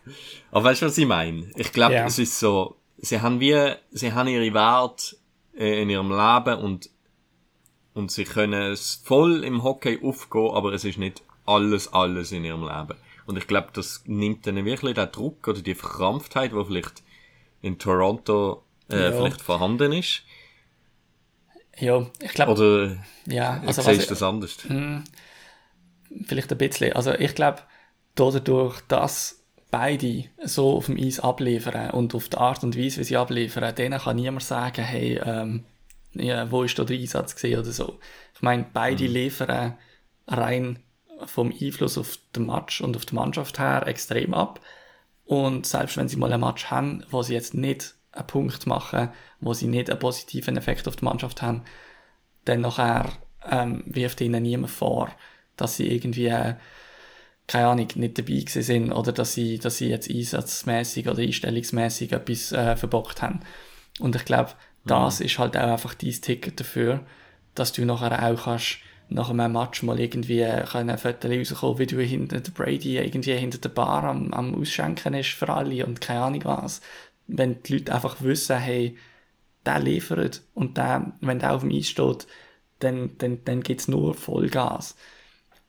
Aber 0.51 0.64
weißt 0.64 0.83
du, 0.83 0.87
was 0.87 0.99
ich 0.99 1.07
meine? 1.07 1.51
Ich 1.57 1.72
glaube, 1.72 1.95
Ja. 1.95 2.05
es 2.07 2.18
ist 2.18 2.39
so, 2.39 2.76
sie 2.99 3.20
haben 3.20 3.41
wie, 3.41 3.72
sie 3.93 4.12
haben 4.12 4.28
ihre 4.28 4.53
Werte 4.53 5.16
äh, 5.57 5.81
in 5.83 5.89
ihrem 5.89 6.11
Leben 6.11 6.61
und, 6.62 6.91
und 7.95 8.11
sie 8.11 8.24
können 8.24 8.72
es 8.72 9.01
voll 9.03 9.43
im 9.43 9.62
Hockey 9.62 10.01
aufgehen, 10.03 10.51
aber 10.53 10.74
es 10.74 10.85
ist 10.85 10.99
nicht 10.99 11.22
alles, 11.47 11.93
alles 11.95 12.33
in 12.33 12.45
ihrem 12.45 12.62
Leben. 12.62 12.99
Und 13.26 13.39
ich 13.39 13.47
glaube, 13.47 13.68
das 13.72 14.03
nimmt 14.07 14.47
dann 14.47 14.62
wirklich 14.66 14.95
den 14.95 15.11
Druck 15.11 15.49
oder 15.49 15.62
die 15.62 15.74
Verkrampftheit, 15.74 16.53
die 16.53 16.64
vielleicht 16.66 17.03
in 17.65 17.79
Toronto 17.79 18.62
äh, 18.91 19.05
Ja. 19.05 19.12
vielleicht 19.12 19.41
vorhanden 19.41 19.93
ist. 19.93 20.23
ja, 21.79 22.07
ich 22.21 22.33
glaube, 22.33 22.53
Oder 22.53 22.97
ja, 23.27 23.62
also, 23.67 23.83
siehst 23.83 24.07
du 24.11 24.15
das 24.15 24.23
anders? 24.23 24.59
vielleicht 26.27 26.53
ein 26.53 26.59
bisschen. 26.59 26.93
Also 26.93 27.12
ich 27.15 27.35
glaube, 27.35 27.62
dadurch, 28.15 28.81
dass 28.83 29.41
beide 29.71 30.25
so 30.45 30.77
auf 30.77 30.87
dem 30.87 30.97
Eis 30.97 31.19
abliefern 31.19 31.91
und 31.91 32.15
auf 32.15 32.29
die 32.29 32.37
Art 32.37 32.62
und 32.62 32.77
Weise, 32.79 33.01
wie 33.01 33.05
sie 33.05 33.17
abliefern, 33.17 33.75
denen 33.75 33.99
kann 33.99 34.17
niemand 34.17 34.45
sagen, 34.45 34.85
hey, 34.85 35.21
ähm, 35.25 35.65
ja, 36.12 36.49
wo 36.53 36.62
ist 36.62 36.79
da 36.79 36.85
der 36.85 36.97
Einsatz 36.99 37.35
gewesen 37.35 37.59
oder 37.61 37.73
so. 37.73 37.99
Ich 38.35 38.43
meine, 38.43 38.67
beide 38.73 39.07
liefern 39.07 39.77
rein 40.29 40.79
vom 41.27 41.53
Einfluss 41.61 41.99
auf 41.99 42.19
den 42.37 42.47
Match 42.47 42.81
und 42.83 42.97
auf 42.97 43.07
die 43.07 43.15
Mannschaft 43.17 43.59
her 43.59 43.85
extrem 43.87 44.33
ab. 44.35 44.61
Und 45.25 45.66
selbst 45.66 45.97
wenn 45.97 46.09
sie 46.09 46.16
mal 46.16 46.33
ein 46.33 46.41
Match 46.41 46.66
haben, 46.70 47.05
wo 47.11 47.22
sie 47.22 47.35
jetzt 47.35 47.55
nicht 47.55 47.95
einen 48.12 48.27
Punkt 48.27 48.66
machen, 48.66 49.09
wo 49.41 49.55
sie 49.55 49.66
nicht 49.66 49.91
einen 49.91 49.99
positiven 49.99 50.57
Effekt 50.57 50.87
auf 50.87 50.97
die 50.97 51.05
Mannschaft 51.05 51.43
haben, 51.43 51.62
dann 52.45 52.61
nachher 52.61 53.11
ähm, 53.51 53.83
wirft 53.87 54.20
ihnen 54.20 54.43
niemand 54.43 54.70
vor, 54.70 55.11
dass 55.57 55.77
sie 55.77 55.89
irgendwie, 55.89 56.27
äh, 56.27 56.55
keine 57.47 57.68
Ahnung, 57.68 57.89
nicht 57.95 58.18
dabei 58.18 58.33
gewesen 58.33 58.62
sind 58.62 58.93
oder 58.93 59.12
dass 59.12 59.35
sie, 59.35 59.59
dass 59.59 59.79
sie 59.79 59.89
jetzt 59.89 60.11
einsatzmäßig 60.11 61.09
oder 61.09 61.22
einstellungsmäßig 61.22 62.12
etwas 62.12 62.53
äh, 62.53 62.77
verbockt 62.77 63.22
haben. 63.22 63.41
Und 64.01 64.16
ich 64.16 64.25
glaube, 64.25 64.53
das 64.85 65.20
mhm. 65.20 65.27
ist 65.27 65.39
halt 65.39 65.57
auch 65.57 65.72
einfach 65.72 65.95
dein 65.95 66.12
Ticket 66.12 66.61
dafür, 66.61 67.05
dass 67.55 67.72
du 67.72 67.85
nachher 67.85 68.27
auch 68.27 68.45
kannst 68.45 68.79
nach 69.09 69.30
einem 69.30 69.52
Match 69.52 69.82
mal 69.82 70.00
irgendwie 70.00 70.44
ein 70.44 70.98
Foto 70.98 71.28
rauskommen, 71.28 71.78
wie 71.78 71.86
du 71.86 72.00
hinter 72.00 72.40
der 72.40 72.52
Brady 72.52 72.98
irgendwie 72.98 73.34
hinter 73.34 73.59
der 73.59 73.68
Bar 73.68 74.05
am, 74.05 74.32
am 74.32 74.55
Ausschenken 74.61 75.14
ist 75.14 75.30
für 75.30 75.48
alle 75.48 75.86
und 75.86 76.00
keine 76.00 76.22
Ahnung 76.22 76.44
was. 76.44 76.80
Wenn 77.26 77.62
die 77.62 77.74
Leute 77.74 77.94
einfach 77.94 78.22
wissen, 78.22 78.59
hey, 78.59 78.96
der 79.64 79.78
liefert 79.80 80.42
und 80.55 80.76
der, 80.76 81.12
wenn 81.20 81.38
der 81.38 81.55
auf 81.55 81.62
dem 81.62 81.70
Eis 81.70 81.88
steht, 81.88 82.26
dann, 82.80 83.16
dann, 83.18 83.44
dann 83.44 83.62
gibt's 83.62 83.88
nur 83.88 84.14
Vollgas. 84.14 84.96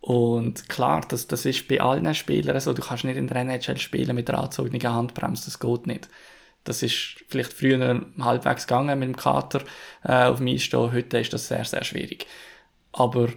Und 0.01 0.69
klar, 0.69 1.03
das, 1.07 1.27
das 1.27 1.45
ist 1.45 1.67
bei 1.67 1.81
allen 1.81 2.13
Spielern 2.13 2.59
so, 2.59 2.73
du 2.73 2.81
kannst 2.81 3.05
nicht 3.05 3.17
in 3.17 3.27
der 3.27 3.37
NHL 3.37 3.77
spielen 3.77 4.15
mit 4.15 4.27
der 4.27 4.37
angezogenen 4.37 4.83
Handbremse, 4.83 5.45
das 5.45 5.59
geht 5.59 5.87
nicht. 5.87 6.09
Das 6.63 6.83
ist 6.83 7.23
vielleicht 7.27 7.53
früher 7.53 8.05
halbwegs 8.19 8.67
gegangen 8.67 8.99
mit 8.99 9.09
dem 9.09 9.15
Kater 9.15 9.61
äh, 10.03 10.25
auf 10.25 10.37
dem 10.37 10.47
Eis 10.47 10.63
stehen, 10.63 10.91
heute 10.91 11.19
ist 11.19 11.33
das 11.33 11.47
sehr, 11.47 11.65
sehr 11.65 11.83
schwierig. 11.83 12.27
Aber 12.97 13.27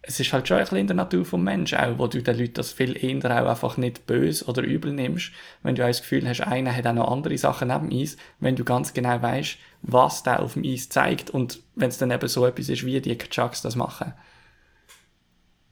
es 0.00 0.20
ist 0.20 0.32
halt 0.32 0.48
schon 0.48 0.56
ein 0.56 0.62
bisschen 0.62 0.78
in 0.78 0.86
der 0.86 0.96
Natur 0.96 1.24
vom 1.24 1.44
Menschen 1.44 1.78
auch, 1.78 1.98
wo 1.98 2.06
du 2.06 2.22
den 2.22 2.38
Leuten 2.38 2.54
das 2.54 2.72
viel 2.72 2.96
eher 2.96 3.24
auch 3.24 3.48
einfach 3.48 3.76
nicht 3.76 4.06
böse 4.06 4.46
oder 4.46 4.62
übel 4.62 4.92
nimmst, 4.92 5.32
wenn 5.62 5.74
du 5.74 5.82
auch 5.82 5.88
das 5.88 6.00
Gefühl 6.00 6.26
hast, 6.26 6.40
einer 6.40 6.74
hat 6.74 6.86
auch 6.86 6.94
noch 6.94 7.10
andere 7.10 7.36
Sachen 7.36 7.68
neben 7.68 7.90
dem 7.90 8.00
Eis, 8.00 8.16
wenn 8.40 8.56
du 8.56 8.64
ganz 8.64 8.94
genau 8.94 9.20
weißt, 9.20 9.58
was 9.82 10.22
der 10.22 10.40
auf 10.40 10.54
dem 10.54 10.64
Eis 10.64 10.88
zeigt 10.88 11.28
und 11.30 11.60
wenn 11.74 11.88
es 11.88 11.98
dann 11.98 12.10
eben 12.10 12.26
so 12.26 12.46
etwas 12.46 12.68
ist, 12.70 12.86
wie 12.86 13.00
die 13.00 13.18
Chucks 13.18 13.62
das 13.62 13.76
machen. 13.76 14.14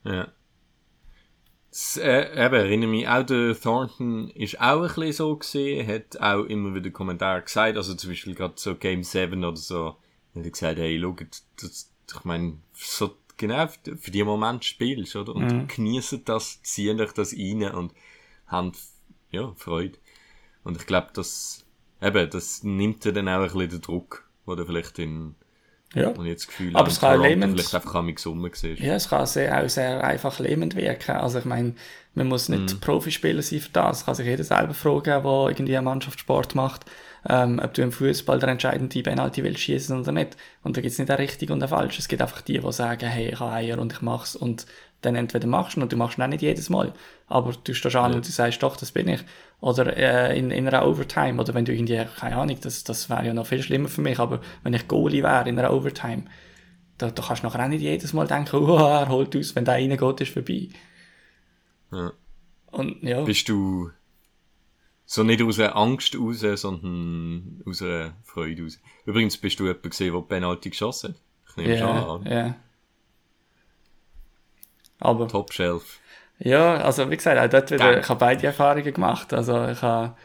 Ja. 0.04 0.28
Das, 1.70 1.96
äh, 1.96 2.44
eben, 2.44 2.54
erinnere 2.54 2.90
mich, 2.90 3.08
auch 3.08 3.24
der 3.24 3.58
Thornton 3.58 4.30
ist 4.30 4.60
auch 4.60 4.82
ein 4.82 4.88
bisschen 4.88 5.12
so 5.12 5.36
gesehen, 5.36 5.88
hat 5.88 6.20
auch 6.20 6.44
immer 6.44 6.74
wieder 6.74 6.90
Kommentare 6.90 7.42
gesagt, 7.42 7.76
also 7.76 7.94
zum 7.94 8.10
Beispiel 8.10 8.34
gerade 8.34 8.54
so 8.56 8.74
Game 8.74 9.02
7 9.02 9.42
oder 9.44 9.56
so, 9.56 9.96
hat 10.34 10.44
er 10.44 10.50
gesagt, 10.50 10.78
hey, 10.78 11.00
schau, 11.00 11.16
das, 11.60 11.93
ich 12.12 12.24
meine, 12.24 12.58
so 12.74 13.16
genau 13.36 13.66
für 13.66 14.10
die 14.10 14.24
Moment 14.24 14.64
spielst, 14.64 15.16
oder? 15.16 15.34
Und 15.34 15.46
mhm. 15.46 15.68
genießen 15.68 16.24
das, 16.24 16.62
ziehen 16.62 17.00
euch 17.00 17.12
das 17.12 17.32
rein 17.32 17.64
und 17.74 17.92
haben, 18.46 18.72
ja, 19.30 19.52
Freude. 19.56 19.98
Und 20.62 20.76
ich 20.76 20.86
glaube, 20.86 21.08
das, 21.14 21.64
eben, 22.00 22.30
das 22.30 22.62
nimmt 22.62 23.04
dir 23.04 23.12
dann 23.12 23.28
auch 23.28 23.40
ein 23.40 23.44
bisschen 23.44 23.68
den 23.68 23.80
Druck, 23.80 24.28
du 24.46 24.64
vielleicht 24.64 24.98
in, 24.98 25.34
ja. 25.94 26.08
Und 26.08 26.26
jetzt 26.26 26.48
Gefühl, 26.48 26.74
aber 26.74 26.88
es 26.88 26.98
kann 26.98 27.20
lähmend, 27.20 27.52
vielleicht 27.52 27.74
einfach 27.74 27.94
am 27.94 28.12
Gesummen 28.12 28.50
Ja, 28.62 28.94
es 28.94 29.08
kann 29.08 29.26
sehr, 29.26 29.62
auch 29.62 29.68
sehr 29.68 30.02
einfach 30.02 30.40
lähmend 30.40 30.74
wirken. 30.74 31.12
Also 31.12 31.38
ich 31.38 31.44
meine, 31.44 31.74
man 32.14 32.26
muss 32.26 32.48
nicht 32.48 32.74
mm. 32.74 32.80
Profispieler 32.80 33.42
sein 33.42 33.60
für 33.60 33.70
das. 33.70 33.98
Es 33.98 34.04
kann 34.04 34.16
sich 34.16 34.26
jeder 34.26 34.42
selber 34.42 34.74
fragen, 34.74 35.22
der 35.22 35.24
irgendwie 35.24 35.76
einen 35.76 35.84
Mannschaftssport 35.84 36.56
macht 36.56 36.86
ähm, 37.28 37.60
ob 37.62 37.74
du 37.74 37.82
im 37.82 37.92
Fußball 37.92 38.38
der 38.38 38.50
entscheidende 38.50 39.02
Penalty 39.02 39.42
willst 39.42 39.60
schießen 39.60 39.98
oder 39.98 40.12
nicht. 40.12 40.36
Und 40.62 40.76
da 40.76 40.80
gibt 40.80 40.92
es 40.92 40.98
nicht 40.98 41.10
ein 41.10 41.16
richtig 41.16 41.50
und 41.50 41.62
ein 41.62 41.68
falsch. 41.68 41.98
Es 41.98 42.08
gibt 42.08 42.22
einfach 42.22 42.42
die, 42.42 42.58
die 42.58 42.72
sagen, 42.72 43.08
hey, 43.08 43.30
ich 43.30 43.40
habe 43.40 43.52
Eier 43.52 43.78
und 43.78 43.92
ich 43.92 44.02
mach's 44.02 44.36
und 44.36 44.66
dann 45.00 45.16
entweder 45.16 45.46
machst 45.46 45.76
du 45.76 45.82
und 45.82 45.92
du 45.92 45.96
machst 45.96 46.18
ihn 46.18 46.22
auch 46.22 46.28
nicht 46.28 46.42
jedes 46.42 46.70
Mal. 46.70 46.92
Aber 47.26 47.52
du 47.52 47.74
stehst 47.74 47.96
an 47.96 48.10
ja. 48.10 48.16
und 48.16 48.26
du 48.26 48.30
sagst, 48.30 48.62
doch, 48.62 48.76
das 48.76 48.92
bin 48.92 49.08
ich. 49.08 49.20
Oder 49.60 49.96
äh, 49.96 50.38
in, 50.38 50.50
in 50.50 50.66
einer 50.66 50.86
Overtime. 50.86 51.40
Oder 51.40 51.54
wenn 51.54 51.64
du 51.64 51.72
irgendwie, 51.72 52.04
keine 52.18 52.36
Ahnung, 52.36 52.58
das, 52.60 52.84
das 52.84 53.08
wäre 53.08 53.26
ja 53.26 53.34
noch 53.34 53.46
viel 53.46 53.62
schlimmer 53.62 53.88
für 53.88 54.02
mich, 54.02 54.18
aber 54.18 54.40
wenn 54.62 54.74
ich 54.74 54.88
Goalie 54.88 55.22
wäre 55.22 55.48
in 55.48 55.58
einer 55.58 55.72
Overtime, 55.72 56.24
da, 56.98 57.10
da 57.10 57.22
kannst 57.22 57.42
du 57.42 57.46
nachher 57.46 57.64
auch 57.64 57.68
nicht 57.68 57.82
jedes 57.82 58.12
Mal 58.12 58.26
denken, 58.26 58.56
oh, 58.64 58.76
er 58.76 59.08
holt 59.08 59.36
aus, 59.36 59.54
wenn 59.54 59.64
der 59.64 59.74
reingeht, 59.74 60.20
ist 60.20 60.32
vorbei. 60.32 60.68
Ja. 61.92 62.12
Und, 62.70 63.02
ja. 63.02 63.22
Bist 63.22 63.48
du 63.48 63.90
so 65.06 65.22
nicht 65.22 65.42
aus 65.42 65.58
einer 65.58 65.76
Angst 65.76 66.16
raus, 66.18 66.40
sondern 66.40 67.62
aus 67.66 67.82
einer 67.82 68.14
Freude 68.22 68.62
raus. 68.62 68.80
Übrigens 69.04 69.36
bist 69.36 69.60
du 69.60 69.64
jemand 69.64 69.82
gesehen, 69.82 70.14
der 70.14 70.20
Penalty 70.20 70.70
geschossen 70.70 71.14
hat. 71.14 71.20
Ich 71.50 71.56
nehme 71.56 71.74
yeah, 71.74 71.78
schon 71.78 72.10
an. 72.10 72.26
Ja. 72.26 72.32
Yeah. 72.32 72.54
Aber. 75.00 75.28
Top 75.28 75.52
Shelf. 75.52 76.00
Ja, 76.38 76.76
also 76.78 77.10
wie 77.10 77.16
gesagt, 77.16 77.38
auch 77.38 77.48
dort 77.48 77.70
wieder, 77.70 78.00
ich 78.00 78.08
habe 78.08 78.18
beide 78.18 78.46
Erfahrungen 78.46 78.92
gemacht. 78.92 79.32
Also 79.32 79.68
ich 79.68 79.80
habe, 79.82 80.16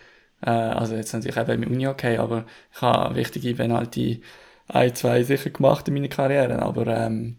äh, 0.41 0.49
also 0.49 0.95
jetzt 0.95 1.13
natürlich 1.13 1.37
eben 1.37 1.63
im 1.63 1.71
Uni 1.71 1.87
okay, 1.87 2.17
aber 2.17 2.45
ich 2.73 2.81
habe 2.81 3.15
wichtige 3.15 3.53
Penalty 3.53 4.23
ein, 4.67 4.95
zwei 4.95 5.23
sicher 5.23 5.49
gemacht 5.51 5.87
in 5.87 5.93
meiner 5.93 6.07
Karriere. 6.07 6.61
Aber 6.61 6.87
ähm, 6.87 7.37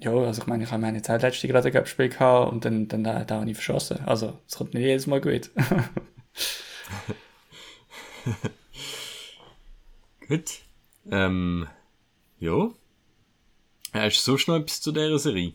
ja, 0.00 0.12
also 0.12 0.42
ich 0.42 0.46
meine, 0.48 0.64
ich 0.64 0.70
habe 0.70 0.82
meine 0.82 1.02
Zeit 1.02 1.22
letzte 1.22 1.48
gerade 1.48 1.76
ein 1.76 1.86
Spiel 1.86 2.08
gehabt 2.08 2.52
und 2.52 2.64
dann, 2.64 2.88
dann 2.88 3.04
da, 3.04 3.24
da 3.24 3.40
habe 3.40 3.50
ich 3.50 3.56
verschossen. 3.56 4.00
Also 4.06 4.38
es 4.48 4.56
kommt 4.56 4.74
nicht 4.74 4.84
jedes 4.84 5.06
Mal 5.06 5.20
gut. 5.20 5.50
Gut. 10.28 10.60
Ähm, 11.10 11.66
ja. 12.38 12.70
Hast 13.92 14.18
du 14.18 14.32
sonst 14.32 14.48
noch 14.48 14.56
etwas 14.56 14.80
zu 14.80 14.92
dieser 14.92 15.18
Serie? 15.18 15.54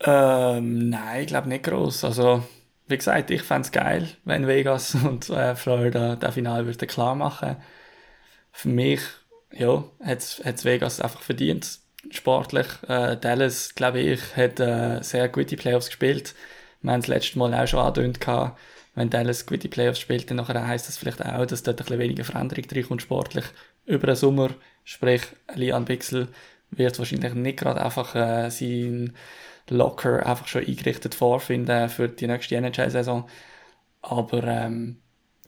Ähm, 0.00 0.90
nein, 0.90 1.22
ich 1.22 1.26
glaube 1.26 1.48
nicht 1.48 1.64
groß. 1.64 2.04
Also, 2.04 2.44
wie 2.86 2.96
gesagt, 2.96 3.30
ich 3.30 3.42
fände 3.42 3.66
es 3.66 3.72
geil, 3.72 4.08
wenn 4.24 4.46
Vegas 4.46 4.94
und 5.04 5.28
äh, 5.30 5.56
Florida 5.56 6.16
das 6.16 6.34
Finale 6.34 6.66
würden 6.66 6.88
klar 6.88 7.14
machen. 7.14 7.56
Für 8.52 8.68
mich, 8.68 9.00
ja, 9.52 9.84
hat 10.04 10.64
Vegas 10.64 11.00
einfach 11.00 11.22
verdient. 11.22 11.80
Sportlich. 12.10 12.66
Äh, 12.86 13.16
Dallas, 13.16 13.74
glaube 13.74 14.00
ich, 14.00 14.36
hat 14.36 14.60
äh, 14.60 15.02
sehr 15.02 15.28
gute 15.28 15.56
Playoffs 15.56 15.86
gespielt. 15.86 16.34
Wir 16.82 16.92
haben 16.92 17.00
das 17.00 17.08
letzte 17.08 17.38
Mal 17.38 17.54
auch 17.54 17.66
schon 17.66 17.80
angedeutet 17.80 18.20
wenn 18.94 19.10
Dallas 19.10 19.46
gute 19.46 19.68
Playoffs 19.68 19.98
spielt, 20.00 20.30
dann 20.30 20.36
nachher 20.36 20.66
heisst 20.66 20.88
das 20.88 20.98
vielleicht 20.98 21.24
auch, 21.24 21.46
dass 21.46 21.62
dort 21.62 21.80
ein 21.80 21.84
bisschen 21.84 21.98
weniger 21.98 22.24
Veränderung 22.24 22.64
reinkommt 22.70 23.02
sportlich 23.02 23.44
über 23.86 24.06
den 24.06 24.16
Sommer. 24.16 24.50
Sprich, 24.84 25.22
Lian 25.54 25.84
Bixel 25.84 26.28
wird 26.70 26.98
wahrscheinlich 26.98 27.34
nicht 27.34 27.58
gerade 27.58 27.84
einfach 27.84 28.14
äh, 28.14 28.50
sein 28.50 29.14
Locker 29.68 30.26
einfach 30.26 30.46
schon 30.46 30.64
eingerichtet 30.66 31.14
vorfinden 31.14 31.88
für 31.88 32.08
die 32.08 32.26
nächste 32.26 32.56
NHL-Saison. 32.56 33.28
Aber 34.02 34.44
ähm, 34.44 34.98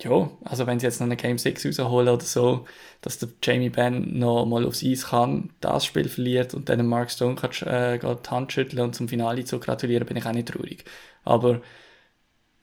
ja, 0.00 0.30
also 0.44 0.66
wenn 0.66 0.78
sie 0.78 0.86
jetzt 0.86 1.00
noch 1.00 1.06
eine 1.06 1.16
Game 1.16 1.38
6 1.38 1.66
rausholen 1.66 2.08
oder 2.08 2.24
so, 2.24 2.66
dass 3.00 3.18
der 3.18 3.30
Jamie 3.42 3.70
Benn 3.70 4.18
noch 4.18 4.44
mal 4.46 4.66
aufs 4.66 4.84
Eis 4.84 5.08
kann, 5.08 5.50
das 5.60 5.84
Spiel 5.86 6.08
verliert 6.08 6.54
und 6.54 6.68
dann 6.68 6.86
Mark 6.86 7.10
Stone 7.10 7.36
kann, 7.36 7.50
äh, 7.66 7.98
die 7.98 8.30
Hand 8.30 8.52
schütteln 8.52 8.82
und 8.82 8.94
zum 8.94 9.08
Finale 9.08 9.44
zu 9.44 9.58
gratulieren, 9.58 10.06
bin 10.06 10.16
ich 10.16 10.26
auch 10.26 10.32
nicht 10.32 10.48
traurig. 10.48 10.84
Aber 11.24 11.62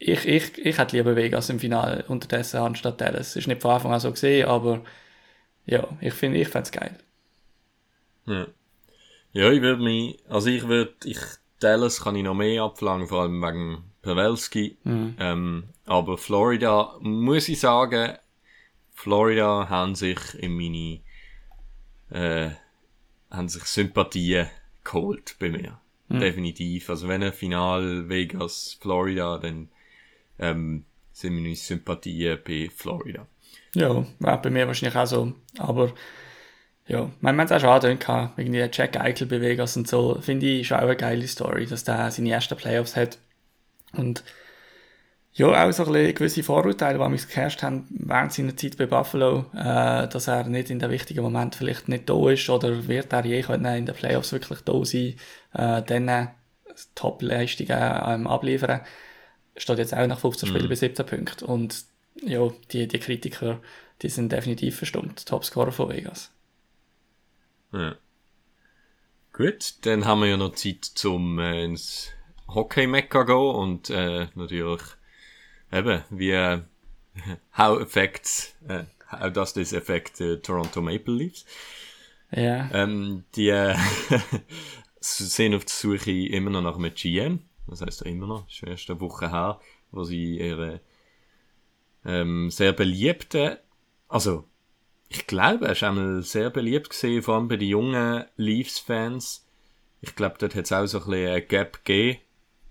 ich, 0.08 0.28
ich, 0.28 0.58
ich 0.58 0.78
hätte 0.78 0.98
lieber 0.98 1.16
Vegas 1.16 1.50
im 1.50 1.60
Finale 1.60 2.04
unterdessen 2.08 2.58
anstatt 2.58 3.00
Dallas. 3.00 3.36
Ist 3.36 3.48
nicht 3.48 3.62
von 3.62 3.72
Anfang 3.72 3.94
an 3.94 4.00
so 4.00 4.12
gesehen, 4.12 4.48
aber 4.48 4.82
ja, 5.66 5.88
ich 6.02 6.14
finde, 6.14 6.40
ich 6.40 6.50
fände 6.50 6.66
es 6.66 6.72
geil. 6.72 6.98
Ja. 8.26 8.48
Ja, 9.32 9.52
ich 9.52 9.62
würde 9.62 9.82
mich, 9.82 10.20
also 10.30 10.50
ich 10.50 10.68
würde, 10.68 10.94
ich, 11.06 11.18
Dallas 11.60 12.02
kann 12.02 12.16
ich 12.16 12.24
noch 12.24 12.36
mehr 12.36 12.64
abverlangen, 12.64 13.08
vor 13.08 13.22
allem 13.22 13.42
wegen 13.42 13.84
Pavelski. 14.02 14.78
Mhm. 14.84 15.16
Ähm, 15.20 15.64
aber 15.86 16.18
Florida, 16.18 16.98
muss 17.00 17.50
ich 17.50 17.60
sagen, 17.60 18.18
Florida 18.94 19.70
haben 19.70 19.96
sich 19.96 20.20
in 20.36 20.56
meine, 20.56 21.00
äh, 22.12 22.52
haben 23.32 23.50
sich 23.50 23.64
Sympathien 23.64 24.50
geholt 24.84 25.36
bei 25.40 25.50
mir. 25.50 25.80
Mhm. 26.10 26.20
Definitiv. 26.20 26.90
Also 26.90 27.08
wenn 27.08 27.24
ein 27.24 27.34
Final 27.34 28.10
Vegas, 28.10 28.78
Florida, 28.80 29.40
dann 29.40 29.70
ähm, 30.40 30.86
sind 31.12 31.36
meine 31.36 31.56
Sympathien 31.56 32.40
bei 32.46 32.70
Florida. 32.76 33.28
Ja, 33.76 34.06
bei 34.20 34.50
mir 34.50 34.68
wahrscheinlich 34.68 34.98
auch 34.98 35.06
so. 35.06 35.34
Aber 35.58 35.94
ja, 36.88 37.12
man 37.22 37.40
hat 37.40 37.52
es 37.52 37.52
auch 37.54 37.60
schon 37.60 37.70
angehört, 37.70 38.32
irgendwie 38.38 38.70
Jack 38.72 39.00
Eichel 39.00 39.28
bei 39.28 39.40
Vegas 39.42 39.78
und 39.78 39.88
so, 39.88 40.20
finde 40.22 40.48
ich 40.48 40.68
schon 40.68 40.78
auch 40.78 40.84
eine 40.84 40.96
geile 40.98 41.28
Story, 41.28 41.66
dass 41.66 41.84
der 41.84 42.12
seine 42.12 42.32
ersten 42.32 42.58
Playoffs 42.58 42.96
hat. 42.96 43.20
Und 43.94 44.24
ja, 45.36 45.48
auch 45.48 45.72
so 45.72 45.86
ein 45.86 45.92
bisschen 45.92 46.16
gewisse 46.16 46.44
Vorurteile, 46.44 47.00
die 47.00 47.10
mich 47.10 47.28
geherrscht 47.28 47.64
haben 47.64 47.88
während 47.90 48.34
seiner 48.34 48.56
Zeit 48.56 48.78
bei 48.78 48.86
Buffalo, 48.86 49.46
äh, 49.56 50.08
dass 50.08 50.28
er 50.28 50.44
nicht 50.44 50.70
in 50.70 50.80
den 50.80 50.92
wichtigen 50.92 51.24
Moment 51.24 51.56
vielleicht 51.56 51.88
nicht 51.88 52.08
da 52.08 52.30
ist 52.30 52.50
oder 52.50 52.88
wird 52.88 53.14
er 53.14 53.26
je 53.26 53.42
können 53.42 53.78
in 53.78 53.86
den 53.86 53.96
Playoffs 53.96 54.32
wirklich 54.32 54.62
da 54.62 54.86
sein, 54.86 55.16
äh, 55.54 55.82
dann 55.82 56.30
Top-Leistungen 56.96 58.02
ähm, 58.06 58.28
abliefern 58.28 58.82
steht 59.56 59.78
jetzt 59.78 59.94
auch 59.94 60.08
nach 60.08 60.20
15 60.20 60.50
Spielen 60.50 60.66
mhm. 60.66 60.70
bei 60.70 60.76
17 60.76 61.06
Punkten. 61.06 61.46
Und 61.46 61.86
ja, 62.22 62.50
die, 62.72 62.88
die 62.88 63.00
Kritiker, 63.00 63.62
die 64.02 64.10
sind 64.10 64.32
definitiv 64.32 64.78
verstummt. 64.78 65.26
Topscorer 65.26 65.72
von 65.72 65.90
Vegas. 65.90 66.32
Ja. 67.72 67.96
Gut, 69.32 69.86
dann 69.86 70.06
haben 70.06 70.22
wir 70.22 70.28
ja 70.28 70.38
noch 70.38 70.54
Zeit 70.54 70.86
zum 70.86 71.40
äh, 71.40 71.64
ins 71.66 72.12
Hockey-Mecca 72.48 73.24
gehen 73.24 73.36
und 73.36 73.90
äh, 73.90 74.28
natürlich 74.36 74.82
eben, 75.72 76.04
wie 76.12 76.32
äh, 76.32 76.62
how 77.58 77.82
affects, 77.82 78.56
äh, 78.68 78.84
how 79.12 79.32
does 79.32 79.54
this 79.54 79.74
affect 79.74 80.18
the 80.18 80.38
Toronto 80.38 80.82
Maple 80.82 81.16
Leafs? 81.16 81.46
Ja. 82.32 82.70
Ähm, 82.74 83.24
die 83.36 83.50
äh, 83.50 83.76
sind 85.00 85.56
auf 85.56 85.66
der 85.66 85.74
Suche 85.74 86.12
immer 86.12 86.52
noch 86.52 86.62
nach 86.62 86.76
einem 86.76 86.94
GM. 86.94 87.40
Was 87.68 87.82
heißt 87.82 88.02
da 88.02 88.06
immer 88.06 88.28
noch? 88.28 88.46
Das 88.46 88.56
ist 88.56 88.64
erst 88.64 88.90
eine 88.90 89.00
Woche 89.00 89.30
her, 89.32 89.60
wo 89.92 90.04
sie 90.04 90.38
ihre 90.40 90.82
ähm, 92.06 92.50
sehr 92.50 92.74
beliebte, 92.74 93.62
also 94.08 94.46
ich 95.10 95.28
glaube, 95.28 95.66
er 95.66 95.74
ist 95.74 95.84
einmal 95.84 96.24
sehr 96.24 96.50
beliebt 96.50 96.90
gesehen, 96.90 97.22
vor 97.22 97.36
allem 97.36 97.48
bei 97.48 97.58
den 97.58 97.70
jungen 97.70 98.26
Leafs-Fans. 98.36 99.46
Ich 100.02 100.16
glaube, 100.16 100.38
dort 100.40 100.56
hat 100.56 100.66
es 100.66 100.72
auch 100.72 100.86
so 100.88 101.00
ein 101.00 101.06
bisschen 101.06 101.36
ein 101.36 101.48
Gap 101.48 101.86
gegeben, 101.86 102.20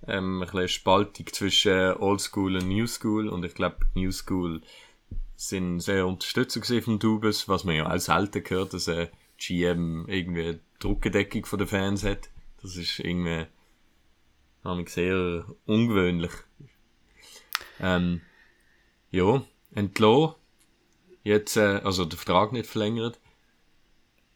ähm, 0.08 0.38
ein 0.38 0.40
bisschen 0.40 0.58
eine 0.58 0.68
Spaltung 0.68 1.26
zwischen 1.28 1.94
Old 1.98 2.20
School 2.20 2.56
und 2.56 2.68
New 2.68 2.86
School 2.86 3.28
und 3.28 3.44
ich 3.44 3.54
glaube, 3.54 3.86
New 3.94 4.10
School 4.10 4.60
sind 5.36 5.80
sehr 5.80 6.06
Unterstützer 6.06 6.60
gesehen 6.60 6.82
von 6.82 6.98
Dubes, 6.98 7.48
was 7.48 7.64
man 7.64 7.76
ja 7.76 7.92
auch 7.92 7.98
selten 7.98 8.42
gehört, 8.42 8.74
dass 8.74 8.88
ein 8.88 9.08
GM 9.38 10.06
irgendwie 10.08 10.42
eine 10.42 10.60
Druckendeckung 10.78 11.46
von 11.46 11.58
den 11.58 11.68
Fans 11.68 12.04
hat. 12.04 12.28
Das 12.60 12.76
ist 12.76 12.98
irgendwie 12.98 13.46
habe 14.64 14.82
ich 14.82 14.88
sehr 14.90 15.44
ungewöhnlich. 15.66 16.32
Ähm, 17.80 18.20
ja, 19.10 19.42
entlassen. 19.74 20.34
Jetzt, 21.24 21.56
äh, 21.56 21.80
also 21.84 22.04
der 22.04 22.18
Vertrag 22.18 22.52
nicht 22.52 22.66
verlängert. 22.66 23.18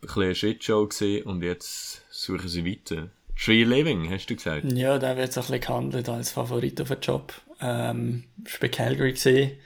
Ein 0.03 0.07
bisschen 0.07 0.23
eine 0.23 0.35
Shitshow 0.35 0.87
gesehen 0.87 1.27
und 1.27 1.43
jetzt 1.43 2.05
suchen 2.11 2.49
sie 2.49 2.65
weiter. 2.65 3.11
Tree 3.37 3.65
Living, 3.65 4.11
hast 4.11 4.27
du 4.27 4.37
gesagt? 4.37 4.65
Ja, 4.73 4.99
der 4.99 5.17
wird 5.17 5.33
so 5.33 5.41
ein 5.41 5.47
bisschen 5.47 5.61
gehandelt 5.61 6.09
als 6.09 6.31
Favorit 6.31 6.81
auf 6.81 6.89
den 6.89 7.01
Job. 7.01 7.35
Ähm, 7.61 8.25
ist 8.45 8.61
bei 8.61 8.69
Calgary 8.69 9.13
gesehen. 9.13 9.59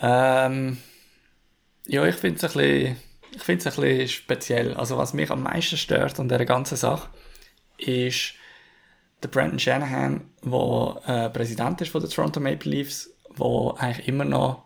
Ähm, 0.00 0.78
ja, 1.86 2.06
ich 2.06 2.14
finde 2.14 2.36
es 2.36 2.44
ein 2.44 2.62
bisschen, 2.62 2.96
ich 3.34 3.42
finde 3.42 3.68
es 3.68 3.78
ein 3.78 3.82
bisschen 3.82 4.08
speziell. 4.08 4.74
Also 4.74 4.96
was 4.96 5.12
mich 5.12 5.30
am 5.30 5.42
meisten 5.42 5.76
stört 5.76 6.18
an 6.18 6.28
dieser 6.28 6.46
ganzen 6.46 6.76
Sache, 6.76 7.08
ist 7.76 8.34
der 9.22 9.28
Brandon 9.28 9.58
Shanahan, 9.58 10.22
der 10.44 11.00
äh, 11.06 11.30
Präsident 11.30 11.80
ist 11.80 11.92
von 11.92 12.00
der 12.00 12.10
Toronto 12.10 12.40
Maple 12.40 12.70
Leafs, 12.70 13.10
der 13.38 13.74
eigentlich 13.78 14.08
immer 14.08 14.24
noch 14.24 14.64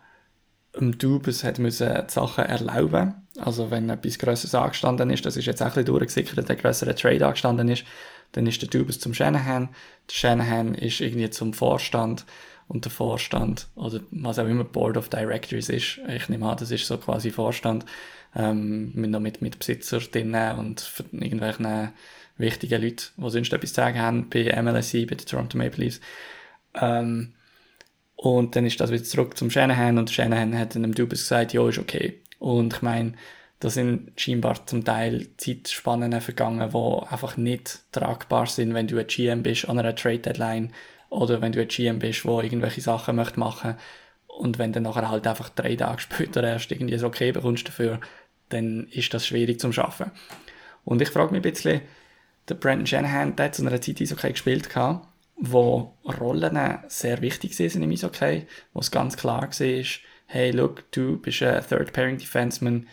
im 0.73 0.97
Dubes 0.97 1.43
hat 1.43 1.59
müssen 1.59 1.87
die 2.07 2.13
Sachen 2.13 2.45
erlauben. 2.45 3.27
Also 3.39 3.71
wenn 3.71 3.89
etwas 3.89 4.19
Größeres 4.19 4.55
angestanden 4.55 5.09
ist, 5.09 5.25
das 5.25 5.37
ist 5.37 5.45
jetzt 5.45 5.61
auch 5.61 5.67
ein 5.67 5.71
bisschen 5.73 5.85
durchgesickert, 5.85 6.49
der 6.49 6.55
größere 6.55 6.95
Trade 6.95 7.25
angestanden 7.25 7.69
ist, 7.69 7.83
dann 8.33 8.45
ist 8.47 8.61
der 8.61 8.69
Dubes 8.69 8.99
zum 8.99 9.13
Shanahan, 9.13 9.69
der 10.09 10.13
Shanahan 10.13 10.75
ist 10.75 11.01
irgendwie 11.01 11.29
zum 11.29 11.53
Vorstand 11.53 12.25
und 12.67 12.85
der 12.85 12.91
Vorstand, 12.91 13.67
oder 13.75 14.01
was 14.11 14.39
auch 14.39 14.47
immer 14.47 14.65
Board 14.65 14.97
of 14.97 15.09
Directors 15.09 15.69
ist, 15.69 15.99
ich 16.07 16.29
nehme 16.29 16.49
an, 16.49 16.57
das 16.57 16.71
ist 16.71 16.85
so 16.85 16.97
quasi 16.97 17.31
Vorstand, 17.31 17.85
ähm, 18.35 18.91
mit, 18.93 19.09
noch 19.09 19.21
mit, 19.21 19.41
mit 19.41 19.57
Besitzer 19.57 19.99
drinnen 19.99 20.59
und 20.59 20.91
irgendwelchen 21.13 21.91
wichtigen 22.37 22.81
Leuten, 22.81 23.03
die 23.17 23.29
sonst 23.29 23.53
etwas 23.53 23.69
zu 23.69 23.75
sagen 23.75 23.99
haben, 23.99 24.29
bei 24.29 24.61
MLSE, 24.61 25.05
bei 25.05 25.15
den 25.15 25.25
Toronto 25.25 25.57
Maple 25.57 25.85
Leafs. 25.85 26.01
Ähm, 26.75 27.33
und 28.15 28.55
dann 28.55 28.65
ist 28.65 28.79
das 28.79 28.91
wieder 28.91 29.03
zurück 29.03 29.37
zum 29.37 29.51
Shanahan 29.51 29.97
und 29.97 30.09
Shanahan 30.09 30.57
hat 30.57 30.75
dann 30.75 30.83
dem 30.83 30.95
Dubes 30.95 31.21
gesagt, 31.21 31.53
ja, 31.53 31.67
ist 31.67 31.77
okay. 31.77 32.21
Und 32.39 32.73
ich 32.73 32.81
meine, 32.81 33.13
da 33.59 33.69
sind 33.69 34.11
scheinbar 34.15 34.65
zum 34.65 34.83
Teil 34.83 35.27
Zeitspannen 35.37 36.19
vergangen, 36.21 36.69
die 36.71 37.11
einfach 37.11 37.37
nicht 37.37 37.79
tragbar 37.91 38.47
sind, 38.47 38.73
wenn 38.73 38.87
du 38.87 38.97
ein 38.97 39.07
GM 39.07 39.43
bist 39.43 39.67
an 39.67 39.79
einer 39.79 39.95
Trade 39.95 40.19
Deadline 40.19 40.73
oder 41.09 41.41
wenn 41.41 41.51
du 41.51 41.61
ein 41.61 41.67
GM 41.67 41.99
bist, 41.99 42.25
wo 42.25 42.41
irgendwelche 42.41 42.81
Sachen 42.81 43.15
möchte 43.15 43.39
machen 43.39 43.75
und 44.27 44.59
wenn 44.59 44.73
dann 44.73 44.83
nachher 44.83 45.09
halt 45.09 45.25
einfach 45.25 45.49
drei 45.49 45.75
Tage 45.75 46.01
später 46.01 46.43
erst 46.43 46.71
irgendwie 46.71 46.95
ein 46.95 47.03
Okay 47.03 47.31
bekommst 47.31 47.67
dafür, 47.67 47.99
dann 48.49 48.87
ist 48.91 49.13
das 49.13 49.27
schwierig 49.27 49.59
zum 49.59 49.73
Schaffen. 49.73 50.11
Und 50.85 51.01
ich 51.01 51.09
frage 51.09 51.31
mich 51.31 51.39
ein 51.39 51.51
bisschen, 51.51 51.81
der 52.49 52.55
Brandon 52.55 52.87
Shanahan, 52.87 53.35
hat 53.37 53.55
zu 53.55 53.65
einer 53.65 53.81
Zeit 53.81 54.01
Eishockey 54.01 54.31
gespielt 54.31 54.69
gehabt, 54.69 55.07
wo 55.37 55.93
Rollen 56.05 56.79
sehr 56.87 57.21
wichtig 57.21 57.55
sind 57.55 57.81
im 57.81 57.91
Eishockey, 57.91 58.47
wo 58.73 58.79
es 58.79 58.91
ganz 58.91 59.17
klar 59.17 59.43
war, 59.43 59.83
hey, 60.27 60.51
look, 60.51 60.91
du 60.91 61.17
bist 61.17 61.41
ein 61.43 61.63
Third-Pairing-Defenseman, 61.67 62.87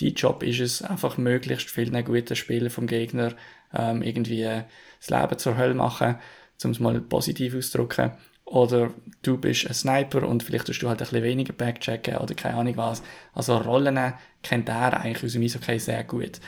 dein 0.00 0.14
Job 0.14 0.42
ist 0.42 0.60
es, 0.60 0.82
einfach 0.82 1.16
möglichst 1.18 1.70
vielen 1.70 2.04
guten 2.04 2.36
Spielern 2.36 2.70
vom 2.70 2.86
Gegner 2.86 3.34
ähm, 3.74 4.02
irgendwie 4.02 4.42
das 4.42 5.10
Leben 5.10 5.38
zur 5.38 5.56
Hölle 5.56 5.74
machen, 5.74 6.16
um 6.64 6.70
es 6.70 6.80
mal 6.80 7.00
positiv 7.00 7.54
auszudrücken. 7.54 8.12
Oder 8.44 8.94
du 9.22 9.38
bist 9.38 9.66
ein 9.66 9.74
Sniper 9.74 10.28
und 10.28 10.44
vielleicht 10.44 10.66
tust 10.66 10.80
du 10.80 10.88
halt 10.88 11.00
ein 11.00 11.08
bisschen 11.08 11.24
weniger 11.24 11.52
Backchecken 11.52 12.18
oder 12.18 12.34
keine 12.34 12.56
Ahnung 12.56 12.76
was. 12.76 13.02
Also 13.34 13.56
Rollen 13.56 14.14
kennt 14.42 14.68
er 14.68 15.00
eigentlich 15.00 15.24
aus 15.24 15.32
dem 15.32 15.42
Eishockey 15.42 15.80
sehr 15.80 16.04
gut. 16.04 16.40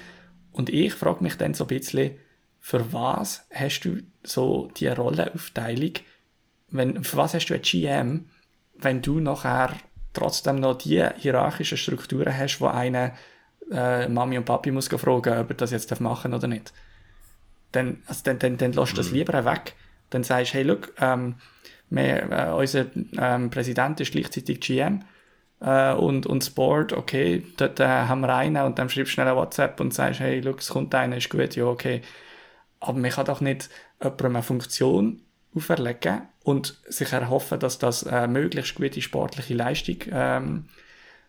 Und 0.53 0.71
ich 0.71 0.95
frage 0.95 1.25
mich 1.25 1.37
dann 1.37 1.55
so 1.55 1.65
ein 1.65 1.69
bisschen, 1.69 2.13
für 2.69 2.93
was 2.93 3.47
hast 3.51 3.81
du 3.81 4.03
so 4.23 4.71
die 4.77 4.89
Rollenaufteilung, 4.89 5.93
wenn, 6.71 7.03
für 7.03 7.17
was 7.17 7.33
hast 7.33 7.47
du 7.47 7.55
ein 7.55 7.63
GM, 7.63 8.27
wenn 8.75 9.01
du 9.01 9.21
nachher 9.21 9.73
trotzdem 10.13 10.57
noch 10.57 10.77
die 10.77 11.03
hierarchischen 11.17 11.79
Strukturen 11.79 12.37
hast, 12.37 12.61
wo 12.61 12.67
eine 12.67 13.15
äh, 13.73 14.07
Mami 14.07 14.37
und 14.37 14.45
Papi 14.45 14.71
muss 14.71 14.89
fragen, 14.89 15.39
ob 15.39 15.49
er 15.49 15.57
das 15.57 15.71
jetzt 15.71 15.99
machen 16.03 16.35
oder 16.35 16.47
nicht. 16.47 16.75
Dann, 17.73 18.03
also 18.07 18.21
dann, 18.25 18.39
dann, 18.39 18.59
dann 18.59 18.75
lässt 18.75 18.93
du 18.93 18.97
das 18.97 19.13
mhm. 19.13 19.15
lieber 19.15 19.47
weg. 19.47 19.73
Dann 20.11 20.23
sagst 20.23 20.53
du, 20.53 20.59
hey, 20.59 20.65
look, 20.65 20.93
ähm, 21.01 21.37
wir, 21.89 22.31
äh, 22.31 22.51
unser 22.53 22.85
ähm, 23.19 23.49
Präsident 23.49 23.99
ist 24.01 24.13
gleichzeitig 24.13 24.61
GM 24.61 25.05
äh, 25.61 25.95
und, 25.95 26.27
und 26.27 26.43
das 26.43 26.51
Board, 26.51 26.93
okay, 26.93 27.47
dort 27.57 27.81
äh, 27.81 27.87
haben 27.87 28.21
wir 28.21 28.35
einen 28.35 28.63
und 28.67 28.79
dann 28.79 28.91
schreibst 28.91 29.13
du 29.13 29.15
schnell 29.15 29.29
ein 29.29 29.37
WhatsApp 29.37 29.81
und 29.81 29.95
sagst, 29.95 30.21
hey, 30.21 30.41
look, 30.41 30.59
es 30.59 30.69
kommt 30.69 30.95
einer, 30.95 31.17
ist 31.17 31.31
gut, 31.31 31.57
ja, 31.57 31.65
okay. 31.65 32.03
Aber 32.81 32.99
man 32.99 33.11
kann 33.11 33.27
doch 33.27 33.41
nicht 33.41 33.71
jemandem 34.01 34.37
eine 34.37 34.43
Funktion 34.43 35.23
auferlegen 35.55 36.29
und 36.45 36.81
sich 36.89 37.13
erhoffen, 37.13 37.59
dass 37.59 37.79
das 37.79 38.07
eine 38.07 38.29
möglichst 38.29 38.75
gute 38.75 39.03
sportliche 39.03 39.55
Leistung 39.55 39.97
ähm, 40.11 40.69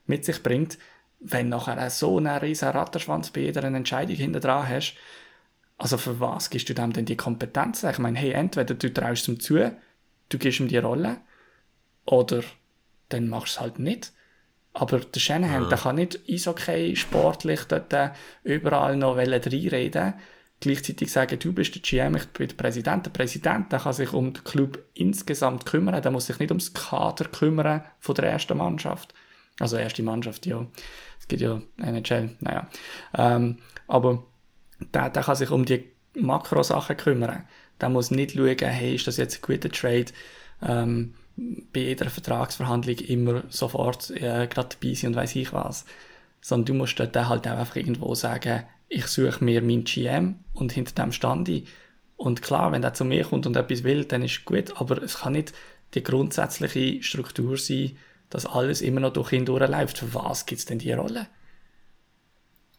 mit 0.05 0.25
sich 0.25 0.43
bringt, 0.43 0.77
wenn 1.19 1.49
nachher 1.49 1.89
so 1.89 2.17
einen 2.17 2.37
riesen 2.37 2.69
Ratterschwanz 2.69 3.31
bei 3.31 3.41
jeder 3.41 3.63
Entscheidung 3.63 4.15
hinter 4.15 4.39
dran 4.39 4.67
hast. 4.67 4.95
Also 5.77 5.97
für 5.97 6.19
was 6.19 6.49
gibst 6.49 6.69
du 6.69 6.73
dem 6.73 6.93
denn 6.93 7.05
die 7.05 7.17
Kompetenz? 7.17 7.83
Ich 7.83 7.99
meine, 7.99 8.19
hey, 8.19 8.31
entweder 8.31 8.75
du 8.75 8.93
traust 8.93 9.27
ihm 9.27 9.39
zu, 9.39 9.71
du 10.29 10.37
gibst 10.37 10.59
ihm 10.59 10.67
die 10.67 10.77
Rolle, 10.77 11.17
oder 12.05 12.43
dann 13.09 13.29
machst 13.29 13.55
du 13.55 13.57
es 13.57 13.61
halt 13.61 13.79
nicht. 13.79 14.13
Aber 14.73 14.99
der 14.99 15.19
Shanahan, 15.19 15.63
ja. 15.63 15.69
der 15.69 15.77
kann 15.77 15.95
nicht 15.95 16.19
Eishockey 16.29 16.95
sportlich 16.95 17.63
dort 17.63 17.91
äh, 17.93 18.11
überall 18.43 18.95
noch 18.95 19.17
reinreden 19.17 20.13
gleichzeitig 20.59 21.11
sagen, 21.11 21.39
du 21.39 21.53
bist 21.53 21.75
der 21.75 21.81
GM, 21.81 22.15
ich 22.15 22.25
bin 22.27 22.47
der 22.47 22.55
Präsident. 22.55 23.05
Der 23.05 23.11
Präsident 23.11 23.71
der 23.71 23.79
kann 23.79 23.93
sich 23.93 24.13
um 24.13 24.33
den 24.33 24.43
Club 24.43 24.83
insgesamt 24.93 25.65
kümmern, 25.65 26.01
der 26.01 26.11
muss 26.11 26.25
sich 26.25 26.39
nicht 26.39 26.51
ums 26.51 26.73
Kader 26.73 27.25
kümmern 27.25 27.83
von 27.99 28.15
der 28.15 28.25
ersten 28.25 28.57
Mannschaft. 28.57 29.13
Also 29.59 29.77
erste 29.77 30.03
Mannschaft, 30.03 30.45
ja. 30.45 30.65
Es 31.19 31.27
gibt 31.27 31.41
ja 31.41 31.61
NHL, 31.77 32.35
naja. 32.39 32.67
Ähm, 33.17 33.57
aber 33.87 34.23
der, 34.93 35.09
der 35.09 35.23
kann 35.23 35.35
sich 35.35 35.51
um 35.51 35.65
die 35.65 35.85
Makrosachen 36.15 36.97
kümmern. 36.97 37.43
Der 37.79 37.89
muss 37.89 38.11
nicht 38.11 38.33
schauen, 38.33 38.57
hey, 38.57 38.95
ist 38.95 39.07
das 39.07 39.17
jetzt 39.17 39.37
ein 39.37 39.41
guter 39.41 39.69
Trade? 39.69 40.05
Ähm, 40.61 41.15
bei 41.73 41.81
jeder 41.81 42.09
Vertragsverhandlung 42.09 42.97
immer 42.97 43.43
sofort 43.49 44.09
äh, 44.11 44.47
gerade 44.47 44.75
dabei 44.79 44.93
sein 44.93 45.11
und 45.11 45.15
weiß 45.15 45.35
ich 45.35 45.53
was. 45.53 45.85
Sondern 46.41 46.65
du 46.65 46.73
musst 46.73 46.99
dort 46.99 47.15
halt 47.15 47.47
auch 47.47 47.57
einfach 47.57 47.75
irgendwo 47.75 48.15
sagen, 48.15 48.63
ich 48.89 49.05
suche 49.05 49.43
mir 49.43 49.61
meinen 49.61 49.83
GM 49.83 50.39
und 50.53 50.71
hinter 50.71 50.93
dem 51.01 51.11
stand 51.11 51.47
ich. 51.47 51.67
Und 52.17 52.41
klar, 52.41 52.71
wenn 52.71 52.81
der 52.81 52.93
zu 52.93 53.05
mir 53.05 53.23
kommt 53.23 53.45
und 53.45 53.55
etwas 53.55 53.83
will, 53.83 54.03
dann 54.03 54.23
ist 54.23 54.43
gut, 54.43 54.73
aber 54.75 55.01
es 55.01 55.19
kann 55.19 55.33
nicht 55.33 55.53
die 55.93 56.03
grundsätzliche 56.03 57.01
Struktur 57.01 57.57
sein, 57.57 57.97
dass 58.29 58.45
alles 58.45 58.81
immer 58.81 58.99
noch 58.99 59.13
durch 59.13 59.31
ihn 59.31 59.45
durchläuft. 59.45 59.99
Für 59.99 60.13
was 60.13 60.45
gibt 60.45 60.59
es 60.59 60.65
denn 60.65 60.79
die 60.79 60.91
Rolle? 60.91 61.27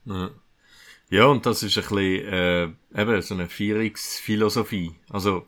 Ja. 0.05 0.31
ja, 1.11 1.25
und 1.27 1.47
das 1.47 1.63
ist 1.63 1.77
ein 1.79 1.83
bisschen 1.83 2.33
äh, 2.33 3.01
eben 3.01 3.23
so 3.23 3.35
eine 3.35 3.49
Vierungsphilosophie. 3.49 4.97
Also 5.09 5.47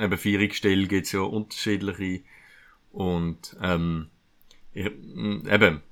eben 0.00 0.18
Vierungsstelle 0.18 0.86
gibt 0.86 1.06
es 1.06 1.12
ja 1.12 1.20
unterschiedliche 1.20 2.22
und 2.92 3.56
ähm, 3.60 4.08
ich, 4.72 4.86
eben, 4.86 5.82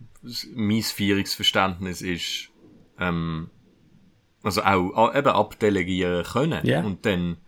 mein 0.54 0.82
Vierungsverständnis 0.82 2.00
ist 2.02 2.48
ähm, 2.98 3.50
also 4.44 4.62
auch 4.62 5.14
eben 5.14 5.28
abdelegieren 5.28 6.24
können 6.24 6.64
yeah. 6.66 6.84
und 6.84 7.04
dann 7.06 7.38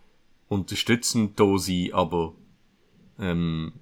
unterstützend 0.47 1.39
da 1.39 1.57
sein, 1.57 1.89
aber 1.93 2.33
ähm, 3.19 3.73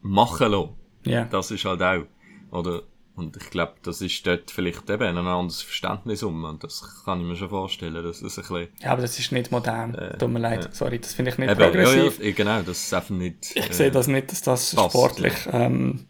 machen 0.00 0.50
lassen. 0.50 0.70
Yeah. 1.06 1.24
Das 1.26 1.50
ist 1.50 1.64
halt 1.64 1.82
auch. 1.82 2.04
Oder, 2.50 2.82
und 3.14 3.36
ich 3.36 3.50
glaube, 3.50 3.74
das 3.82 4.00
ist 4.00 4.26
dort 4.26 4.50
vielleicht 4.50 4.90
eben 4.90 5.02
ein 5.02 5.18
anderes 5.18 5.62
Verständnis 5.62 6.22
um. 6.22 6.44
Und 6.44 6.64
das 6.64 7.04
kann 7.04 7.20
ich 7.20 7.26
mir 7.26 7.36
schon 7.36 7.50
vorstellen. 7.50 8.02
Das 8.02 8.20
ist 8.20 8.38
ein 8.38 8.42
bisschen, 8.42 8.68
ja, 8.80 8.92
aber 8.92 9.02
das 9.02 9.18
ist 9.18 9.30
nicht 9.30 9.50
modern. 9.52 9.94
Äh, 9.94 10.18
Tut 10.18 10.30
mir 10.30 10.40
leid. 10.40 10.66
Äh, 10.66 10.68
Sorry, 10.72 10.98
das 10.98 11.14
finde 11.14 11.30
ich 11.30 11.38
nicht 11.38 11.50
eben, 11.50 11.60
progressiv. 11.60 12.18
Ja, 12.18 12.24
ja, 12.24 12.32
genau, 12.32 12.62
das 12.62 12.82
ist 12.82 12.94
einfach 12.94 13.10
nicht. 13.10 13.54
Ich 13.54 13.70
äh, 13.70 13.72
sehe 13.72 13.90
das 13.90 14.08
nicht, 14.08 14.32
dass 14.32 14.42
das 14.42 14.74
passt, 14.74 14.90
sportlich, 14.90 15.44
ja. 15.46 15.66
ähm, 15.66 16.06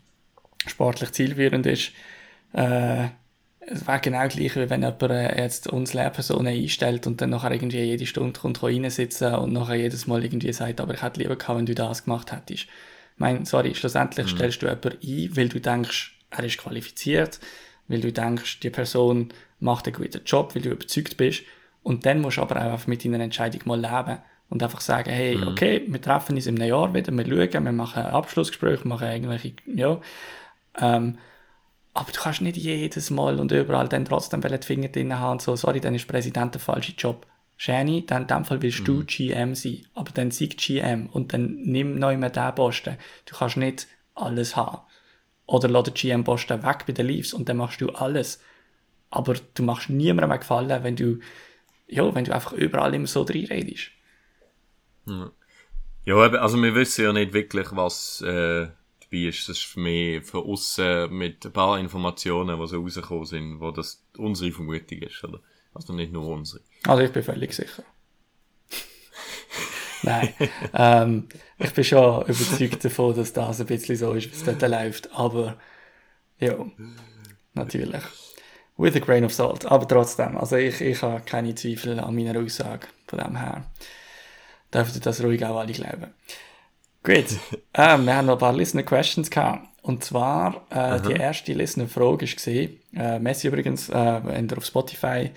sportlich 0.67 1.13
zielführend 1.13 1.67
ist. 1.67 1.93
Äh, 2.53 3.09
es 3.73 3.87
wäre 3.87 4.01
genau 4.01 4.27
gleich, 4.27 4.57
wie 4.57 4.69
wenn 4.69 4.83
jemand 4.83 5.03
äh, 5.03 5.43
jetzt 5.43 5.69
uns 5.69 5.95
Lehrpersonen 5.95 6.53
einstellt 6.55 7.07
und 7.07 7.21
dann 7.21 7.31
nachher 7.31 7.53
irgendwie 7.53 7.79
jede 7.79 8.05
Stunde 8.05 8.39
kommt 8.39 8.63
reinsitzen 8.63 9.35
und 9.37 9.53
nachher 9.53 9.77
jedes 9.77 10.09
Mal 10.09 10.25
irgendwie 10.25 10.53
sagt, 10.53 10.81
aber 10.81 10.95
ich 10.95 11.03
hätte 11.03 11.21
lieber 11.21 11.37
gehabt, 11.37 11.59
wenn 11.59 11.67
du 11.67 11.75
das 11.75 12.05
gemacht 12.05 12.33
hättest. 12.33 12.65
Ich 12.65 12.69
meine, 13.17 13.47
sorry, 13.47 13.75
schlussendlich 13.75 14.27
mhm. 14.27 14.37
stellst 14.37 14.63
du 14.63 14.67
jemanden 14.67 14.99
ein, 15.01 15.37
weil 15.37 15.49
du 15.49 15.61
denkst, 15.61 16.19
er 16.31 16.45
ist 16.45 16.59
qualifiziert, 16.59 17.39
weil 17.87 18.01
du 18.01 18.13
denkst, 18.13 18.61
die 18.61 18.71
Person 18.71 19.29
macht 19.61 19.87
einen 19.87 19.97
guten 19.97 20.23
Job, 20.25 20.55
weil 20.55 20.63
du 20.63 20.71
überzeugt 20.71 21.17
bist. 21.17 21.43
Und 21.83 22.07
dann 22.07 22.21
musst 22.21 22.39
du 22.39 22.43
aber 22.43 22.75
auch 22.75 22.87
mit 22.89 23.05
deiner 23.05 23.21
Entscheidung 23.21 23.61
mal 23.67 23.81
leben 23.81 24.19
und 24.49 24.63
einfach 24.63 24.81
sagen, 24.81 25.11
hey, 25.11 25.37
mhm. 25.37 25.49
okay, 25.49 25.83
wir 25.87 26.01
treffen 26.01 26.35
uns 26.35 26.49
einem 26.49 26.63
Jahr 26.63 26.93
wieder, 26.93 27.13
wir 27.13 27.25
schauen, 27.25 27.65
wir 27.65 27.73
machen 27.73 28.03
ein 28.03 28.13
Abschlussgespräch, 28.13 28.85
machen 28.85 29.09
irgendwelche, 29.09 29.53
ja, 29.67 30.01
ähm, 30.81 31.19
aber 31.93 32.13
du 32.13 32.21
kannst 32.21 32.41
nicht 32.41 32.57
jedes 32.57 33.11
Mal 33.11 33.41
und 33.41 33.53
überall 33.53 33.89
dann 33.89 34.05
trotzdem 34.05 34.41
die 34.41 34.67
Finger 34.67 34.89
drin 34.89 35.19
haben 35.19 35.33
und 35.33 35.43
so, 35.43 35.57
sorry, 35.57 35.81
dann 35.81 35.95
ist 35.95 36.07
Präsident 36.07 36.55
der 36.55 36.61
falsche 36.61 36.93
Job. 36.93 37.27
Shani, 37.57 38.07
dann 38.07 38.23
in 38.23 38.29
dem 38.29 38.45
Fall 38.45 38.63
willst 38.63 38.81
mhm. 38.81 38.85
du 38.85 39.05
GM 39.05 39.55
sein, 39.55 39.87
aber 39.95 40.13
dann 40.13 40.31
sieg 40.31 40.57
GM 40.57 41.09
und 41.09 41.35
dann 41.35 41.57
nimm 41.57 41.99
neu 41.99 42.17
mehr 42.17 42.31
den 42.31 42.55
Posten. 42.55 42.97
Du 43.27 43.37
kannst 43.37 43.59
nicht 43.59 43.87
alles 44.15 44.57
haben. 44.57 44.79
Oder 45.47 45.69
lass 45.69 45.85
den 45.85 45.95
GM-Posten 45.95 46.63
weg 46.63 46.85
bei 46.87 46.93
den 46.93 47.07
Leaves 47.07 47.35
und 47.35 47.49
dann 47.49 47.57
machst 47.57 47.81
du 47.81 47.91
alles. 47.91 48.41
Aber 49.11 49.35
du 49.55 49.63
machst 49.63 49.91
niemandem 49.91 50.29
mehr 50.29 50.39
gefallen, 50.39 50.85
wenn 50.85 50.97
du, 50.97 51.19
ja, 51.89 52.15
wenn 52.15 52.25
du 52.25 52.33
einfach 52.33 52.53
überall 52.53 52.95
immer 52.95 53.09
so 53.09 53.23
reinredest. 53.23 53.91
Ja, 56.05 56.17
also 56.17 56.63
wir 56.63 56.75
wissen 56.75 57.05
ja 57.05 57.13
nicht 57.13 57.33
wirklich, 57.33 57.67
was 57.73 58.23
äh, 58.23 58.69
dabei 59.11 59.29
ist. 59.29 59.49
Das 59.49 59.59
ist 59.59 59.65
für 59.65 59.81
mich 59.81 60.25
von 60.25 60.45
außen 60.45 61.13
mit 61.13 61.45
ein 61.45 61.53
paar 61.53 61.79
Informationen, 61.79 62.61
die 62.61 62.67
so 62.67 62.81
rausgekommen 62.81 63.25
sind, 63.27 63.61
wo 63.61 63.71
das 63.71 64.03
unsere 64.17 64.53
Vermutung 64.53 64.99
ist, 64.99 65.23
oder? 65.25 65.41
Also 65.75 65.93
nicht 65.93 66.13
nur 66.13 66.27
unsere. 66.27 66.63
Also 66.87 67.03
ich 67.03 67.13
bin 67.13 67.23
völlig 67.23 67.53
sicher. 67.53 67.85
Nein, 70.03 70.33
ähm, 70.75 71.29
ich 71.59 71.73
bin 71.73 71.85
schon 71.85 72.23
überzeugt 72.23 72.85
davon, 72.85 73.15
dass 73.15 73.33
das 73.33 73.61
ein 73.61 73.67
bisschen 73.67 73.97
so 73.97 74.13
ist, 74.13 74.31
wie 74.31 74.35
es 74.35 74.45
dort 74.45 74.63
läuft. 74.63 75.13
Aber 75.13 75.57
ja, 76.39 76.57
natürlich. 77.55 78.03
With 78.77 78.97
a 78.97 78.99
grain 78.99 79.25
of 79.25 79.33
salt. 79.33 79.67
Aber 79.67 79.87
trotzdem, 79.87 80.39
also 80.39 80.57
ich, 80.57 80.81
ich 80.81 81.03
habe 81.03 81.21
keine 81.21 81.55
Zweifel 81.55 82.01
an 82.01 82.15
meiner 82.15 82.41
Aussage. 82.41 82.87
Von 83.07 83.19
dem 83.19 83.37
her 83.37 83.71
dürft 84.73 84.95
ihr 84.95 85.03
das 85.03 85.23
ruhig 85.23 85.45
auch 85.45 85.59
alle 85.59 85.73
glauben. 85.73 86.15
Gut, 87.03 87.39
ähm, 87.73 88.05
wir 88.05 88.15
haben 88.15 88.27
noch 88.27 88.35
ein 88.35 88.39
paar 88.39 88.53
Listener 88.53 88.83
Questions 88.83 89.31
gehabt. 89.31 89.67
Und 89.83 90.05
zwar, 90.05 90.67
äh, 90.69 91.01
die 91.01 91.15
erste 91.15 91.55
Listener 91.55 91.89
Frage 91.89 92.27
war 92.27 92.35
gesehen, 92.35 92.79
äh, 92.95 93.19
Messi 93.19 93.49
übrigens, 93.49 93.89
äh, 93.89 94.21
wenn 94.23 94.49
ihr 94.49 94.59
auf 94.59 94.67
Spotify 94.67 95.31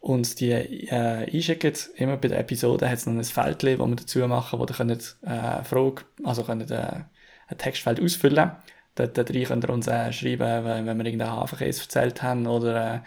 uns 0.00 0.34
die 0.34 0.50
äh, 0.50 1.32
einschickt, 1.32 1.90
immer 1.96 2.16
bei 2.16 2.28
der 2.28 2.40
Episode 2.40 2.88
hat 2.90 2.98
es 2.98 3.06
noch 3.06 3.14
ein 3.14 3.22
Feld, 3.22 3.62
das 3.62 3.78
wir 3.78 3.96
dazu 3.96 4.18
machen, 4.26 4.58
wo 4.58 4.64
ihr 4.64 4.74
könnt, 4.74 5.16
äh, 5.22 5.62
Frage, 5.62 6.02
also 6.24 6.42
könnt, 6.42 6.68
äh, 6.72 7.04
ein 7.46 7.58
Textfeld 7.58 8.02
ausfüllen. 8.02 8.50
Dort, 8.96 9.16
dort 9.16 9.32
könnt 9.32 9.64
ihr 9.64 9.70
uns 9.70 9.86
äh, 9.86 10.12
schreiben, 10.12 10.64
wenn, 10.64 10.86
wenn 10.86 10.98
wir 10.98 11.06
irgendeinen 11.06 11.32
Hafenkäse 11.32 11.82
erzählt 11.82 12.22
haben 12.22 12.46
oder 12.48 12.96
äh, 12.96 13.00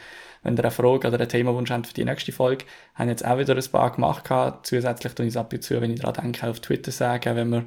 wenn 0.44 0.56
ihr 0.56 0.64
eine 0.64 0.72
Frage 0.72 1.10
oder 1.10 1.20
ein 1.20 1.30
Themawunsch 1.30 1.72
habt 1.72 1.88
für 1.88 1.94
die 1.94 2.06
nächste 2.06 2.32
Folge, 2.32 2.66
haben 2.96 3.10
jetzt 3.10 3.26
auch 3.26 3.38
wieder 3.38 3.56
ein 3.56 3.72
paar 3.72 3.92
gemacht 3.92 4.24
gehabt. 4.24 4.66
Zusätzlich 4.66 5.14
tue 5.14 5.26
ich 5.26 5.34
es 5.34 5.38
ab 5.38 5.52
und 5.52 5.62
zu, 5.62 5.82
wenn 5.82 5.92
ich 5.92 6.00
daran 6.00 6.24
denke, 6.32 6.50
auf 6.50 6.62
Twitter 6.62 6.92
sagen, 6.92 7.36
wenn 7.36 7.50
wir 7.50 7.66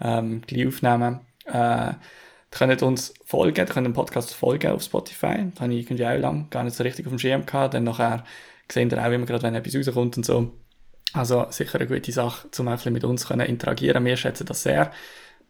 ähm, 0.00 0.42
gleich 0.46 0.66
aufnehmen. 0.66 1.20
Äh, 1.46 1.92
könnt 2.50 2.82
uns 2.82 3.14
folgen, 3.24 3.66
könnt 3.66 3.86
dem 3.86 3.92
Podcast 3.92 4.34
folgen 4.34 4.72
auf 4.72 4.82
Spotify. 4.82 5.50
Das 5.52 5.60
habe 5.60 5.74
ich 5.74 5.86
irgendwie 5.86 6.06
auch 6.06 6.18
lange 6.18 6.46
gar 6.50 6.64
nicht 6.64 6.76
so 6.76 6.82
richtig 6.82 7.06
auf 7.06 7.12
dem 7.12 7.18
Schirm 7.18 7.46
gehabt. 7.46 7.74
Dann 7.74 7.84
nachher 7.84 8.24
sehen 8.70 8.90
ihr 8.90 8.98
auch 9.04 9.10
immer 9.10 9.26
gerade, 9.26 9.42
wenn 9.42 9.54
etwas 9.54 9.76
rauskommt 9.76 10.16
und 10.16 10.26
so. 10.26 10.52
Also 11.12 11.46
sicher 11.50 11.80
eine 11.80 11.88
gute 11.88 12.12
Sache, 12.12 12.48
um 12.58 12.68
ein 12.68 12.76
bisschen 12.76 12.92
mit 12.92 13.04
uns 13.04 13.26
können 13.26 13.46
interagieren. 13.46 14.04
Wir 14.04 14.16
schätzen 14.16 14.46
das 14.46 14.62
sehr, 14.62 14.92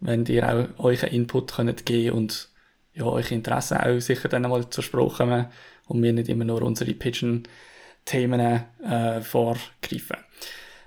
wenn 0.00 0.24
ihr 0.26 0.48
auch 0.48 0.84
euren 0.84 1.10
Input 1.10 1.52
könnt 1.52 1.84
geben 1.84 2.16
und 2.16 2.48
ja, 2.94 3.04
euch 3.04 3.30
Interessen 3.30 3.78
auch 3.78 4.00
sicher 4.00 4.28
dann 4.28 4.44
einmal 4.44 4.68
zur 4.70 4.82
Sprache 4.82 5.18
kommen 5.18 5.46
und 5.86 6.02
wir 6.02 6.12
nicht 6.12 6.28
immer 6.28 6.44
nur 6.44 6.62
unsere 6.62 6.92
Pigeon-Themen 6.94 8.64
äh, 8.84 9.20
vorgreifen. 9.20 10.16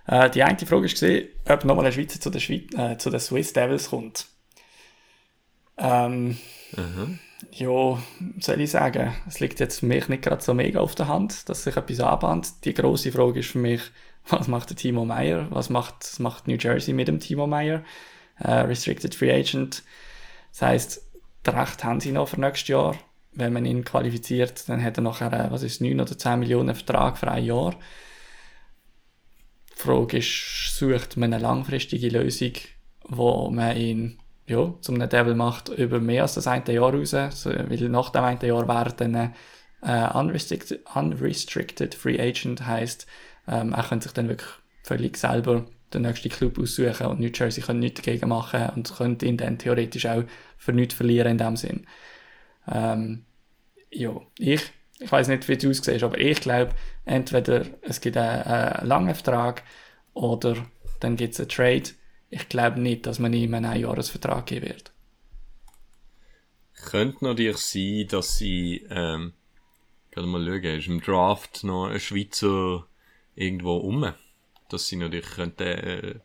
Äh, 0.07 0.29
die 0.29 0.43
eine 0.43 0.57
Frage 0.57 0.87
war, 0.87 1.53
ob 1.53 1.65
nochmal 1.65 1.85
ein 1.85 1.93
Schweizer 1.93 2.19
zu 2.19 2.29
den, 2.29 2.41
Schweiz 2.41 2.73
äh, 2.75 2.97
zu 2.97 3.09
den 3.09 3.19
Swiss 3.19 3.53
Devils 3.53 3.89
kommt. 3.89 4.27
Ähm, 5.77 6.37
mhm. 6.75 7.19
Ja, 7.51 8.01
soll 8.39 8.61
ich 8.61 8.71
sagen, 8.71 9.13
es 9.27 9.39
liegt 9.39 9.59
jetzt 9.59 9.79
für 9.79 9.85
mich 9.85 10.07
nicht 10.07 10.23
gerade 10.23 10.41
so 10.41 10.53
mega 10.53 10.79
auf 10.79 10.95
der 10.95 11.07
Hand, 11.07 11.49
dass 11.49 11.63
sich 11.63 11.75
etwas 11.75 11.99
anbahnt. 11.99 12.65
Die 12.65 12.73
große 12.73 13.11
Frage 13.11 13.39
ist 13.39 13.49
für 13.49 13.59
mich, 13.59 13.81
was 14.29 14.47
macht 14.47 14.69
der 14.69 14.77
Timo 14.77 15.05
Meyer? 15.05 15.47
Was 15.49 15.69
macht, 15.69 15.95
was 15.99 16.19
macht 16.19 16.47
New 16.47 16.57
Jersey 16.57 16.93
mit 16.93 17.07
dem 17.07 17.19
Timo 17.19 17.47
Meyer? 17.47 17.83
Äh, 18.39 18.51
Restricted 18.51 19.15
Free 19.15 19.31
Agent. 19.31 19.83
Das 20.51 20.61
heisst, 20.61 21.11
das 21.43 21.55
Recht 21.55 21.83
haben 21.83 21.99
sie 21.99 22.11
noch 22.11 22.27
für 22.27 22.39
nächstes 22.39 22.69
Jahr. 22.69 22.95
Wenn 23.31 23.53
man 23.53 23.65
ihn 23.65 23.83
qualifiziert, 23.83 24.69
dann 24.69 24.83
hat 24.83 24.97
er 24.97 25.01
nachher, 25.01 25.33
äh, 25.33 25.51
was 25.51 25.63
ist 25.63 25.81
9 25.81 25.99
oder 25.99 26.17
10 26.17 26.39
Millionen 26.39 26.75
Vertrag 26.75 27.17
für 27.17 27.29
ein 27.29 27.43
Jahr. 27.43 27.75
Die 29.75 29.81
Frage 29.81 30.17
ist, 30.17 30.77
sucht 30.77 31.17
man 31.17 31.33
eine 31.33 31.41
langfristige 31.41 32.09
Lösung, 32.09 32.53
wo 33.07 33.49
man 33.49 33.75
ihn 33.75 34.19
ja, 34.45 34.73
zum 34.81 34.99
Devil 34.99 35.35
macht 35.35 35.69
über 35.69 35.99
mehr 35.99 36.23
als 36.23 36.35
das 36.35 36.47
eine 36.47 36.71
Jahr 36.71 36.93
raus, 36.93 37.13
weil 37.13 37.89
nach 37.89 38.09
dem 38.09 38.23
einen 38.23 38.45
Jahr 38.45 38.67
wäre 38.67 38.93
dann 38.93 39.33
äh, 39.81 40.17
unrestricted, 40.17 40.81
unrestricted 40.95 41.95
Free 41.95 42.19
Agent 42.19 42.65
heisst, 42.65 43.07
ähm, 43.47 43.73
er 43.73 43.83
könnte 43.83 44.05
sich 44.05 44.13
dann 44.13 44.29
wirklich 44.29 44.49
völlig 44.83 45.17
selber 45.17 45.65
den 45.93 46.03
nächsten 46.03 46.29
Club 46.29 46.57
aussuchen 46.57 47.07
und 47.07 47.19
New 47.19 47.29
Jersey 47.33 47.63
kann 47.63 47.79
nichts 47.79 48.01
dagegen 48.01 48.29
machen 48.29 48.69
und 48.75 48.95
könnte 48.95 49.25
ihn 49.25 49.37
dann 49.37 49.57
theoretisch 49.57 50.05
auch 50.05 50.23
für 50.57 50.73
nichts 50.73 50.95
verlieren 50.95 51.31
in 51.31 51.37
dem 51.37 51.55
Sinn. 51.55 51.85
Ähm, 52.67 53.25
ja, 53.91 54.19
ich, 54.39 54.61
ich 55.03 55.11
weiß 55.11 55.27
nicht, 55.27 55.47
wie 55.47 55.57
du 55.57 55.69
es 55.69 55.81
aussiehst, 55.81 56.03
aber 56.03 56.17
ich 56.17 56.39
glaube, 56.39 56.73
entweder 57.05 57.65
es 57.81 58.01
gibt 58.01 58.17
einen, 58.17 58.43
einen 58.43 58.87
langen 58.87 59.15
Vertrag 59.15 59.63
oder 60.13 60.55
dann 60.99 61.15
gibt 61.15 61.33
es 61.33 61.39
einen 61.39 61.49
Trade 61.49 61.89
ich 62.33 62.49
glaube 62.49 62.79
nicht, 62.79 63.05
dass 63.05 63.19
man 63.19 63.31
ihm 63.31 63.53
einen 63.53 63.65
Einjahresvertrag 63.65 64.47
geben 64.47 64.67
wird. 64.67 64.91
Könnte 66.85 67.25
natürlich 67.25 67.57
sein, 67.57 68.07
dass 68.09 68.37
sie, 68.37 68.85
ähm, 68.89 69.33
gerade 70.11 70.27
mal 70.27 70.43
schauen, 70.43 70.63
ist 70.63 70.87
im 70.87 71.01
Draft 71.01 71.63
noch 71.63 71.89
ein 71.89 71.99
Schweizer 71.99 72.87
irgendwo 73.35 73.77
um, 73.77 74.11
dass 74.69 74.87
sie 74.87 74.95
natürlich 74.95 75.29
könnten, 75.29 75.63
äh, 75.63 76.15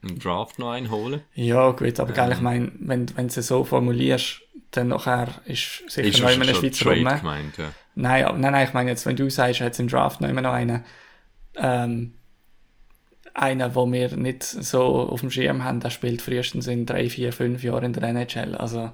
im 0.00 0.18
Draft 0.18 0.58
noch 0.58 0.70
einholen. 0.70 1.22
Ja, 1.34 1.70
gut, 1.72 2.00
aber 2.00 2.16
ähm, 2.16 2.32
ich 2.32 2.40
meine, 2.40 2.72
wenn, 2.78 3.16
wenn 3.16 3.28
du 3.28 3.40
es 3.40 3.46
so 3.46 3.64
formulierst, 3.64 4.40
dann 4.70 4.88
nachher 4.88 5.42
ist 5.44 5.82
sicher 5.88 6.08
ist 6.08 6.20
noch 6.20 6.30
immer 6.30 6.48
ein 6.48 6.54
Schweizer 6.54 6.90
rum. 6.90 7.04
Gemeint, 7.04 7.58
ja. 7.58 7.72
Nein, 8.00 8.24
nein, 8.40 8.52
nein, 8.52 8.66
ich 8.68 8.74
meine 8.74 8.90
jetzt, 8.90 9.06
wenn 9.06 9.16
du 9.16 9.28
sagst, 9.28 9.60
hat 9.60 9.72
es 9.72 9.78
im 9.80 9.88
Draft 9.88 10.20
noch 10.20 10.28
immer 10.28 10.40
noch 10.40 10.52
einen, 10.52 10.84
ähm, 11.56 12.14
einer, 13.34 13.74
wo 13.74 13.90
wir 13.90 14.16
nicht 14.16 14.44
so 14.44 14.84
auf 14.84 15.20
dem 15.20 15.32
Schirm 15.32 15.64
haben, 15.64 15.80
der 15.80 15.90
spielt 15.90 16.22
frühestens 16.22 16.68
in 16.68 16.86
drei, 16.86 17.10
vier, 17.10 17.32
fünf 17.32 17.64
Jahren 17.64 17.86
in 17.86 17.92
der 17.92 18.04
NHL. 18.04 18.54
Also, 18.54 18.92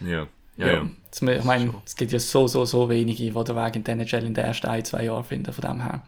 ja. 0.00 0.26
Ja, 0.56 0.66
ja. 0.66 0.72
ja. 0.72 0.90
Ich 1.12 1.44
meine, 1.44 1.74
es 1.84 1.96
gibt 1.96 2.12
ja 2.12 2.18
so, 2.18 2.46
so, 2.46 2.64
so 2.64 2.88
wenige, 2.88 3.24
die 3.24 3.30
den 3.30 3.56
Weg 3.56 3.76
in 3.76 3.84
der 3.84 3.94
NHL 3.94 4.24
in 4.24 4.34
den 4.34 4.44
ersten 4.44 4.68
ein, 4.68 4.84
zwei 4.86 5.04
Jahren 5.04 5.24
finden, 5.24 5.52
von 5.52 5.62
dem 5.62 5.82
her. 5.82 6.02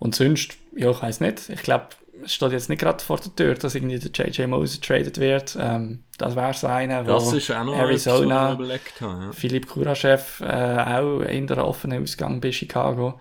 Und 0.00 0.16
sonst, 0.16 0.56
ja, 0.74 0.90
ich 0.90 1.00
weiß 1.00 1.20
nicht. 1.20 1.48
Ich 1.48 1.62
glaube, 1.62 1.86
es 2.24 2.34
steht 2.34 2.50
jetzt 2.50 2.68
nicht 2.68 2.80
gerade 2.80 3.02
vor 3.02 3.20
der 3.20 3.36
Tür, 3.36 3.54
dass 3.54 3.76
irgendwie 3.76 3.98
der 4.00 4.26
JJ 4.26 4.46
Moses 4.48 4.80
traded 4.80 5.18
wird. 5.18 5.56
Ähm, 5.60 6.02
das 6.18 6.34
wäre 6.34 6.52
so 6.52 6.66
einer, 6.66 7.04
wo 7.06 7.10
das 7.10 7.32
ist 7.32 7.52
auch 7.52 7.64
noch 7.64 7.76
Arizona, 7.76 8.54
überlegt 8.54 9.00
haben, 9.00 9.22
ja. 9.22 9.32
Philipp 9.32 9.68
Kuraschew 9.68 10.18
äh, 10.40 10.98
auch 10.98 11.20
in 11.20 11.46
der 11.46 11.64
offenen 11.64 12.02
Ausgang 12.02 12.40
bei 12.40 12.50
Chicago. 12.50 13.20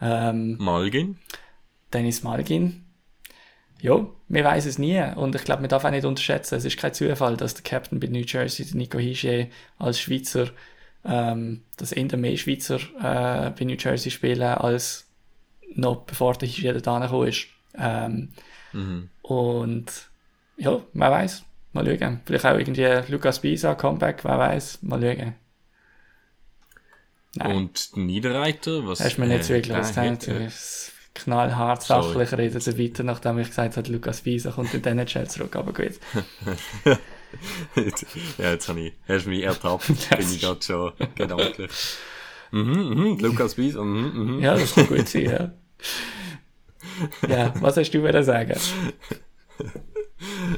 Ähm, 0.00 0.56
Malgin. 0.58 1.18
Dennis 1.92 2.22
Malgin 2.22 2.86
ja, 3.82 4.06
wir 4.28 4.44
weiß 4.44 4.66
es 4.66 4.78
nie. 4.78 5.02
Und 5.16 5.34
ich 5.34 5.44
glaube, 5.44 5.62
man 5.62 5.70
darf 5.70 5.84
auch 5.84 5.90
nicht 5.90 6.04
unterschätzen, 6.04 6.56
es 6.56 6.64
ist 6.64 6.76
kein 6.78 6.94
Zufall, 6.94 7.36
dass 7.36 7.54
der 7.54 7.64
Captain 7.64 8.00
bei 8.00 8.08
New 8.08 8.24
Jersey, 8.26 8.66
Nico 8.74 8.98
Hischier, 8.98 9.48
als 9.78 10.00
Schweizer, 10.00 10.48
ähm, 11.04 11.62
dass 11.76 11.92
eher 11.92 12.16
mehr 12.16 12.36
Schweizer 12.36 12.76
äh, 12.76 13.50
bei 13.50 13.64
New 13.64 13.76
Jersey 13.78 14.10
spielen, 14.10 14.42
als 14.42 15.06
noch 15.74 16.02
bevor 16.04 16.34
der 16.34 16.48
Hischier 16.48 16.80
da 16.80 17.24
ist. 17.24 17.46
Ähm, 17.76 18.30
mhm. 18.72 19.10
Und 19.22 19.86
ja, 20.56 20.80
wer 20.92 21.10
weiß, 21.10 21.44
mal 21.72 21.84
schauen. 21.86 22.20
Vielleicht 22.24 22.46
auch 22.46 22.58
irgendwie 22.58 23.12
Lukas 23.12 23.40
Bisa, 23.40 23.74
Comeback, 23.74 24.24
wer 24.24 24.38
weiß, 24.38 24.82
mal 24.82 25.00
schauen. 25.00 25.34
Nein. 27.36 27.56
Und 27.56 27.96
Niederreiter, 27.96 28.86
was? 28.86 29.00
Hast 29.00 29.16
du 29.16 29.20
mir 29.20 29.28
nicht 29.28 29.48
äh, 29.48 29.54
wirklich 29.54 29.76
was 29.76 29.94
gesagt? 29.94 30.28
knallhart 31.14 31.82
sachlich 31.82 32.32
reden 32.32 32.60
sie 32.60 32.78
weiter, 32.78 33.02
nachdem 33.02 33.38
ich 33.38 33.48
gesagt 33.48 33.76
habe, 33.76 33.90
Lukas 33.90 34.24
Wiese 34.24 34.50
kommt 34.50 34.72
in 34.74 34.82
den 34.82 34.98
NHL 34.98 35.28
zurück, 35.28 35.56
aber 35.56 35.72
gut. 35.72 35.98
ja, 38.38 38.50
jetzt 38.50 38.68
habe 38.68 38.80
ich, 38.80 38.92
hast 39.08 39.26
du 39.26 39.30
mich 39.30 39.42
ertappt, 39.42 39.86
bin 40.16 40.20
ich 40.20 40.40
gerade 40.40 40.62
schon 40.62 40.92
gedanklich. 41.14 41.70
Mhm, 42.52 42.94
mhm, 42.94 43.18
Lukas 43.18 43.54
Bies, 43.54 43.74
mhm, 43.74 44.12
mhm. 44.14 44.40
Ja, 44.40 44.54
das 44.54 44.74
kann 44.74 44.86
gut 44.88 45.08
sein, 45.08 45.24
ja. 45.24 45.52
Ja, 47.28 47.52
was 47.60 47.76
hast 47.76 47.90
du 47.90 48.02
wieder 48.02 48.22
sagen? 48.22 48.58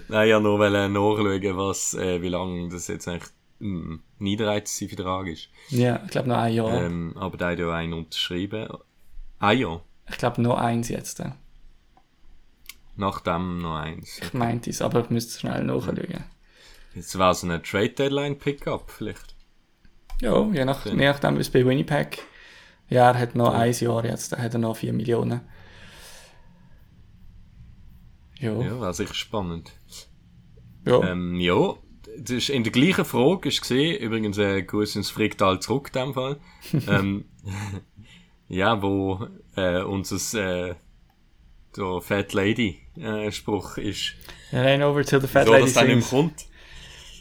Nein, 0.08 0.28
ja, 0.28 0.40
nur 0.40 0.58
weil 0.58 0.88
nachschauen, 0.88 1.56
was, 1.56 1.94
äh, 1.94 2.20
wie 2.22 2.28
lange 2.28 2.68
das 2.68 2.88
jetzt 2.88 3.08
eigentlich 3.08 3.30
ein 3.60 4.02
Niederreiz-Vertrag 4.18 5.28
ist. 5.28 5.48
Ja, 5.68 6.00
ich 6.04 6.10
glaube 6.10 6.28
noch 6.28 6.38
ein 6.38 6.52
Jahr. 6.52 6.82
Ähm, 6.82 7.14
aber 7.16 7.36
da 7.36 7.50
hat 7.50 7.58
ja 7.58 7.72
einen 7.72 7.92
unterschrieben. 7.92 8.68
Ein 9.38 9.58
Jahr. 9.58 9.82
Ich 10.08 10.18
glaube 10.18 10.42
noch 10.42 10.58
eins 10.58 10.88
jetzt. 10.88 11.20
Äh. 11.20 11.32
Nach 12.96 13.20
dem 13.20 13.58
noch 13.58 13.76
eins. 13.76 14.20
Ich 14.20 14.34
meinte 14.34 14.70
es, 14.70 14.82
aber 14.82 15.00
ich 15.00 15.10
müsste 15.10 15.38
schnell 15.38 15.64
nachschauen. 15.64 16.24
Jetzt 16.94 17.18
war 17.18 17.30
es 17.30 17.42
eine 17.42 17.62
Trade 17.62 17.90
Deadline 17.90 18.38
Pickup 18.38 18.90
vielleicht. 18.90 19.34
Ja, 20.20 20.44
je, 20.52 20.64
nach, 20.64 20.84
je 20.84 20.94
nachdem, 20.94 21.36
wie 21.36 21.40
es 21.40 21.50
bei 21.50 21.64
Winnipeg. 21.64 22.22
Ja, 22.92 23.10
er 23.10 23.18
hat 23.18 23.34
noch 23.34 23.54
ja. 23.54 23.60
ein 23.60 23.72
Jahr 23.72 24.04
jetzt, 24.04 24.32
da 24.32 24.38
hat 24.38 24.52
er 24.52 24.58
noch 24.58 24.76
4 24.76 24.92
Millionen. 24.92 25.40
Ja. 28.38 28.52
Ja, 28.60 28.80
war 28.80 28.92
sicher 28.92 29.14
spannend. 29.14 29.72
Ja. 30.84 31.02
Ähm, 31.02 31.36
ja, 31.40 31.74
das 32.18 32.30
ist 32.36 32.50
in 32.50 32.64
der 32.64 32.72
gleichen 32.72 33.06
Frage 33.06 33.48
ist 33.48 33.62
gesehen, 33.62 33.98
übrigens 33.98 34.36
äh, 34.36 34.62
Gruß 34.62 34.96
ins 34.96 35.10
Fricktal 35.10 35.60
zurück 35.60 35.90
in 35.94 36.00
dem 36.02 36.14
Fall. 36.14 36.36
ähm, 36.88 37.24
ja, 38.48 38.82
wo 38.82 39.26
äh, 39.56 39.80
unser 39.82 40.68
äh, 40.68 40.74
der 41.74 42.00
Fat 42.02 42.34
Lady 42.34 42.80
äh, 43.00 43.32
Spruch 43.32 43.78
ist. 43.78 44.16
Rein 44.52 44.82
over 44.82 45.02
to 45.02 45.18
the 45.18 45.26
Fat 45.26 45.46
so, 45.46 45.52
Lady. 45.52 45.64
dass 45.64 45.72
dann 45.72 45.86
nicht 45.86 46.10
kommt. 46.10 46.44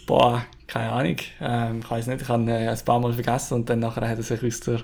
Boah, 0.06 0.46
keine 0.68 0.92
Ahnung. 0.92 1.16
Ähm, 1.40 1.80
ich 1.80 1.90
weiß 1.90 2.08
nicht, 2.08 2.24
ich 2.24 2.28
habe 2.28 2.52
äh, 2.52 2.68
ein 2.68 2.80
paar 2.84 3.00
Mal 3.00 3.14
vergessen 3.14 3.54
und 3.54 3.70
dann 3.70 3.80
nachher 3.80 4.10
hat 4.10 4.18
er 4.18 4.24
sich 4.24 4.44
aus 4.44 4.60
der 4.60 4.84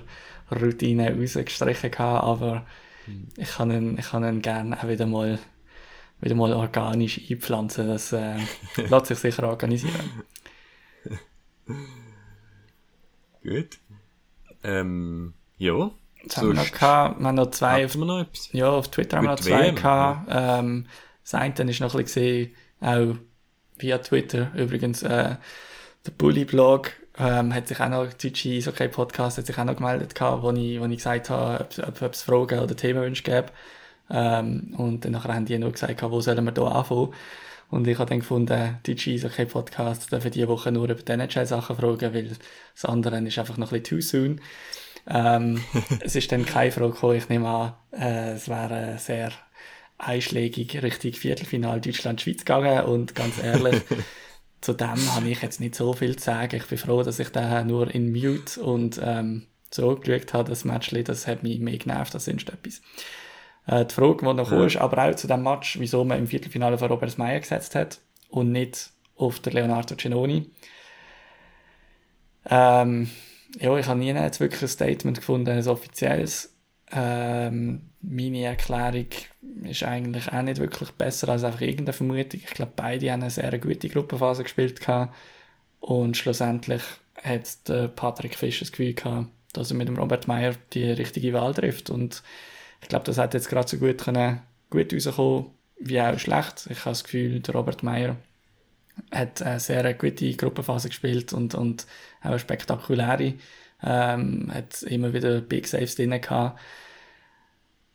Routine 0.50 1.16
rausgestrichen 1.16 1.90
gehabt, 1.90 2.24
aber 2.24 2.66
hm. 3.04 3.28
ich 3.36 3.50
kann 3.50 3.70
ihn, 3.70 3.98
ich 3.98 4.10
kann 4.10 4.24
ihn 4.24 4.42
gerne 4.42 4.78
auch 4.78 4.88
wieder 4.88 5.06
mal, 5.06 5.38
wieder 6.20 6.34
mal 6.34 6.52
organisch 6.52 7.20
einpflanzen. 7.30 7.88
Das 7.88 8.12
äh, 8.12 8.36
lässt 8.76 9.06
sich 9.06 9.18
sicher 9.18 9.48
organisieren. 9.48 10.24
Gut. 13.42 13.78
Ähm, 14.62 15.34
ja. 15.58 15.90
Jetzt 16.22 16.36
haben 16.36 16.48
wir 16.48 16.54
noch 16.54 16.72
gehabt, 16.72 17.20
wir 17.20 17.26
haben 17.26 17.34
noch 17.36 17.50
zwei 17.50 17.84
auf, 17.84 17.94
noch 17.94 18.26
ja, 18.52 18.68
auf 18.68 18.90
Twitter 18.90 19.18
haben 19.18 19.24
wir 19.24 19.30
noch 19.30 19.40
zwei 19.40 19.70
gehabt. 19.70 20.28
Ja. 20.28 20.58
Ähm, 20.58 20.86
das 21.22 21.34
eine 21.34 21.70
ist 21.70 21.80
noch 21.80 21.94
ein 21.94 22.02
bisschen 22.02 22.54
auch 22.80 23.14
via 23.76 23.98
Twitter 23.98 24.52
übrigens, 24.54 25.02
äh, 25.02 25.36
der 26.06 26.10
Bully-Blog 26.16 26.92
ähm, 27.18 27.54
hat 27.54 27.68
sich 27.68 27.80
auch 27.80 27.88
noch, 27.88 28.12
deutsche 28.12 28.50
Eishockey 28.50 28.88
Podcast 28.88 29.38
hat 29.38 29.46
sich 29.46 29.58
auch 29.58 29.64
noch 29.64 29.76
gemeldet 29.76 30.14
gehabt, 30.14 30.42
wo 30.42 30.52
ich, 30.52 30.80
wo 30.80 30.84
ich 30.86 30.96
gesagt 30.96 31.30
habe, 31.30 31.66
ob, 31.86 32.02
ob 32.02 32.12
es 32.12 32.22
Fragen 32.22 32.60
oder 32.60 32.76
Themenwünsche 32.76 33.22
gäbe. 33.22 33.48
Ähm, 34.10 34.74
und 34.76 35.04
dann 35.04 35.22
haben 35.22 35.44
die 35.44 35.58
noch 35.58 35.72
gesagt, 35.72 36.02
wo 36.02 36.20
sollen 36.20 36.44
wir 36.44 36.52
hier 36.52 36.64
anfangen. 36.64 37.12
Und 37.70 37.86
ich 37.86 37.98
habe 37.98 38.08
dann 38.08 38.20
gefunden, 38.20 38.78
deutsche 38.82 39.10
Eishockey 39.10 39.44
Podcast 39.44 40.10
dürfen 40.10 40.30
diese 40.30 40.48
Woche 40.48 40.72
nur 40.72 40.88
über 40.88 40.94
die 40.94 41.12
NHL-Sachen 41.12 41.76
fragen, 41.76 42.14
weil 42.14 42.28
das 42.74 42.84
andere 42.84 43.18
ist 43.20 43.38
einfach 43.38 43.58
noch 43.58 43.72
ein 43.72 43.82
bisschen 43.82 43.98
too 43.98 44.00
soon. 44.00 44.40
Ähm, 45.06 45.62
es 46.00 46.16
ist 46.16 46.32
dann 46.32 46.46
keine 46.46 46.70
Frage 46.70 46.92
gekommen, 46.92 47.16
ich 47.16 47.28
nehme 47.28 47.48
an, 47.48 47.72
äh, 47.92 48.32
es 48.32 48.48
wäre 48.48 48.96
sehr 48.98 49.32
einschlägig 49.98 50.80
Richtung 50.82 51.12
Viertelfinale 51.12 51.80
Deutschland-Schweiz 51.80 52.38
gegangen 52.38 52.84
und 52.84 53.14
ganz 53.14 53.42
ehrlich, 53.42 53.82
zu 54.60 54.72
dem 54.72 55.14
habe 55.14 55.28
ich 55.28 55.42
jetzt 55.42 55.60
nicht 55.60 55.74
so 55.74 55.92
viel 55.92 56.16
zu 56.16 56.24
sagen. 56.24 56.56
Ich 56.56 56.66
bin 56.66 56.78
froh, 56.78 57.02
dass 57.02 57.18
ich 57.18 57.30
da 57.30 57.62
nur 57.64 57.92
in 57.94 58.12
Mute 58.12 58.60
und 58.60 59.00
ähm, 59.02 59.46
so 59.70 59.96
geschaut 59.96 60.32
habe, 60.32 60.50
das 60.50 60.64
Match, 60.64 60.90
das 61.04 61.26
hat 61.26 61.42
mich 61.42 61.60
mehr 61.60 61.78
genervt 61.78 62.14
als 62.14 62.24
sonst 62.24 62.48
etwas. 62.48 62.80
Äh, 63.66 63.84
die 63.84 63.94
Frage, 63.94 64.26
die 64.26 64.34
noch 64.34 64.50
ja. 64.50 64.64
ist, 64.64 64.76
aber 64.76 65.04
auch 65.04 65.14
zu 65.14 65.26
dem 65.26 65.42
Match, 65.42 65.78
wieso 65.78 66.04
man 66.04 66.18
im 66.18 66.26
Viertelfinale 66.26 66.74
auf 66.74 66.82
Robert 66.82 67.18
Meyer 67.18 67.40
gesetzt 67.40 67.74
hat 67.74 68.00
und 68.30 68.50
nicht 68.50 68.90
auf 69.16 69.40
der 69.40 69.52
Leonardo 69.52 69.94
Cenoni. 69.94 70.50
Ähm, 72.48 73.10
ja, 73.58 73.76
ich 73.76 73.86
habe 73.86 73.98
nie 73.98 74.08
jetzt 74.08 74.40
wirklich 74.40 74.62
ein 74.62 74.68
Statement 74.68 75.18
gefunden, 75.18 75.50
ein 75.50 75.68
offizielles. 75.68 76.54
Ähm, 76.92 77.82
meine 78.00 78.44
Erklärung 78.44 79.08
ist 79.64 79.82
eigentlich 79.82 80.32
auch 80.32 80.42
nicht 80.42 80.60
wirklich 80.60 80.90
besser 80.92 81.28
als 81.28 81.44
einfach 81.44 81.60
irgendeine 81.60 81.92
Vermutung. 81.92 82.40
Ich 82.44 82.54
glaube, 82.54 82.72
beide 82.76 83.12
haben 83.12 83.22
eine 83.22 83.30
sehr 83.30 83.58
gute 83.58 83.88
Gruppenphase 83.88 84.42
gespielt 84.42 84.80
gehabt. 84.80 85.14
und 85.80 86.16
schlussendlich 86.16 86.82
hat 87.22 87.68
der 87.68 87.88
Patrick 87.88 88.34
Fisch 88.36 88.60
das 88.60 88.72
Gefühl 88.72 88.94
gehabt, 88.94 89.28
dass 89.52 89.70
er 89.70 89.76
mit 89.76 89.88
dem 89.88 89.96
Robert 89.96 90.28
Meyer 90.28 90.54
die 90.72 90.84
richtige 90.90 91.32
Wahl 91.32 91.54
trifft 91.54 91.90
und 91.90 92.22
ich 92.80 92.88
glaube, 92.88 93.04
das 93.04 93.18
hat 93.18 93.34
jetzt 93.34 93.48
gerade 93.48 93.68
so 93.68 93.78
gut 93.78 93.98
können, 93.98 94.40
gut 94.70 94.92
rauskommen, 94.92 95.46
wie 95.80 96.00
auch 96.00 96.18
schlecht. 96.18 96.66
Ich 96.70 96.80
habe 96.80 96.90
das 96.90 97.04
Gefühl, 97.04 97.40
der 97.40 97.54
Robert 97.54 97.82
Meyer 97.82 98.16
hat 99.10 99.42
eine 99.42 99.60
sehr 99.60 99.94
gute 99.94 100.32
Gruppenphase 100.34 100.88
gespielt 100.88 101.32
und, 101.32 101.54
und 101.54 101.86
auch 102.20 102.26
eine 102.26 102.38
spektakuläre. 102.38 103.34
Ähm, 103.82 104.50
hat 104.52 104.82
immer 104.82 105.12
wieder 105.12 105.40
Big 105.40 105.66
Saves 105.66 105.94
drin 105.94 106.10
gehabt. 106.20 106.58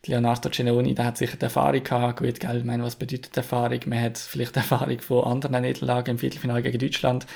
Leonardo 0.06 0.50
Cenoni, 0.50 0.94
der 0.94 1.06
hat 1.06 1.16
sicher 1.18 1.36
die 1.36 1.44
Erfahrung 1.44 1.82
gehabt. 1.82 2.20
Gut, 2.20 2.40
gell, 2.40 2.58
ich 2.58 2.64
meine, 2.64 2.82
was 2.82 2.96
bedeutet 2.96 3.36
Erfahrung? 3.36 3.80
Man 3.86 4.02
hat 4.02 4.18
vielleicht 4.18 4.56
Erfahrung 4.56 5.00
von 5.00 5.24
anderen 5.24 5.62
Niederlagen 5.62 6.12
im 6.12 6.18
Viertelfinale 6.18 6.62
gegen 6.62 6.78
Deutschland. 6.78 7.26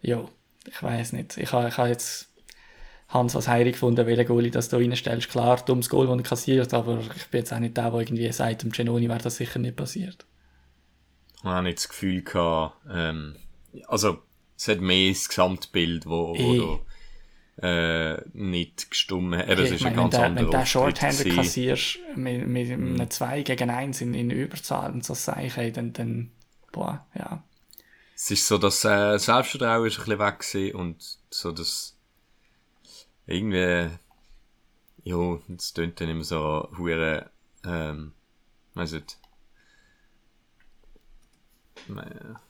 Ja, 0.00 0.24
ich 0.66 0.82
weiß 0.82 1.12
nicht. 1.12 1.36
Ich 1.38 1.52
habe 1.52 1.68
ich 1.68 1.76
ha 1.76 1.88
jetzt 1.88 2.30
Hans 3.08 3.34
was 3.34 3.48
heilig 3.48 3.74
gefunden, 3.74 4.06
welcher 4.06 4.24
Goalie 4.24 4.50
das 4.50 4.68
da 4.68 4.76
reinstellst. 4.76 5.28
Klar, 5.28 5.62
dummes 5.64 5.88
Goal, 5.88 6.06
das 6.06 6.16
er 6.16 6.22
kassiert, 6.22 6.74
aber 6.74 7.00
ich 7.00 7.26
bin 7.26 7.40
jetzt 7.40 7.52
auch 7.52 7.58
nicht 7.58 7.76
der, 7.76 7.90
der 7.90 8.00
irgendwie 8.00 8.32
sagt, 8.32 8.62
dem 8.62 8.72
Cenoni 8.72 9.08
wäre 9.08 9.18
das 9.18 9.36
sicher 9.36 9.58
nicht 9.58 9.76
passiert. 9.76 10.24
Ich 11.36 11.44
habe 11.44 11.64
nicht 11.64 11.78
das 11.78 11.88
Gefühl 11.88 12.22
gehabt, 12.22 12.76
ähm, 12.90 13.36
also, 13.86 14.22
es 14.56 14.68
hat 14.68 14.80
mehr 14.80 15.10
das 15.10 15.28
Gesamtbild, 15.28 16.06
wo, 16.06 16.34
wo 16.34 16.80
äh, 17.62 18.16
nicht 18.32 18.90
gestummen 18.90 19.38
hat. 19.38 19.50
Okay, 19.50 19.62
es 19.62 19.70
ist 19.70 19.82
meine, 19.82 20.02
ein 20.02 20.10
ganz 20.10 20.14
wenn, 20.14 20.36
wenn 20.36 20.50
du 20.50 20.66
Shorthander 20.66 21.24
kassierst 21.24 21.98
mit, 22.16 22.46
mit 22.46 22.68
mm. 22.68 22.72
einem 22.72 23.10
2 23.10 23.42
gegen 23.42 23.70
1 23.70 24.00
in, 24.00 24.14
in 24.14 24.30
Überzahl 24.30 24.92
und 24.92 25.04
so 25.04 25.14
Sachen, 25.14 25.72
dann, 25.72 25.92
dann, 25.92 26.30
boah, 26.72 27.06
ja. 27.14 27.42
Es 28.16 28.30
ist 28.30 28.46
so, 28.46 28.58
dass 28.58 28.84
äh, 28.84 29.18
Selbstvertrauen 29.18 29.86
ist 29.86 29.98
ein 29.98 30.04
bisschen 30.04 30.18
weg 30.18 30.38
gewesen 30.40 30.74
und 30.76 31.18
so, 31.30 31.52
dass 31.52 31.96
irgendwie, 33.26 33.90
ja, 35.04 35.38
es 35.56 35.72
tönt 35.72 36.00
dann 36.00 36.08
immer 36.08 36.24
so 36.24 36.68
hure, 36.76 37.30
ähm, 37.64 38.12
weiss 38.74 38.92
nicht, 38.92 39.18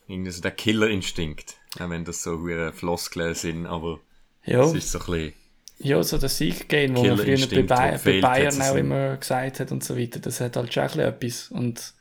irgendwie 0.07 0.31
so 0.31 0.41
der 0.41 0.51
Killerinstinkt, 0.53 1.57
auch 1.79 1.91
wenn 1.91 2.05
das 2.05 2.23
so 2.23 2.39
hure 2.39 2.73
Floskeln 2.73 3.35
sind, 3.35 3.67
aber 3.67 4.01
ja. 4.45 4.63
Es 4.63 4.75
ist 4.75 4.93
so 4.93 4.99
ein 5.01 5.07
bisschen 5.07 5.33
ja, 5.79 6.03
so 6.03 6.19
der 6.19 6.29
Sieg 6.29 6.69
gehen, 6.69 6.97
wo 6.97 7.05
man 7.05 7.19
früher 7.19 7.47
bei, 7.47 7.63
Bay 7.63 7.99
bei 8.05 8.21
Bayern 8.21 8.63
auch 8.63 8.77
immer 8.77 9.17
gesagt 9.17 9.61
hat 9.61 9.73
und 9.73 9.83
so 9.83 9.99
weiter, 9.99 10.21
das 10.21 10.41
hat 10.41 10.57
halt 10.57 10.73
schon 10.73 11.01
etwas. 11.01 11.51
Und 11.51 11.95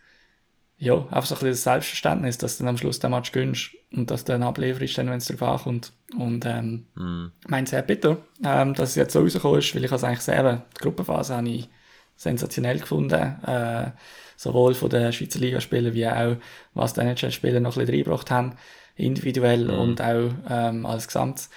ja, 0.78 0.96
einfach 0.96 1.26
so 1.26 1.36
ein 1.36 1.40
bisschen 1.40 1.50
das 1.50 1.64
Selbstverständnis, 1.64 2.38
dass 2.38 2.58
du 2.58 2.64
dann 2.64 2.70
am 2.70 2.78
Schluss 2.78 3.00
den 3.00 3.12
Match 3.12 3.32
gönnst 3.32 3.72
und 3.92 4.12
dass 4.12 4.26
du 4.26 4.34
dann 4.34 4.44
ablieferst, 4.44 4.98
wenn 4.98 5.10
es 5.10 5.26
darauf 5.26 5.60
ankommt. 5.60 5.92
Und 6.18 6.46
ähm, 6.46 6.86
mm. 6.96 7.32
mein 7.48 7.66
sehr 7.66 7.82
bitter, 7.82 8.18
ähm, 8.44 8.74
dass 8.74 8.90
es 8.90 8.96
jetzt 8.96 9.14
so 9.14 9.22
rausgekommen 9.22 9.60
ist, 9.60 9.74
weil 9.76 9.84
ich 9.84 9.92
es 9.92 10.04
eigentlich 10.04 10.22
selber, 10.22 10.66
die 10.78 10.82
Gruppenphase 10.82 11.36
habe 11.36 11.50
ich 11.50 11.70
sensationell 12.16 12.80
gefunden. 12.80 13.44
Äh, 13.46 13.92
sowohl 14.38 14.76
von 14.76 14.90
den 14.90 15.14
Schweizer 15.14 15.40
Ligaspielern 15.40 15.94
wie 15.94 16.08
auch, 16.08 16.36
was 16.74 16.94
die 16.94 17.02
NHL-Spieler 17.02 17.60
noch 17.60 17.76
ein 17.76 17.80
bisschen 17.80 17.96
reingebracht 17.96 18.30
haben, 18.30 18.56
individuell 18.96 19.66
mm. 19.66 19.80
und 19.80 20.02
auch 20.02 20.32
ähm, 20.50 20.86
als 20.86 21.08
Gesamt 21.08 21.50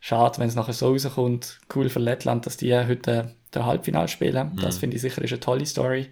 schade, 0.00 0.38
wenn 0.38 0.48
es 0.48 0.54
nachher 0.54 0.72
so 0.72 0.90
rauskommt. 0.90 1.58
Cool 1.74 1.88
für 1.88 1.98
Lettland, 1.98 2.46
dass 2.46 2.56
die 2.56 2.74
heute 2.74 3.34
der 3.54 3.66
Halbfinale 3.66 4.08
spielen. 4.08 4.52
Mhm. 4.52 4.60
Das 4.60 4.78
finde 4.78 4.96
ich 4.96 5.02
sicher 5.02 5.22
ist 5.22 5.32
eine 5.32 5.40
tolle 5.40 5.66
Story. 5.66 6.08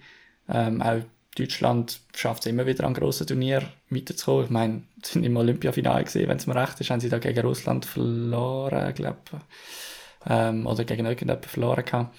Ähm, 0.49 0.83
auch 0.83 1.01
Deutschland 1.37 2.01
schafft 2.15 2.45
es 2.45 2.51
immer 2.51 2.67
wieder 2.67 2.85
an 2.85 2.95
grossen 2.95 3.27
Turnieren 3.27 3.69
weiterzukommen. 3.91 4.45
Ich 4.45 4.51
meine, 4.51 4.83
sie 5.03 5.13
sind 5.13 5.25
im 5.25 5.37
Olympiafinale 5.37 6.05
gesehen, 6.05 6.29
wenn 6.29 6.39
es 6.39 6.47
mir 6.47 6.57
recht 6.57 6.81
ist, 6.81 6.91
haben 6.91 7.01
sie 7.01 7.09
da 7.09 7.19
gegen 7.19 7.41
Russland 7.41 7.85
verloren, 7.85 8.95
glaube 8.95 9.19
ähm, 10.29 10.67
oder 10.67 10.85
gegen 10.85 11.05
irgendjemanden 11.05 11.49
verloren 11.49 11.85
gehabt. 11.85 12.17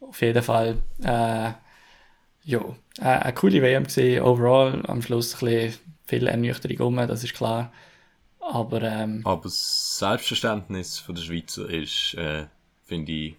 Auf 0.00 0.20
jeden 0.20 0.42
Fall, 0.42 0.78
äh, 1.02 1.52
ja, 2.46 2.60
äh, 3.00 3.02
eine 3.02 3.32
coole 3.32 3.62
WM 3.62 3.84
gesehen, 3.84 4.22
overall, 4.22 4.82
am 4.86 5.02
Schluss 5.02 5.34
ein 5.34 5.46
bisschen 5.46 5.80
viel 6.06 6.26
Ernüchterung 6.26 6.98
um, 6.98 7.08
das 7.08 7.24
ist 7.24 7.34
klar. 7.34 7.72
Aber, 8.50 8.82
ähm, 8.82 9.22
Aber 9.24 9.42
das 9.44 9.98
Selbstverständnis 9.98 10.98
von 10.98 11.14
der 11.14 11.22
Schweizer 11.22 11.68
ist, 11.68 12.14
äh, 12.14 12.46
finde 12.84 13.12
ich, 13.12 13.36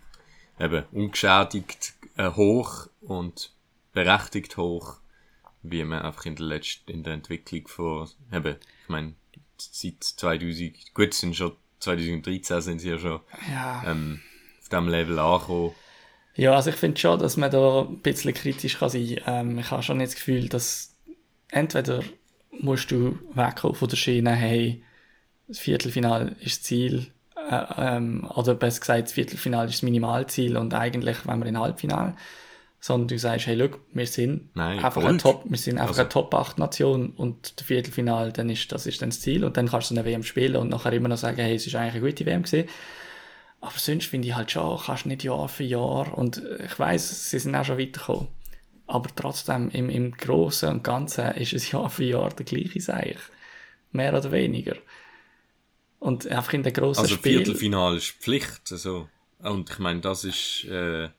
eben 0.60 0.84
ungeschädigt 0.92 1.94
äh, 2.18 2.32
hoch 2.32 2.88
und 3.02 3.52
berechtigt 3.94 4.58
hoch, 4.58 4.98
wie 5.62 5.84
man 5.84 6.02
einfach 6.02 6.26
in 6.26 6.36
der 6.36 6.46
letzten, 6.46 6.92
in 6.92 7.04
der 7.04 7.14
Entwicklung 7.14 7.68
von, 7.68 8.10
eben, 8.32 8.56
ich 8.84 8.90
meine, 8.90 9.14
seit 9.58 10.04
2000, 10.04 10.94
gut, 10.94 11.14
sind 11.14 11.36
schon 11.36 11.54
2013 11.80 12.62
sind 12.62 12.80
sie 12.80 12.90
ja 12.90 12.98
schon 12.98 13.20
Ja. 13.52 13.84
ähm, 13.86 14.22
auf 14.60 14.70
diesem 14.70 14.88
Level 14.88 15.20
angekommen. 15.20 15.72
Ja, 16.36 16.56
also 16.56 16.70
ich 16.72 16.76
finde 16.76 17.00
schon, 17.00 17.20
dass 17.20 17.38
man 17.38 17.52
da 17.52 17.82
ein 17.82 18.00
bisschen 18.00 18.34
kritisch 18.34 18.80
kann 18.80 18.90
sein 18.90 19.18
kann. 19.24 19.50
Ähm, 19.52 19.60
ich 19.60 19.72
habe 19.72 19.84
schon 19.84 20.00
das 20.00 20.16
Gefühl, 20.16 20.50
dass 20.50 20.96
entweder 21.50 22.04
musst 22.52 22.92
du 22.92 23.20
wegkommen 23.34 23.76
von 23.76 23.88
der 23.88 23.96
Schiene, 23.98 24.32
hey, 24.32 24.84
das 25.48 25.60
Viertelfinale 25.60 26.36
ist 26.42 26.58
das 26.60 26.64
Ziel, 26.64 27.08
äh, 27.50 27.64
ähm, 27.78 28.30
oder 28.36 28.56
besser 28.56 28.80
gesagt, 28.80 29.04
das 29.04 29.14
Viertelfinale 29.14 29.68
ist 29.70 29.76
das 29.76 29.84
Minimalziel 29.84 30.58
und 30.58 30.74
eigentlich 30.74 31.18
wenn 31.28 31.40
wir 31.40 31.46
in 31.48 31.60
Halbfinale, 31.60 32.16
sondern 32.80 33.08
du 33.08 33.18
sagst, 33.20 33.48
hey, 33.48 33.56
look, 33.56 33.80
wir 33.94 34.06
sind 34.08 34.56
Nein, 34.56 34.80
einfach 34.84 35.04
eine 35.04 35.18
Top, 35.18 35.44
wir 35.46 35.58
sind 35.58 35.78
einfach 35.78 35.90
Also- 35.90 36.02
eine 36.02 36.10
Top-8-Nation 36.10 37.12
und 37.12 37.60
der 37.60 37.66
Viertelfinale, 37.66 38.32
dann 38.32 38.50
ist, 38.50 38.72
das 38.72 38.86
ist 38.86 39.02
dann 39.02 39.10
das 39.10 39.22
Ziel 39.22 39.44
und 39.44 39.58
dann 39.58 39.68
kannst 39.68 39.90
du 39.90 39.96
eine 39.96 40.06
WM 40.06 40.24
spielen 40.24 40.56
und 40.56 40.70
nachher 40.70 40.94
immer 40.94 41.10
noch 41.10 41.18
sagen, 41.18 41.38
hey, 41.38 41.56
es 41.56 41.66
ist 41.66 41.76
eigentlich 41.76 41.96
eine 41.96 42.12
gute 42.12 42.26
WM 42.26 42.44
gewesen. 42.44 42.70
Aber 43.62 43.78
sonst 43.78 44.06
finde 44.06 44.28
ich 44.28 44.36
halt 44.36 44.52
schon, 44.52 44.78
kannst 44.78 45.08
nicht 45.08 45.24
Jahr 45.24 45.48
für 45.50 45.64
Jahr 45.64 46.16
und 46.16 46.42
ich 46.64 46.78
weiß, 46.78 47.32
sie 47.32 47.40
sind 47.40 47.56
auch 47.56 47.66
schon 47.66 47.80
weitergekommen. 47.80 48.28
Aber 48.86 49.10
trotzdem, 49.16 49.70
im, 49.72 49.90
im 49.90 50.12
Großen 50.12 50.70
und 50.70 50.84
Ganzen 50.84 51.32
ist 51.32 51.54
es 51.54 51.72
Jahr 51.72 51.90
für 51.90 52.04
Jahr 52.04 52.30
der 52.30 52.46
gleiche 52.46 52.80
Seich. 52.80 53.18
Mehr 53.92 54.14
oder 54.16 54.32
weniger. 54.32 54.76
Und 56.06 56.28
einfach 56.28 56.54
in 56.54 56.62
den 56.64 56.74
grossen 56.74 57.02
Also 57.02 57.16
Spielen, 57.16 57.38
Viertelfinale 57.46 57.98
ist 57.98 58.12
Pflicht, 58.12 58.72
also. 58.72 59.10
Und 59.40 59.70
ich 59.70 59.80
meine, 59.80 60.02
das 60.02 60.24
ist, 60.24 60.66
äh, 60.66 61.10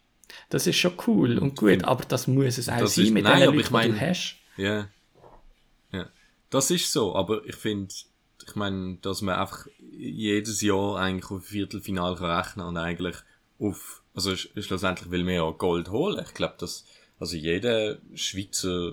das 0.49 0.67
ist 0.67 0.77
schon 0.77 0.93
cool 1.07 1.39
und 1.39 1.57
gut, 1.57 1.83
aber 1.85 2.05
das 2.05 2.27
muss 2.29 2.59
es 2.59 2.69
auch 2.69 2.79
Das 2.79 2.95
sein 2.95 3.07
ist- 3.07 3.11
mit 3.13 3.25
nein, 3.25 3.41
den 3.41 3.47
Leuten, 3.47 3.61
ich 3.61 3.67
die 3.67 3.73
meine- 3.73 3.93
du 3.95 4.01
hast. 4.01 4.37
Ja. 4.57 4.89
Ja. 5.93 6.07
Das 6.51 6.71
ist 6.71 6.93
so, 6.93 7.15
aber 7.17 7.45
ich 7.47 7.57
finde, 7.57 7.93
ich 8.47 8.55
meine, 8.55 8.97
dass 9.03 9.23
man 9.23 9.35
einfach 9.37 9.67
jedes 9.91 10.61
Jahr 10.63 10.99
eigentlich 10.99 11.31
auf 11.31 11.45
Viertelfinal 11.45 12.15
kann 12.17 12.31
rechnen 12.31 12.67
und 12.67 12.77
eigentlich 12.77 13.17
auf, 13.59 14.03
also 14.15 14.31
sch- 14.31 14.61
schlussendlich 14.63 15.11
will 15.11 15.25
man 15.25 15.35
ja 15.35 15.51
Gold 15.51 15.91
holen. 15.91 16.25
Ich 16.27 16.35
glaube, 16.35 16.55
dass, 16.59 16.85
also 17.19 17.37
jeder 17.37 17.99
Schweizer, 18.15 18.93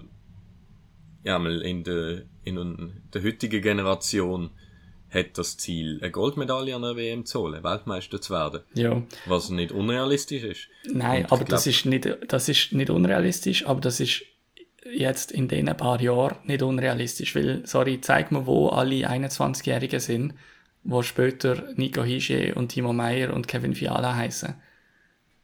ja, 1.23 1.37
mal 1.39 1.61
in 1.61 1.83
der, 1.83 2.23
in 2.43 2.93
der 3.13 3.23
heutigen 3.23 3.61
Generation 3.61 4.49
hat 5.13 5.37
das 5.37 5.57
Ziel, 5.57 5.99
eine 6.01 6.11
Goldmedaille 6.11 6.75
an 6.75 6.83
einer 6.83 6.95
WM 6.95 7.25
zu 7.25 7.41
holen, 7.41 7.63
Weltmeister 7.63 8.19
zu 8.19 8.33
werden. 8.33 8.61
Ja. 8.73 9.01
Was 9.25 9.49
nicht 9.49 9.71
unrealistisch 9.71 10.43
ist. 10.43 10.67
Nein, 10.91 11.23
Und 11.25 11.31
aber 11.31 11.43
das, 11.45 11.63
glaub- 11.63 11.73
ist 11.73 11.85
nicht, 11.85 12.17
das 12.27 12.49
ist 12.49 12.71
nicht 12.73 12.89
unrealistisch, 12.89 13.65
aber 13.67 13.81
das 13.81 13.99
ist 13.99 14.23
jetzt 14.91 15.31
in 15.31 15.47
den 15.47 15.65
paar 15.77 16.01
Jahren 16.01 16.37
nicht 16.45 16.61
unrealistisch, 16.61 17.35
weil, 17.35 17.65
sorry, 17.65 18.01
zeig 18.01 18.31
mir, 18.31 18.45
wo 18.47 18.69
alle 18.69 19.07
21-Jährigen 19.09 19.99
sind, 19.99 20.33
wo 20.83 21.01
später 21.01 21.63
Nico 21.75 22.03
Hische 22.03 22.55
und 22.55 22.69
Timo 22.69 22.91
Meyer 22.91 23.33
und 23.33 23.47
Kevin 23.47 23.73
Fiala 23.75 24.15
heißen. 24.15 24.55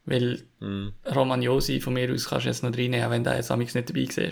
Weil 0.05 0.43
Mhm. 0.59 0.93
Roman 1.15 1.41
Josi 1.41 1.79
von 1.79 1.93
mir 1.93 2.11
aus 2.11 2.27
kannst 2.27 2.45
du 2.45 2.49
jetzt 2.49 2.63
noch 2.63 2.73
reinnehmen, 2.75 3.09
wenn 3.11 3.23
der 3.23 3.35
jetzt 3.37 3.51
amigs 3.51 3.75
nicht 3.75 3.89
dabei 3.89 4.07
war. 4.07 4.31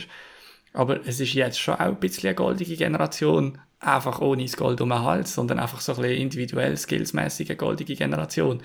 Aber 0.73 1.07
es 1.07 1.19
ist 1.19 1.33
jetzt 1.33 1.59
schon 1.59 1.75
auch 1.75 1.79
ein 1.79 1.99
bisschen 1.99 2.27
eine 2.27 2.35
goldige 2.35 2.75
Generation, 2.75 3.59
einfach 3.80 4.21
ohne 4.21 4.43
das 4.43 4.57
Gold 4.57 4.82
um 4.82 4.89
den 4.89 5.03
Hals, 5.03 5.34
sondern 5.34 5.59
einfach 5.59 5.82
so 5.82 5.93
ein 5.93 6.01
bisschen 6.01 6.21
individuell, 6.21 6.75
skillsmäßig 6.75 7.49
eine 7.49 7.57
goldige 7.57 7.95
Generation. 7.95 8.61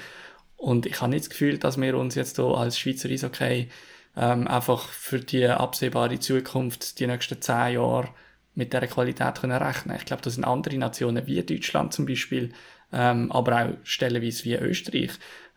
Und 0.57 0.87
ich 0.87 1.01
habe 1.01 1.11
nicht 1.11 1.25
das 1.25 1.31
Gefühl, 1.31 1.59
dass 1.59 1.81
wir 1.81 1.97
uns 1.97 2.15
jetzt 2.15 2.37
hier 2.37 2.45
als 2.47 2.79
Schweizer 2.79 3.09
Eishockey 3.09 3.69
ähm, 4.17 4.47
einfach 4.47 4.89
für 4.89 5.19
die 5.19 5.47
absehbare 5.47 6.19
Zukunft, 6.19 7.01
die 7.01 7.07
nächsten 7.07 7.41
zehn 7.41 7.75
Jahre, 7.75 8.09
mit 8.55 8.73
dieser 8.73 8.87
Qualität 8.87 9.41
können 9.41 9.63
rechnen 9.63 9.97
Ich 9.97 10.05
glaube, 10.05 10.23
das 10.23 10.35
sind 10.35 10.45
andere 10.45 10.77
Nationen, 10.77 11.27
wie 11.27 11.43
Deutschland 11.43 11.95
zum 11.95 12.05
Beispiel, 12.05 12.53
ähm, 12.93 13.33
aber 13.33 13.63
auch 13.63 13.71
stellenweise 13.83 14.45
wie 14.45 14.55
Österreich. 14.55 15.13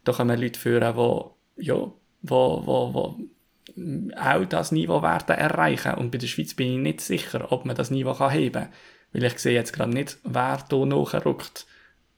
Da 0.06 0.14
kommen 0.14 0.39
Leute 0.39 0.60
führen, 0.60 0.95
die, 0.95 1.66
ja, 1.66 1.76
wo, 1.76 2.62
wo, 2.66 2.93
wo 2.93 3.20
auch 4.18 4.45
das 4.45 4.72
Niveau 4.72 5.01
werden 5.01 5.36
erreichen. 5.38 5.95
Und 5.95 6.12
bei 6.12 6.18
der 6.18 6.28
Schweiz 6.28 6.53
bin 6.53 6.72
ich 6.72 6.78
nicht 6.78 7.01
sicher, 7.01 7.51
ob 7.51 7.66
man 7.66 7.76
das 7.76 7.91
Niveau 7.91 8.14
kann 8.14 8.32
heben 8.32 8.64
kann. 8.64 8.74
Weil 9.16 9.24
ich 9.24 9.39
sehe 9.39 9.53
jetzt 9.53 9.72
gerade 9.72 9.93
nicht, 9.93 10.18
wer 10.26 10.61
hier 10.70 10.86
nachrückt 10.86 11.66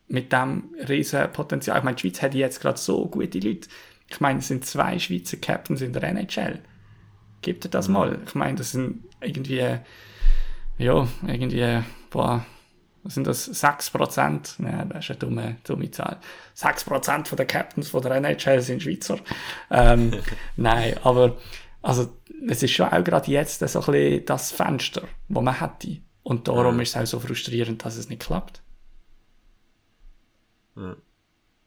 mit 0.07 0.33
dem 0.33 0.73
riesen 0.89 1.31
Potenzial. 1.31 1.77
Ich 1.77 1.83
meine, 1.83 1.95
die 1.95 2.01
Schweiz 2.01 2.23
hat 2.23 2.33
jetzt 2.33 2.59
gerade 2.59 2.79
so 2.79 3.07
gute 3.07 3.37
Leute. 3.37 3.69
Ich 4.09 4.19
meine, 4.19 4.39
es 4.39 4.47
sind 4.47 4.65
zwei 4.65 4.97
Schweizer 4.97 5.37
Captains 5.37 5.81
in 5.81 5.93
der 5.93 6.01
NHL. 6.01 6.59
Gibt 7.41 7.65
ihr 7.65 7.69
das 7.69 7.87
mal? 7.87 8.17
Ich 8.25 8.33
meine, 8.33 8.57
das 8.57 8.71
sind 8.71 9.03
irgendwie, 9.21 9.77
ja, 10.79 11.07
irgendwie, 11.27 11.83
boah, 12.09 12.43
was 13.03 13.13
sind 13.13 13.27
das? 13.27 13.47
6%? 13.51 14.63
Ja, 14.63 14.85
das 14.85 15.05
ist 15.05 15.11
eine 15.11 15.19
dumme, 15.19 15.57
dumme 15.65 15.91
Zahl. 15.91 16.17
6% 16.55 17.27
von 17.27 17.37
der 17.37 17.45
Captains 17.45 17.89
von 17.89 18.01
der 18.01 18.13
NHL 18.13 18.59
sind 18.61 18.81
Schweizer. 18.81 19.19
Ähm, 19.69 20.13
nein, 20.55 20.95
aber, 21.03 21.37
also, 21.83 22.11
es 22.49 22.63
ist 22.63 22.71
schon 22.71 22.87
auch 22.87 23.03
gerade 23.03 23.29
jetzt 23.29 23.59
so 23.59 23.79
ein 23.81 23.85
bisschen 23.85 24.25
das 24.25 24.51
Fenster, 24.51 25.03
das 25.29 25.43
man 25.43 25.59
hätte. 25.59 26.01
Und 26.27 26.49
darum 26.49 26.77
ist 26.81 26.89
es 26.89 26.97
auch 26.97 27.05
so 27.05 27.19
frustrierend, 27.21 27.85
dass 27.85 27.95
es 27.95 28.09
nicht 28.09 28.21
klappt. 28.21 28.61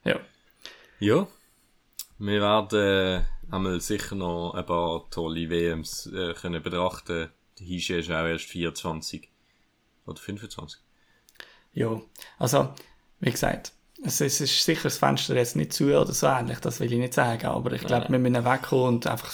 Ja. 0.05 0.21
Ja. 0.99 1.27
Wir 2.19 2.43
werden 2.43 2.79
äh, 2.79 3.25
einmal 3.51 3.81
sicher 3.81 4.17
noch 4.17 4.53
ein 4.53 4.67
paar 4.67 5.09
tolle 5.09 5.49
WMs 5.49 6.09
äh, 6.13 6.35
können 6.35 6.63
betrachten. 6.63 7.31
Der 7.59 7.67
Hische 7.67 8.01
ist 8.01 8.11
auch 8.11 8.27
erst 8.27 8.45
24. 8.45 9.31
Oder 10.05 10.21
25. 10.21 10.79
Ja, 11.73 11.99
also, 12.39 12.75
wie 13.21 13.31
gesagt, 13.31 13.73
es, 14.03 14.21
es 14.21 14.41
ist 14.41 14.65
sicher 14.65 14.85
das 14.85 14.99
Fenster 14.99 15.37
jetzt 15.37 15.57
nicht 15.57 15.73
zu 15.73 15.87
oder 15.87 16.13
so 16.13 16.27
ähnlich, 16.27 16.59
das 16.61 16.81
will 16.81 16.93
ich 16.93 16.99
nicht 16.99 17.15
sagen, 17.15 17.47
aber 17.47 17.73
ich 17.73 17.83
glaube, 17.83 18.09
wir 18.09 18.19
müssen 18.19 18.45
wegkommen 18.45 18.95
und 18.95 19.07
einfach 19.07 19.33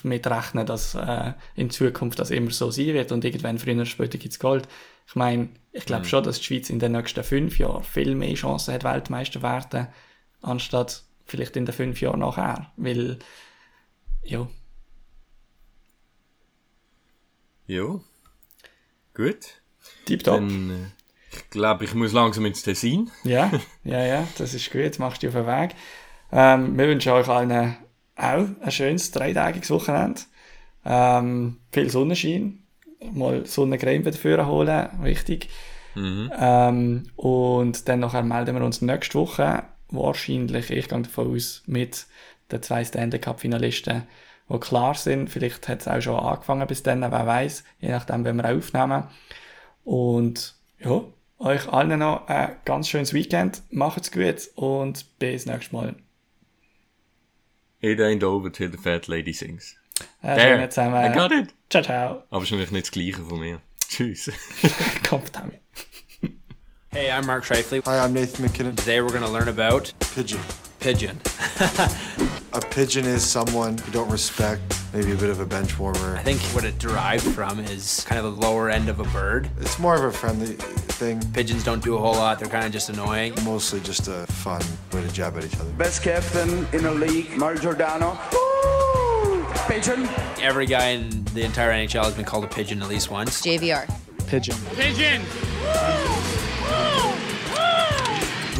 damit 0.00 0.26
rechnen, 0.26 0.66
dass 0.66 0.94
äh, 0.94 1.32
in 1.56 1.70
Zukunft 1.70 2.18
das 2.18 2.30
immer 2.30 2.50
so 2.50 2.70
sein 2.70 2.94
wird 2.94 3.12
und 3.12 3.24
irgendwann 3.24 3.58
früher 3.58 3.74
oder 3.74 3.86
später 3.86 4.18
gibt's 4.18 4.38
Gold. 4.38 4.66
Ich 5.06 5.14
meine, 5.14 5.50
ich 5.72 5.84
glaube 5.84 6.06
schon, 6.06 6.24
dass 6.24 6.38
die 6.38 6.44
Schweiz 6.44 6.70
in 6.70 6.78
den 6.78 6.92
nächsten 6.92 7.22
fünf 7.22 7.58
Jahren 7.58 7.84
viel 7.84 8.14
mehr 8.14 8.34
Chancen 8.34 8.72
hat, 8.72 8.84
Weltmeister 8.84 9.40
zu 9.40 9.42
werden, 9.42 9.88
anstatt 10.40 11.02
vielleicht 11.26 11.56
in 11.56 11.66
den 11.66 11.74
fünf 11.74 12.00
Jahren 12.00 12.20
nachher, 12.20 12.72
weil, 12.76 13.18
ja, 14.22 14.48
Ja. 17.66 18.00
Gut. 19.14 19.62
tipptopp. 20.04 20.40
Dann, 20.40 20.70
äh, 20.70 21.01
ich 21.32 21.50
glaube, 21.50 21.84
ich 21.84 21.94
muss 21.94 22.12
langsam 22.12 22.44
ins 22.46 22.62
Tessin. 22.62 23.10
Ja, 23.24 23.50
ja, 23.84 24.04
ja, 24.04 24.28
das 24.38 24.54
ist 24.54 24.70
gut, 24.70 24.98
machst 24.98 25.22
du 25.22 25.28
auf 25.28 25.34
den 25.34 25.46
Weg. 25.46 25.74
Ähm, 26.30 26.76
wir 26.78 26.88
wünschen 26.88 27.12
euch 27.12 27.28
allen 27.28 27.76
auch 28.16 28.46
ein 28.60 28.70
schönes 28.70 29.10
dreitägiges 29.10 29.70
Wochenende. 29.70 30.20
Ähm, 30.84 31.58
viel 31.70 31.90
Sonnenschein, 31.90 32.62
mal 33.12 33.46
Sonnencreme 33.46 34.04
dafür 34.04 34.46
holen, 34.46 34.88
wichtig. 35.00 35.48
Ähm, 35.96 37.04
und 37.16 37.88
dann 37.88 38.00
nachher 38.00 38.22
melden 38.22 38.56
wir 38.56 38.64
uns 38.64 38.80
nächste 38.80 39.18
Woche, 39.18 39.64
wahrscheinlich, 39.90 40.70
ich 40.70 40.88
gehe 40.88 41.02
davon 41.02 41.34
aus, 41.34 41.62
mit 41.66 42.06
den 42.50 42.62
zwei 42.62 42.84
Stand-Up-Finalisten, 42.84 44.04
die 44.48 44.58
klar 44.58 44.94
sind. 44.94 45.28
Vielleicht 45.30 45.68
hat 45.68 45.80
es 45.80 45.88
auch 45.88 46.00
schon 46.00 46.18
angefangen 46.18 46.66
bis 46.66 46.82
dann, 46.82 47.00
wer 47.00 47.26
weiß, 47.26 47.64
je 47.80 47.90
nachdem, 47.90 48.24
wenn 48.24 48.36
wir 48.36 48.56
aufnehmen. 48.56 49.04
Und 49.84 50.54
ja, 50.78 51.02
euch 51.42 51.68
allen 51.72 51.98
noch 51.98 52.26
ein 52.28 52.56
ganz 52.64 52.88
schönes 52.88 53.12
Weekend. 53.12 53.62
Macht's 53.70 54.10
gut 54.10 54.48
und 54.54 55.18
bis 55.18 55.46
nächstes 55.46 55.72
Mal. 55.72 55.94
It 57.80 58.00
ain't 58.00 58.22
over 58.22 58.50
till 58.52 58.70
the 58.70 58.78
fat 58.78 59.08
lady 59.08 59.32
sings. 59.32 59.76
Äh, 60.22 60.36
There. 60.36 60.68
zusammen. 60.68 61.04
I 61.04 61.12
got 61.12 61.32
it. 61.32 61.52
Ciao, 61.68 61.82
ciao. 61.82 62.10
Aber 62.30 62.40
wahrscheinlich 62.40 62.70
nicht 62.70 62.86
das 62.86 62.92
gleiche 62.92 63.22
von 63.22 63.40
mir. 63.40 63.60
Tschüss. 63.88 64.30
Kommt 65.08 65.34
damit. 65.34 65.60
Hey, 66.90 67.10
I'm 67.10 67.26
Mark 67.26 67.44
Shifley. 67.44 67.80
Hi, 67.86 67.98
I'm 68.06 68.12
Nathan 68.12 68.44
McKinnon. 68.44 68.76
Today 68.76 69.00
we're 69.00 69.08
going 69.12 69.24
to 69.24 69.30
learn 69.30 69.48
about 69.48 69.92
Pigeon. 70.14 70.40
Pigeon. 70.82 71.20
A 72.54 72.60
pigeon 72.60 73.04
is 73.06 73.24
someone 73.24 73.78
you 73.86 73.92
don't 73.92 74.10
respect, 74.10 74.60
maybe 74.92 75.12
a 75.12 75.16
bit 75.16 75.30
of 75.30 75.40
a 75.40 75.46
bench 75.46 75.78
warmer. 75.78 76.16
I 76.16 76.22
think 76.22 76.38
what 76.54 76.64
it 76.64 76.78
derived 76.78 77.24
from 77.24 77.60
is 77.60 78.04
kind 78.06 78.22
of 78.22 78.34
the 78.34 78.42
lower 78.42 78.68
end 78.68 78.90
of 78.90 79.00
a 79.00 79.04
bird. 79.04 79.48
It's 79.58 79.78
more 79.78 79.94
of 79.94 80.04
a 80.04 80.12
friendly 80.12 80.56
thing, 80.56 81.22
Pigeons 81.32 81.64
don't 81.64 81.82
do 81.82 81.96
a 81.96 81.98
whole 81.98 82.12
lot. 82.12 82.38
They're 82.38 82.48
kind 82.48 82.66
of 82.66 82.72
just 82.72 82.90
annoying. 82.90 83.32
mostly 83.44 83.80
just 83.80 84.08
a 84.08 84.26
fun 84.26 84.60
way 84.92 85.02
to 85.02 85.12
jab 85.12 85.38
at 85.38 85.44
each 85.44 85.58
other. 85.58 85.70
Best 85.72 86.02
captain 86.02 86.66
in 86.72 86.82
the 86.82 86.92
league, 86.92 87.36
Mario 87.38 87.60
Giordano. 87.60 88.18
Woo! 88.32 89.46
Pigeon. 89.68 90.08
Every 90.40 90.66
guy 90.66 90.88
in 90.88 91.24
the 91.26 91.42
entire 91.42 91.70
NHL 91.70 92.04
has 92.04 92.14
been 92.14 92.24
called 92.24 92.44
a 92.44 92.48
pigeon 92.48 92.82
at 92.82 92.88
least 92.88 93.10
once. 93.10 93.40
JVR. 93.40 93.88
We 96.36 96.41